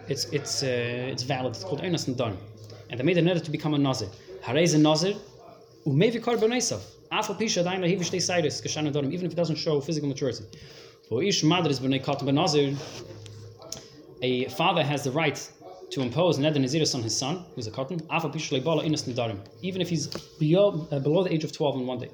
it's 0.06 0.26
it's 0.26 0.62
uh, 0.62 1.12
it's 1.12 1.24
valid. 1.24 1.56
It's 1.56 1.64
called 1.64 1.82
Einas 1.82 2.08
Nadarim. 2.08 2.36
And 2.90 3.00
they 3.00 3.02
made 3.02 3.18
a 3.18 3.22
net 3.22 3.42
to 3.42 3.50
become 3.50 3.74
a 3.74 3.78
Nazir. 3.78 4.08
Harez 4.44 4.72
a 4.76 4.78
Nazir, 4.78 5.16
umevi 5.84 6.20
karbonesav. 6.20 6.80
Even 7.12 7.36
if 9.26 9.32
it 9.32 9.34
doesn't 9.34 9.56
show 9.56 9.80
physical 9.80 10.08
maturity. 10.08 10.44
A 14.22 14.48
father 14.48 14.82
has 14.82 15.04
the 15.04 15.10
right 15.10 15.50
to 15.92 16.00
impose 16.00 16.38
neder 16.38 16.58
naziris 16.58 16.94
on 16.94 17.02
his 17.02 17.14
son, 17.14 17.44
who's 17.54 17.66
a 17.66 17.70
cotton. 17.70 18.00
Even 19.60 19.82
if 19.82 19.90
he's 19.90 20.06
below, 20.38 20.88
uh, 20.90 20.98
below 20.98 21.22
the 21.22 21.32
age 21.34 21.44
of 21.44 21.52
12 21.52 21.76
in 21.76 21.86
one 21.86 21.98
day. 21.98 22.08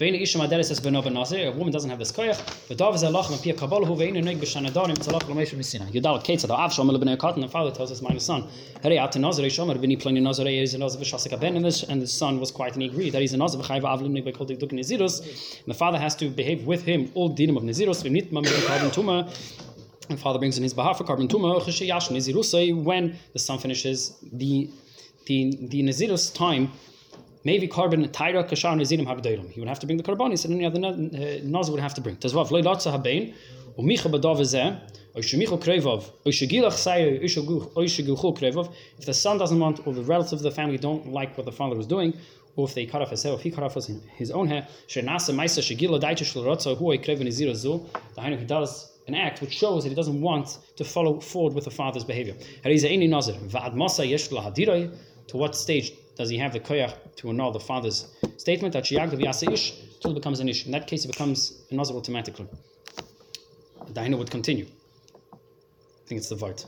A 0.00 1.50
woman 1.50 1.72
doesn't 1.72 1.90
have 1.90 1.98
this 1.98 2.12
koyach. 2.12 2.38
The 2.68 2.76
father 7.48 7.70
tells 7.72 7.90
his 7.90 8.02
minor 8.02 8.20
son, 8.20 8.44
and 11.88 12.02
the 12.02 12.06
son 12.06 12.40
was 12.40 12.50
quiet 12.52 12.74
and 12.74 12.82
agreed 12.84 13.10
that 13.10 13.20
he's 13.20 13.34
a 13.34 13.36
nazir 13.36 13.58
nazirus, 13.58 15.20
and 15.64 15.66
the 15.66 15.74
father 15.74 15.98
has 15.98 16.14
to 16.14 16.28
behave 16.28 16.64
with 16.66 16.82
him 16.84 17.10
all 17.14 17.34
dinim 17.34 17.56
of 17.56 17.64
nazirus 17.64 18.04
and 20.08 20.18
father 20.18 20.38
brings 20.38 20.56
in 20.56 20.62
his 20.62 20.74
behalf 20.74 20.98
for 20.98 21.04
carbon 21.04 21.28
tuma 21.28 22.84
when 22.84 23.16
the 23.32 23.38
son 23.38 23.58
finishes 23.58 24.18
the 24.32 24.70
the 25.26 25.56
the 25.68 25.82
nazirus 25.82 26.34
time. 26.34 26.72
Maybe 27.44 27.68
carbon 27.68 28.10
taira 28.10 28.44
kashar 28.44 28.74
nazirim 28.74 29.06
hagdeilim. 29.06 29.50
He 29.50 29.60
would 29.60 29.68
have 29.68 29.78
to 29.80 29.86
bring 29.86 29.98
the 29.98 30.02
carbonis, 30.02 30.44
and 30.44 30.54
any 30.54 30.64
other 30.64 30.80
uh, 30.84 31.40
nazir 31.44 31.72
would 31.72 31.80
have 31.80 31.94
to 31.94 32.00
bring. 32.00 32.16
Tazvav 32.16 32.48
leilotza 32.48 32.90
habein 32.92 33.34
umicha 33.78 34.10
badav 34.10 34.40
zeh. 34.40 34.80
If 35.16 35.30
the 39.06 39.14
son 39.14 39.38
doesn't 39.38 39.60
want, 39.60 39.86
or 39.86 39.94
the 39.94 40.02
relatives 40.02 40.32
of 40.32 40.42
the 40.42 40.50
family 40.50 40.76
don't 40.76 41.06
like 41.12 41.36
what 41.36 41.46
the 41.46 41.52
father 41.52 41.76
was 41.76 41.86
doing, 41.86 42.14
or 42.56 42.66
if 42.66 42.74
they 42.74 42.84
cut 42.84 43.00
off 43.00 43.10
his 43.10 43.22
hair, 43.22 43.32
if 43.34 43.42
he 43.42 43.52
cut 43.52 43.62
off 43.62 43.74
his, 43.74 43.92
his 44.16 44.32
own 44.32 44.48
hair, 44.48 44.66
he 44.88 45.00
does 48.44 48.93
an 49.06 49.14
act 49.14 49.40
which 49.40 49.52
shows 49.52 49.82
that 49.84 49.90
he 49.90 49.94
doesn't 49.94 50.20
want 50.20 50.58
to 50.76 50.84
follow 50.84 51.20
forward 51.20 51.54
with 51.54 51.64
the 51.64 51.70
father's 51.70 52.04
behavior. 52.04 52.34
To 55.26 55.36
what 55.36 55.56
stage 55.56 55.92
does 56.16 56.28
he 56.28 56.38
have 56.38 56.52
the 56.52 56.60
koyach 56.60 56.94
to 57.16 57.30
annul 57.30 57.50
the 57.52 57.60
father's 57.60 58.06
statement 58.36 58.74
till 58.74 60.10
it 60.10 60.14
becomes 60.14 60.40
an 60.40 60.48
ish? 60.48 60.66
In 60.66 60.72
that 60.72 60.86
case, 60.86 61.04
it 61.04 61.08
becomes 61.08 61.64
a 61.70 61.74
nazir 61.74 61.96
automatically. 61.96 62.46
The 63.86 63.92
Daina 63.92 64.16
would 64.16 64.30
continue. 64.30 64.66
I 65.32 66.06
think 66.06 66.18
it's 66.18 66.28
the 66.28 66.36
vote. 66.36 66.66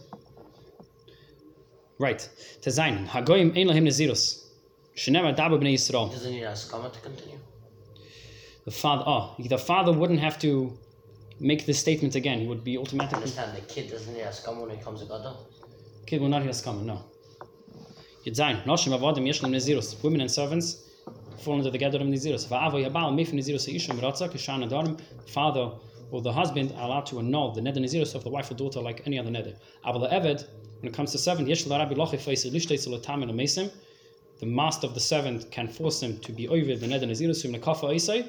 Right. 1.98 2.28
Tezayin. 2.60 3.06
Hagoyim 3.06 3.56
ein 3.56 3.68
lahim 3.68 3.84
nezirus. 3.84 4.44
Shenema 4.96 5.34
dabu 5.36 5.58
b'nei 5.58 5.74
Yisrael. 5.74 6.10
Doesn't 6.10 6.32
need 6.32 6.42
Askama 6.42 6.92
to 6.92 7.00
continue. 7.00 7.38
The 8.64 8.70
father, 8.70 9.04
oh, 9.06 9.34
the 9.38 9.58
father 9.58 9.92
wouldn't 9.92 10.20
have 10.20 10.38
to 10.40 10.76
make 11.40 11.66
this 11.66 11.78
statement 11.78 12.14
again. 12.14 12.40
He 12.40 12.46
would 12.46 12.64
be 12.64 12.76
I 12.76 12.80
automatically. 12.80 13.18
understand 13.18 13.56
the 13.56 13.60
kid 13.62 13.90
doesn't 13.90 14.12
need 14.12 14.22
Askama 14.22 14.62
when 14.66 14.76
he 14.76 14.82
comes 14.82 15.00
to 15.00 15.06
Gadol. 15.06 15.48
Kid 16.06 16.20
will 16.20 16.28
not 16.28 16.42
hear 16.42 16.52
scum, 16.52 16.86
no. 16.86 17.04
It's 18.24 18.40
zayin. 18.40 18.64
Noshim 18.64 18.98
avodim 18.98 19.26
yeshlem 19.26 19.50
nezirus. 19.50 20.02
Women 20.02 20.22
and 20.22 20.30
servants 20.30 20.82
fall 21.40 21.58
into 21.58 21.70
the 21.70 21.78
gather 21.78 21.98
of 21.98 22.06
nezirus. 22.06 22.46
Va'avo 22.46 22.84
yabal 22.84 23.12
mif 23.14 23.32
nezirus 23.32 23.72
ishim 23.72 23.98
ratza 24.00 24.28
kishan 24.28 24.68
adarim. 24.68 25.00
Father 25.28 25.72
or 26.10 26.22
the 26.22 26.32
husband 26.32 26.72
are 26.76 26.86
allowed 26.86 27.06
to 27.06 27.18
annul 27.18 27.52
the 27.52 27.60
neder 27.60 27.78
nezirus 27.78 28.14
of 28.14 28.24
the 28.24 28.30
wife 28.30 28.50
or 28.50 28.54
daughter 28.54 28.80
like 28.80 29.02
any 29.06 29.18
other 29.18 29.30
neder. 29.30 29.56
Aval 29.84 30.10
eved, 30.12 30.46
when 30.80 30.92
it 30.92 30.94
comes 30.94 31.12
to 31.12 31.18
servant, 31.18 31.48
yesh 31.48 31.66
rabbi 31.66 31.94
lochi 31.94 32.18
feisi 32.18 32.50
lishtei 32.50 32.78
tzulatam 32.78 33.22
and 33.22 33.32
amesim. 33.32 33.70
The 34.38 34.46
master 34.46 34.86
of 34.86 34.94
the 34.94 35.00
servant 35.00 35.50
can 35.50 35.66
force 35.68 36.02
him 36.02 36.18
to 36.20 36.32
be 36.32 36.48
over 36.48 36.76
the 36.76 36.86
neder 36.86 37.04
nezirus 37.04 37.42
from 37.42 37.52
the 37.52 37.58
kafa 37.58 37.94
isai. 37.94 38.28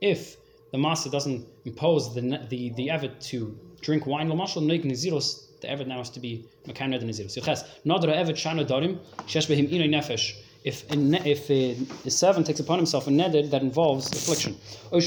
If 0.00 0.36
the 0.72 0.78
master 0.78 1.10
doesn't 1.10 1.46
impose 1.64 2.14
the 2.14 2.20
the 2.48 2.70
the 2.70 2.88
eved 2.88 3.20
to 3.28 3.58
drink 3.80 4.06
wine, 4.06 4.28
lamashal 4.28 4.62
neik 4.62 4.84
nezirus, 4.84 5.60
the 5.60 5.68
eved 5.68 5.86
now 5.86 5.98
has 5.98 6.10
to 6.10 6.20
be 6.20 6.44
makan 6.66 6.90
neder 6.92 7.04
nezirus. 7.04 7.36
Yiches 7.38 7.64
nadra 7.84 8.14
eved 8.16 8.36
shana 8.36 8.64
darim 8.66 8.98
shesh 9.26 9.46
behim 9.48 9.68
inay 9.70 9.88
nefesh. 9.88 10.36
If 10.62 10.90
a, 10.90 10.94
if 11.26 11.50
a, 11.50 11.76
a 12.06 12.10
servant 12.10 12.46
takes 12.46 12.60
upon 12.60 12.78
himself 12.78 13.06
a 13.06 13.10
neder 13.10 13.50
that 13.50 13.62
involves 13.62 14.12
affliction, 14.12 14.56
or 14.90 14.98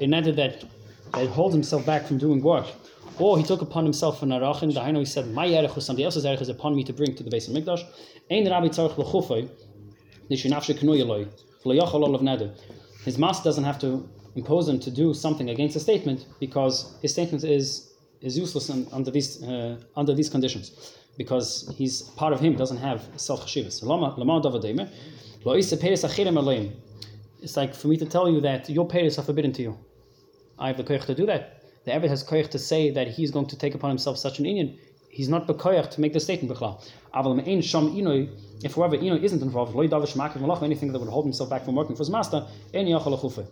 a 0.00 0.04
neder 0.04 0.34
that 0.36 0.64
that 1.12 1.28
holds 1.28 1.54
himself 1.54 1.86
back 1.86 2.06
from 2.06 2.18
doing 2.18 2.42
work, 2.42 2.66
or 3.18 3.38
he 3.38 3.44
took 3.44 3.62
upon 3.62 3.84
himself 3.84 4.22
an 4.22 4.30
arachin. 4.30 4.72
Dahainu 4.72 4.98
he 4.98 5.04
said, 5.04 5.28
"My 5.28 5.46
erech 5.46 5.70
somebody 5.78 6.04
else's 6.04 6.24
erech 6.24 6.40
is 6.40 6.48
upon 6.48 6.74
me 6.74 6.82
to 6.84 6.92
bring 6.92 7.14
to 7.14 7.22
the 7.22 7.30
base 7.30 7.46
of 7.46 7.54
mikdash." 7.54 7.84
Ein 8.30 8.48
rabbi 8.48 8.68
tzarich 8.68 8.94
lechufay 8.96 9.48
nishinafshe 10.28 10.74
knuya 10.80 11.06
of 12.14 12.20
neder. 12.22 12.50
His 13.04 13.18
master 13.18 13.44
doesn't 13.44 13.64
have 13.64 13.78
to 13.80 14.08
impose 14.36 14.68
him 14.68 14.78
to 14.80 14.90
do 14.90 15.14
something 15.14 15.50
against 15.50 15.76
a 15.76 15.80
statement 15.80 16.26
because 16.38 16.96
his 17.02 17.12
statement 17.12 17.44
is 17.44 17.86
is 18.20 18.36
useless 18.36 18.70
under 18.92 19.10
these 19.10 19.42
uh, 19.42 19.78
under 19.96 20.14
these 20.14 20.28
conditions 20.28 20.94
because 21.16 21.72
he's 21.76 22.02
part 22.20 22.32
of 22.32 22.40
him 22.40 22.54
doesn't 22.56 22.78
have 22.78 23.08
self 23.16 23.46
chashivas. 23.46 23.76
It's 27.42 27.56
like 27.56 27.74
for 27.74 27.88
me 27.88 27.96
to 27.96 28.06
tell 28.06 28.28
you 28.28 28.40
that 28.42 28.68
your 28.68 28.86
payers 28.86 29.18
are 29.18 29.22
forbidden 29.22 29.52
to 29.52 29.62
you. 29.62 29.78
I 30.58 30.68
have 30.68 30.76
the 30.76 30.84
koyach 30.84 31.06
to 31.06 31.14
do 31.14 31.26
that. 31.26 31.62
The 31.84 31.92
Eved 31.92 32.08
has 32.08 32.22
koyach 32.22 32.50
to 32.50 32.58
say 32.58 32.90
that 32.90 33.08
he's 33.08 33.30
going 33.30 33.46
to 33.46 33.56
take 33.56 33.74
upon 33.74 33.90
himself 33.90 34.18
such 34.18 34.38
an 34.38 34.44
union. 34.44 34.78
He's 35.10 35.28
not 35.28 35.46
bekoyach 35.48 35.90
to 35.90 36.00
make 36.00 36.12
the 36.12 36.20
statement 36.20 36.56
b'chlal. 36.56 36.80
Aval 37.14 37.36
me'ein 37.36 37.60
sham 37.60 37.90
inoi. 37.94 38.28
If 38.62 38.74
whoever 38.74 38.96
inoi 38.96 39.22
isn't 39.22 39.42
involved, 39.42 39.74
loy 39.74 39.88
davish 39.88 40.14
makif 40.14 40.38
malach, 40.40 40.62
anything 40.62 40.92
that 40.92 40.98
would 41.00 41.08
hold 41.08 41.24
himself 41.24 41.50
back 41.50 41.64
from 41.64 41.74
working 41.74 41.96
for 41.96 42.00
his 42.02 42.10
master, 42.10 42.46
en 42.72 42.86
yachal 42.86 43.18
achufe. 43.18 43.44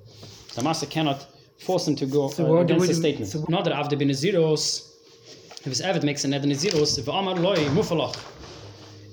The 0.55 0.63
master 0.63 0.87
cannot 0.87 1.27
force 1.59 1.89
him 1.89 1.97
to 1.97 2.07
go 2.07 2.29
So 2.29 2.59
uh, 2.59 2.61
against 2.61 2.87
the 2.87 2.95
statement. 2.95 3.31
so- 3.33 3.45
Not 3.49 3.65
that 3.65 3.75
avde 3.75 3.99
bin 3.99 4.13
zeros. 4.15 4.85
If 5.61 5.65
his 5.65 5.83
Eved 5.83 6.05
makes 6.05 6.25
a 6.25 6.29
ned 6.29 6.45
in 6.45 6.55
zeros, 6.55 6.97
if 6.99 7.09
amar 7.09 7.35
loy 7.35 7.57
mufalach. 7.57 8.17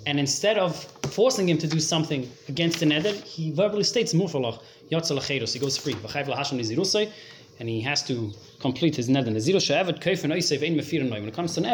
And 0.06 0.20
instead 0.20 0.60
of 0.60 0.76
forcing 1.10 1.50
him 1.50 1.58
to 1.58 1.68
do 1.68 1.80
something 1.80 2.30
against 2.48 2.80
the 2.80 2.86
neder, 2.86 3.16
he 3.24 3.52
verbally 3.52 3.84
states 3.84 4.14
mufalach 4.14 4.62
yatzel 4.92 5.18
acheros. 5.18 5.54
He 5.54 5.60
goes 5.60 5.78
free. 5.78 5.94
V'chayv 5.96 6.28
lahasham 6.28 6.60
nizirusay, 6.60 7.12
and 7.60 7.68
he 7.68 7.82
has 7.82 8.04
to 8.04 8.32
complete 8.60 8.96
his 8.96 9.10
neder. 9.10 9.30
Nizirus 9.30 9.66
she'eved 9.66 10.00
keifen 10.04 10.32
oisev 10.32 10.62
ein 10.64 10.76
mefirin 10.76 11.10
When 11.10 11.28
it 11.28 11.34
comes 11.34 11.56
to 11.56 11.62
an 11.64 11.66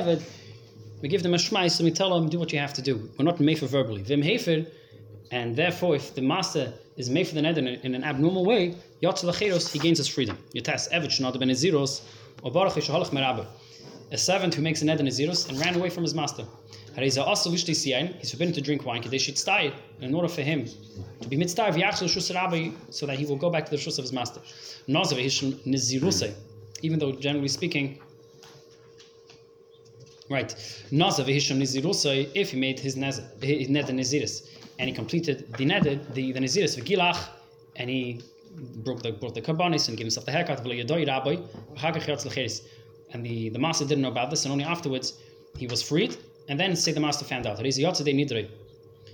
we 1.02 1.10
give 1.10 1.24
them 1.24 1.34
a 1.34 1.38
shmais 1.38 1.80
and 1.80 1.86
we 1.86 1.92
tell 1.92 2.14
them 2.14 2.30
do 2.30 2.40
what 2.40 2.54
you 2.54 2.60
have 2.60 2.74
to 2.74 2.82
do. 2.82 3.10
We're 3.18 3.26
not 3.26 3.38
mefer 3.38 3.68
verbally. 3.68 4.04
Vim 4.04 4.22
hefer, 4.22 4.66
and 5.32 5.56
therefore, 5.56 5.96
if 5.96 6.14
the 6.16 6.22
master 6.22 6.74
is 6.98 7.10
made 7.10 7.28
for 7.28 7.36
the 7.36 7.42
neder 7.42 7.82
in, 7.84 7.96
an 7.96 8.04
abnormal 8.04 8.46
way, 8.46 8.76
yatzel 9.02 9.34
acheros, 9.34 9.72
he 9.72 9.80
gains 9.80 9.98
his 9.98 10.08
freedom. 10.08 10.38
Yatas 10.54 10.92
eved 10.92 11.08
shnad 11.08 11.40
ben 11.40 11.50
neziros, 11.50 12.02
or 12.44 12.52
baruch 12.52 12.74
yishalach 12.74 13.10
merabah 13.10 13.48
a 14.12 14.18
servant 14.18 14.54
who 14.54 14.62
makes 14.62 14.82
a 14.82 14.86
neder 14.86 15.02
nezirus 15.02 15.48
and 15.50 15.58
ran 15.60 15.76
away 15.76 15.90
from 15.90 16.04
his 16.04 16.14
master. 16.14 16.46
He's 16.98 17.16
forbidden 17.16 18.54
to 18.54 18.62
drink 18.62 18.86
wine. 18.86 19.02
Kadesh 19.02 19.30
yitztai, 19.30 19.74
in 20.02 20.14
order 20.14 20.28
for 20.28 20.42
him 20.42 20.68
to 21.22 21.28
be 21.30 21.38
mitzvah 21.38 21.72
so 22.90 23.06
that 23.06 23.18
he 23.18 23.26
will 23.26 23.38
go 23.38 23.50
back 23.50 23.64
to 23.66 23.72
the 23.72 23.78
shus 23.78 23.98
of 23.98 24.04
his 24.04 24.12
master. 24.12 24.42
Even 26.84 27.00
though 27.00 27.12
generally 27.14 27.48
speaking, 27.48 28.00
right? 30.32 30.50
Nazav 30.92 31.28
hishon 31.28 31.58
neziruse, 31.58 32.30
if 32.34 32.52
he 32.52 32.58
made 32.60 32.80
his 32.80 32.96
neder, 32.96 33.24
nezirus, 33.42 34.48
and 34.80 34.90
he 34.90 34.96
completed 34.96 35.52
the 35.58 35.66
neder, 35.66 36.14
the 36.14 36.32
the 36.32 36.40
v'gilach, 36.40 37.28
and 37.76 37.90
he 37.90 38.22
broke 38.86 39.02
the 39.02 39.12
brought 39.12 39.36
the 39.36 39.42
karbanis 39.42 39.88
and 39.88 39.98
gave 39.98 40.06
himself 40.06 40.26
the 40.26 40.32
haircut. 40.32 40.60
And 43.14 43.26
the, 43.26 43.50
the 43.50 43.60
master 43.60 43.86
didn't 43.86 44.02
know 44.02 44.10
about 44.10 44.30
this, 44.30 44.46
and 44.46 44.52
only 44.54 44.64
afterwards 44.64 45.20
he 45.58 45.68
was 45.68 45.82
freed. 45.84 46.16
And 46.48 46.60
then 46.60 46.76
say 46.76 46.92
the 46.92 47.00
master 47.00 47.26
found 47.26 47.46
out. 47.46 47.60
He 47.60 47.72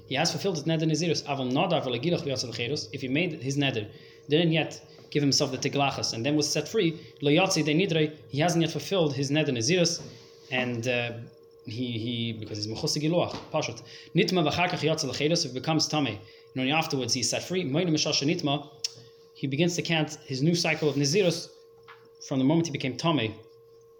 He 0.07 0.15
has 0.15 0.31
fulfilled 0.31 0.55
his 0.55 0.65
neder 0.65 0.83
nezirus. 0.83 1.23
Avon 1.29 1.51
nadav. 1.51 2.89
If 2.93 3.01
he 3.01 3.07
made 3.07 3.41
his 3.41 3.57
neder, 3.57 3.87
didn't 4.29 4.51
yet 4.51 4.79
give 5.09 5.23
himself 5.23 5.51
the 5.51 5.57
tiglachas, 5.57 6.13
and 6.13 6.25
then 6.25 6.35
was 6.35 6.47
set 6.49 6.67
free. 6.67 6.97
He 7.19 7.35
hasn't 7.35 8.61
yet 8.61 8.71
fulfilled 8.71 9.15
his 9.15 9.31
neder 9.31 9.49
nezirus, 9.49 10.01
and 10.51 10.87
uh, 10.87 11.13
he 11.65 11.97
he 11.97 12.33
because 12.33 12.57
he's 12.57 12.67
mechusig 12.67 13.03
giluach 13.03 13.35
pashut 13.51 13.81
nitma 14.15 14.49
v'chakach. 14.49 14.83
If 14.83 15.45
it 15.45 15.53
becomes 15.53 15.87
tame, 15.87 16.07
and 16.07 16.17
only 16.57 16.71
afterwards 16.71 17.13
he's 17.13 17.29
set 17.29 17.43
free. 17.43 17.63
Moed 17.63 17.89
mishasha 17.89 18.25
nitma. 18.25 18.67
He 19.33 19.47
begins 19.47 19.75
to 19.75 19.81
count 19.81 20.17
his 20.25 20.41
new 20.41 20.55
cycle 20.55 20.89
of 20.89 20.95
nezirus 20.95 21.49
from 22.27 22.39
the 22.39 22.45
moment 22.45 22.67
he 22.67 22.71
became 22.71 22.97
tame 22.97 23.33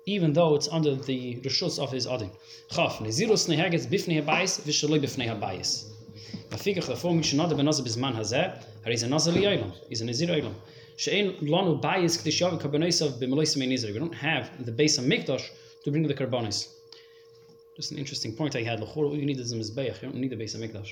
even 0.08 0.32
though 0.32 0.56
it's 0.56 0.70
under 0.70 0.96
the 0.96 1.36
rishus 1.42 1.78
of 1.78 1.92
his 1.92 2.08
adin. 2.08 2.32
Chaf, 2.72 3.00
nezirus 3.00 3.48
nehegetz 3.50 3.86
bifnei 3.86 4.24
habayis, 4.24 4.62
v'shaloi 4.62 5.00
bifnei 5.02 5.28
habayis. 5.28 5.90
Vafikach 6.50 6.88
therefore, 6.88 7.14
mi 7.14 7.22
shenada 7.22 7.52
benazah 7.52 7.86
bizman 7.86 8.16
hazeh, 8.16 8.64
har 8.84 8.92
he's 8.92 9.04
a 9.04 9.08
nazah 9.08 9.34
li'olam, 9.34 9.74
he's 9.90 10.02
a 10.02 10.06
nezir 10.06 10.30
olam. 10.30 10.54
She'en 10.96 11.34
lanu 11.42 11.82
bayis 11.82 12.18
k'dish 12.18 12.40
yavi 12.40 12.60
karbonosav 12.62 13.20
b'meloisim 13.20 13.68
nizri. 13.68 13.92
We 13.92 14.00
don't 14.00 14.16
have 14.16 14.66
the 14.66 14.72
base 14.72 14.98
of 14.98 15.04
mikdash 15.04 15.44
to 15.88 15.92
bring 15.92 16.06
the 16.06 16.14
karbonis. 16.14 16.68
Just 17.78 17.92
an 17.94 17.98
interesting 17.98 18.36
point 18.36 18.58
I 18.58 18.64
had. 18.70 18.82
L'chor, 18.82 19.06
all 19.06 19.16
you 19.16 19.26
need 19.26 19.40
is 19.40 19.54
a 19.54 19.56
mizbeach. 19.56 20.02
You 20.02 20.10
don't 20.10 20.16
need 20.16 20.32
the 20.32 20.36
base 20.36 20.54
of 20.54 20.60
mikdash. 20.60 20.92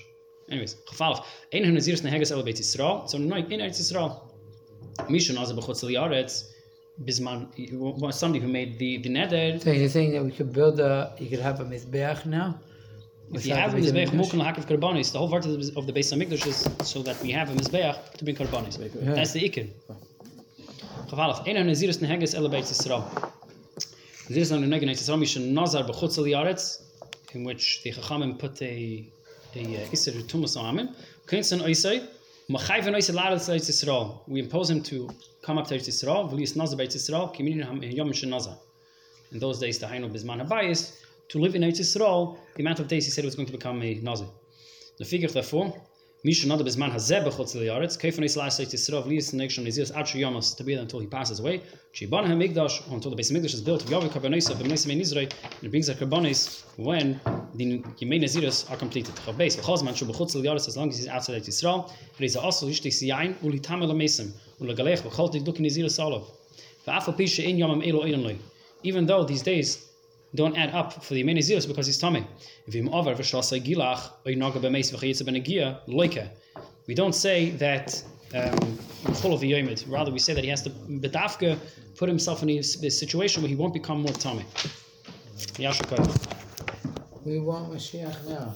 Anyways, 0.50 0.76
chafalaf. 0.88 1.26
Ein 1.52 1.66
hu 1.66 1.72
nezirus 1.72 2.02
nehegetz 2.06 2.32
el 2.32 2.44
beit 2.44 2.56
Yisrael. 2.64 3.10
So, 3.10 3.18
no, 3.18 3.36
in 3.36 3.60
Eretz 3.66 3.82
Yisrael. 3.82 4.12
Misha 5.10 5.34
nazah 5.34 5.58
b'chutz 5.58 5.84
li'aretz, 5.84 6.54
bizman, 7.04 7.40
somebody 8.14 8.40
who 8.40 8.48
made 8.48 8.80
the, 8.80 9.00
the 9.00 9.10
neder, 9.10 9.62
So 9.62 9.72
you're 9.72 9.90
saying 9.90 10.14
that 10.14 10.24
we 10.24 10.32
could 10.32 10.54
build 10.54 10.80
a, 10.80 11.14
you 11.20 11.30
could 11.30 11.40
have 11.40 11.60
a 11.60 11.66
mizbeach 11.66 12.26
now? 12.26 12.58
If 13.34 13.46
you 13.46 13.54
have 13.54 13.74
a 13.74 13.82
the 13.82 13.92
mizbeach 13.92 14.12
Mikdash? 14.12 14.32
mukul 14.32 14.46
hakav 14.48 14.66
karbanis, 14.66 15.12
the 15.12 15.18
whole 15.18 15.30
part 15.30 15.46
of 15.46 15.52
the, 15.52 15.74
of 15.76 15.88
the 15.88 15.92
base 15.92 16.14
of 16.14 16.20
mikdash 16.20 16.48
is 16.48 16.70
so 16.88 17.02
that 17.02 17.22
we 17.22 17.32
have 17.32 17.50
a 17.50 17.54
mizbeach 17.54 18.14
to 18.14 18.24
bring 18.24 18.38
karbanis. 18.38 18.78
That's 19.16 19.34
the 19.34 19.50
ikir. 19.50 19.68
Chavalaf, 21.10 21.46
ein 21.48 21.58
nezirus 21.68 21.98
neheges 21.98 22.34
ele 22.34 22.50
beit 22.50 22.64
Yisrael. 22.64 23.34
Mishen 24.30 25.54
nazar 25.54 25.86
in 27.34 27.44
which 27.44 27.84
the 27.84 27.92
chachamim 27.92 28.40
put 28.40 28.62
a 28.62 29.06
a 29.56 29.60
uh, 29.60 29.92
iser 29.92 30.12
tumas 30.12 30.58
on 30.60 30.80
him. 30.80 30.90
Kinsen 31.28 31.62
oisei, 31.62 32.08
machayven 32.50 32.96
oisei 32.96 33.14
laretz 33.14 33.48
Eretz 33.50 33.70
Yisrael. 33.70 34.20
We 34.28 34.40
impose 34.40 34.70
him 34.70 34.82
to 34.84 35.10
come 35.44 35.58
up 35.58 35.68
to 35.68 35.76
Eretz 35.76 35.88
Yisrael, 35.88 36.30
v'lius 36.32 36.56
nazar 36.56 36.78
beit 36.78 36.90
Yisrael, 36.90 37.36
kiminin 37.36 37.66
ham 37.66 37.82
yom. 37.84 38.12
In 39.32 39.40
those 39.40 39.60
days, 39.60 39.80
the 39.80 39.86
Hainu 39.86 40.12
Bisman 40.12 40.46
Habayis, 40.46 41.00
to 41.30 41.40
live 41.40 41.56
in 41.56 41.62
Eretz 41.62 41.94
the 42.56 42.64
amount 42.64 42.80
of 42.80 42.88
days 42.88 43.06
he 43.06 43.12
said 43.12 43.26
was 43.26 43.36
going 43.36 43.46
to 43.46 43.52
become 43.52 43.82
a 43.82 43.96
Nazir. 43.96 44.28
The 44.98 45.06
figure, 45.06 45.28
therefore, 45.28 45.82
Misha 46.26 46.48
Nada 46.48 46.64
Bisman 46.64 46.92
Hazeh 46.92 47.24
Bechutz 47.24 47.56
Liyaretz, 47.56 48.00
Keifan 48.00 48.24
Yisrael 48.24 48.48
Eretz 48.48 48.74
Yisrael, 48.74 49.04
V'lis 49.06 49.32
Nekshon 49.36 49.64
Nezirus, 49.64 49.92
Adshu 49.92 50.20
Yomas, 50.20 50.58
to 50.58 50.64
be 50.64 50.74
there 50.74 50.82
until 50.82 51.00
he 51.00 51.06
passes 51.06 51.40
away. 51.40 51.62
Shibana 51.94 52.26
HaMikdash, 52.26 52.92
until 52.92 53.12
the 53.12 53.16
base 53.16 53.30
of 53.30 53.38
Mikdash 53.38 53.54
is 53.54 53.62
built, 53.62 53.86
V'yavi 53.86 54.10
Karbonosa, 54.10 54.56
V'mnesim 54.56 54.90
Ein 54.90 55.00
Yisrael, 55.02 55.32
and 55.44 55.64
it 55.64 55.70
brings 55.70 55.86
the 55.86 55.94
Karbonis 55.94 56.64
when 56.78 57.22
the 57.54 57.78
Yemei 58.00 58.20
Nezirus 58.20 58.72
are 58.72 58.76
completed. 58.76 59.14
Chav 59.18 59.36
Beis, 59.36 59.56
V'chazman 59.56 59.96
Shu 59.96 60.06
Bechutz 60.06 60.36
Liyaretz, 60.36 60.68
as 60.68 60.76
long 60.76 60.90
as 60.90 60.98
he's 60.98 61.08
outside 61.08 61.40
Eretz 61.40 61.48
Yisrael, 61.48 61.92
Reza 62.20 62.42
also 62.42 62.68
Yishti 62.68 62.88
Siyain, 62.88 63.36
Uli 63.44 63.60
Tamel 63.60 63.92
Amesim, 63.92 64.32
Ulagalech, 64.60 65.02
V'chol 65.04 65.32
Tikduk 65.32 65.60
Nezirus 65.60 66.04
Olav. 66.04 66.28
V'afal 66.88 67.16
Pisha 67.16 67.44
In 67.44 67.58
Yomam 67.58 67.88
Elo 67.88 68.04
Einon 68.04 68.24
Loi. 68.24 68.38
Even 68.82 69.06
though 69.06 69.24
these 69.26 69.44
days 69.44 69.92
don't 70.36 70.58
add 70.58 70.72
up 70.74 71.04
for 71.04 71.14
the 71.14 71.24
Yemei 71.24 71.38
Nezirus 71.38 71.68
because 71.68 71.86
he's 71.88 71.98
tummy. 71.98 72.26
V'im 72.70 72.92
over 72.94 73.14
v'shasai 73.16 73.62
gilach 73.66 74.12
oy 74.28 74.36
naga 74.36 74.60
b'meis 74.60 74.92
v'chayitza 74.94 75.24
b'negia 75.24 75.80
loike. 75.88 76.30
We 76.88 76.94
don't 76.94 77.14
say 77.16 77.50
that 77.52 78.04
um, 78.36 78.78
full 79.16 79.34
of 79.34 79.40
the 79.40 79.52
yomid. 79.52 79.86
Rather, 79.90 80.12
we 80.12 80.20
say 80.20 80.34
that 80.34 80.44
he 80.44 80.50
has 80.50 80.62
to 80.64 80.70
bedafka 80.70 81.58
put 81.98 82.10
himself 82.10 82.44
in 82.44 82.50
a 82.50 82.58
s- 82.60 82.84
a 82.84 82.90
situation 82.92 83.42
where 83.42 83.50
he 83.50 83.56
won't 83.56 83.74
become 83.74 84.02
more 84.02 84.14
tummy. 84.14 84.46
Yashukah. 85.58 86.04
We 87.24 87.40
want 87.40 87.72
Mashiach 87.72 88.28
now. 88.30 88.54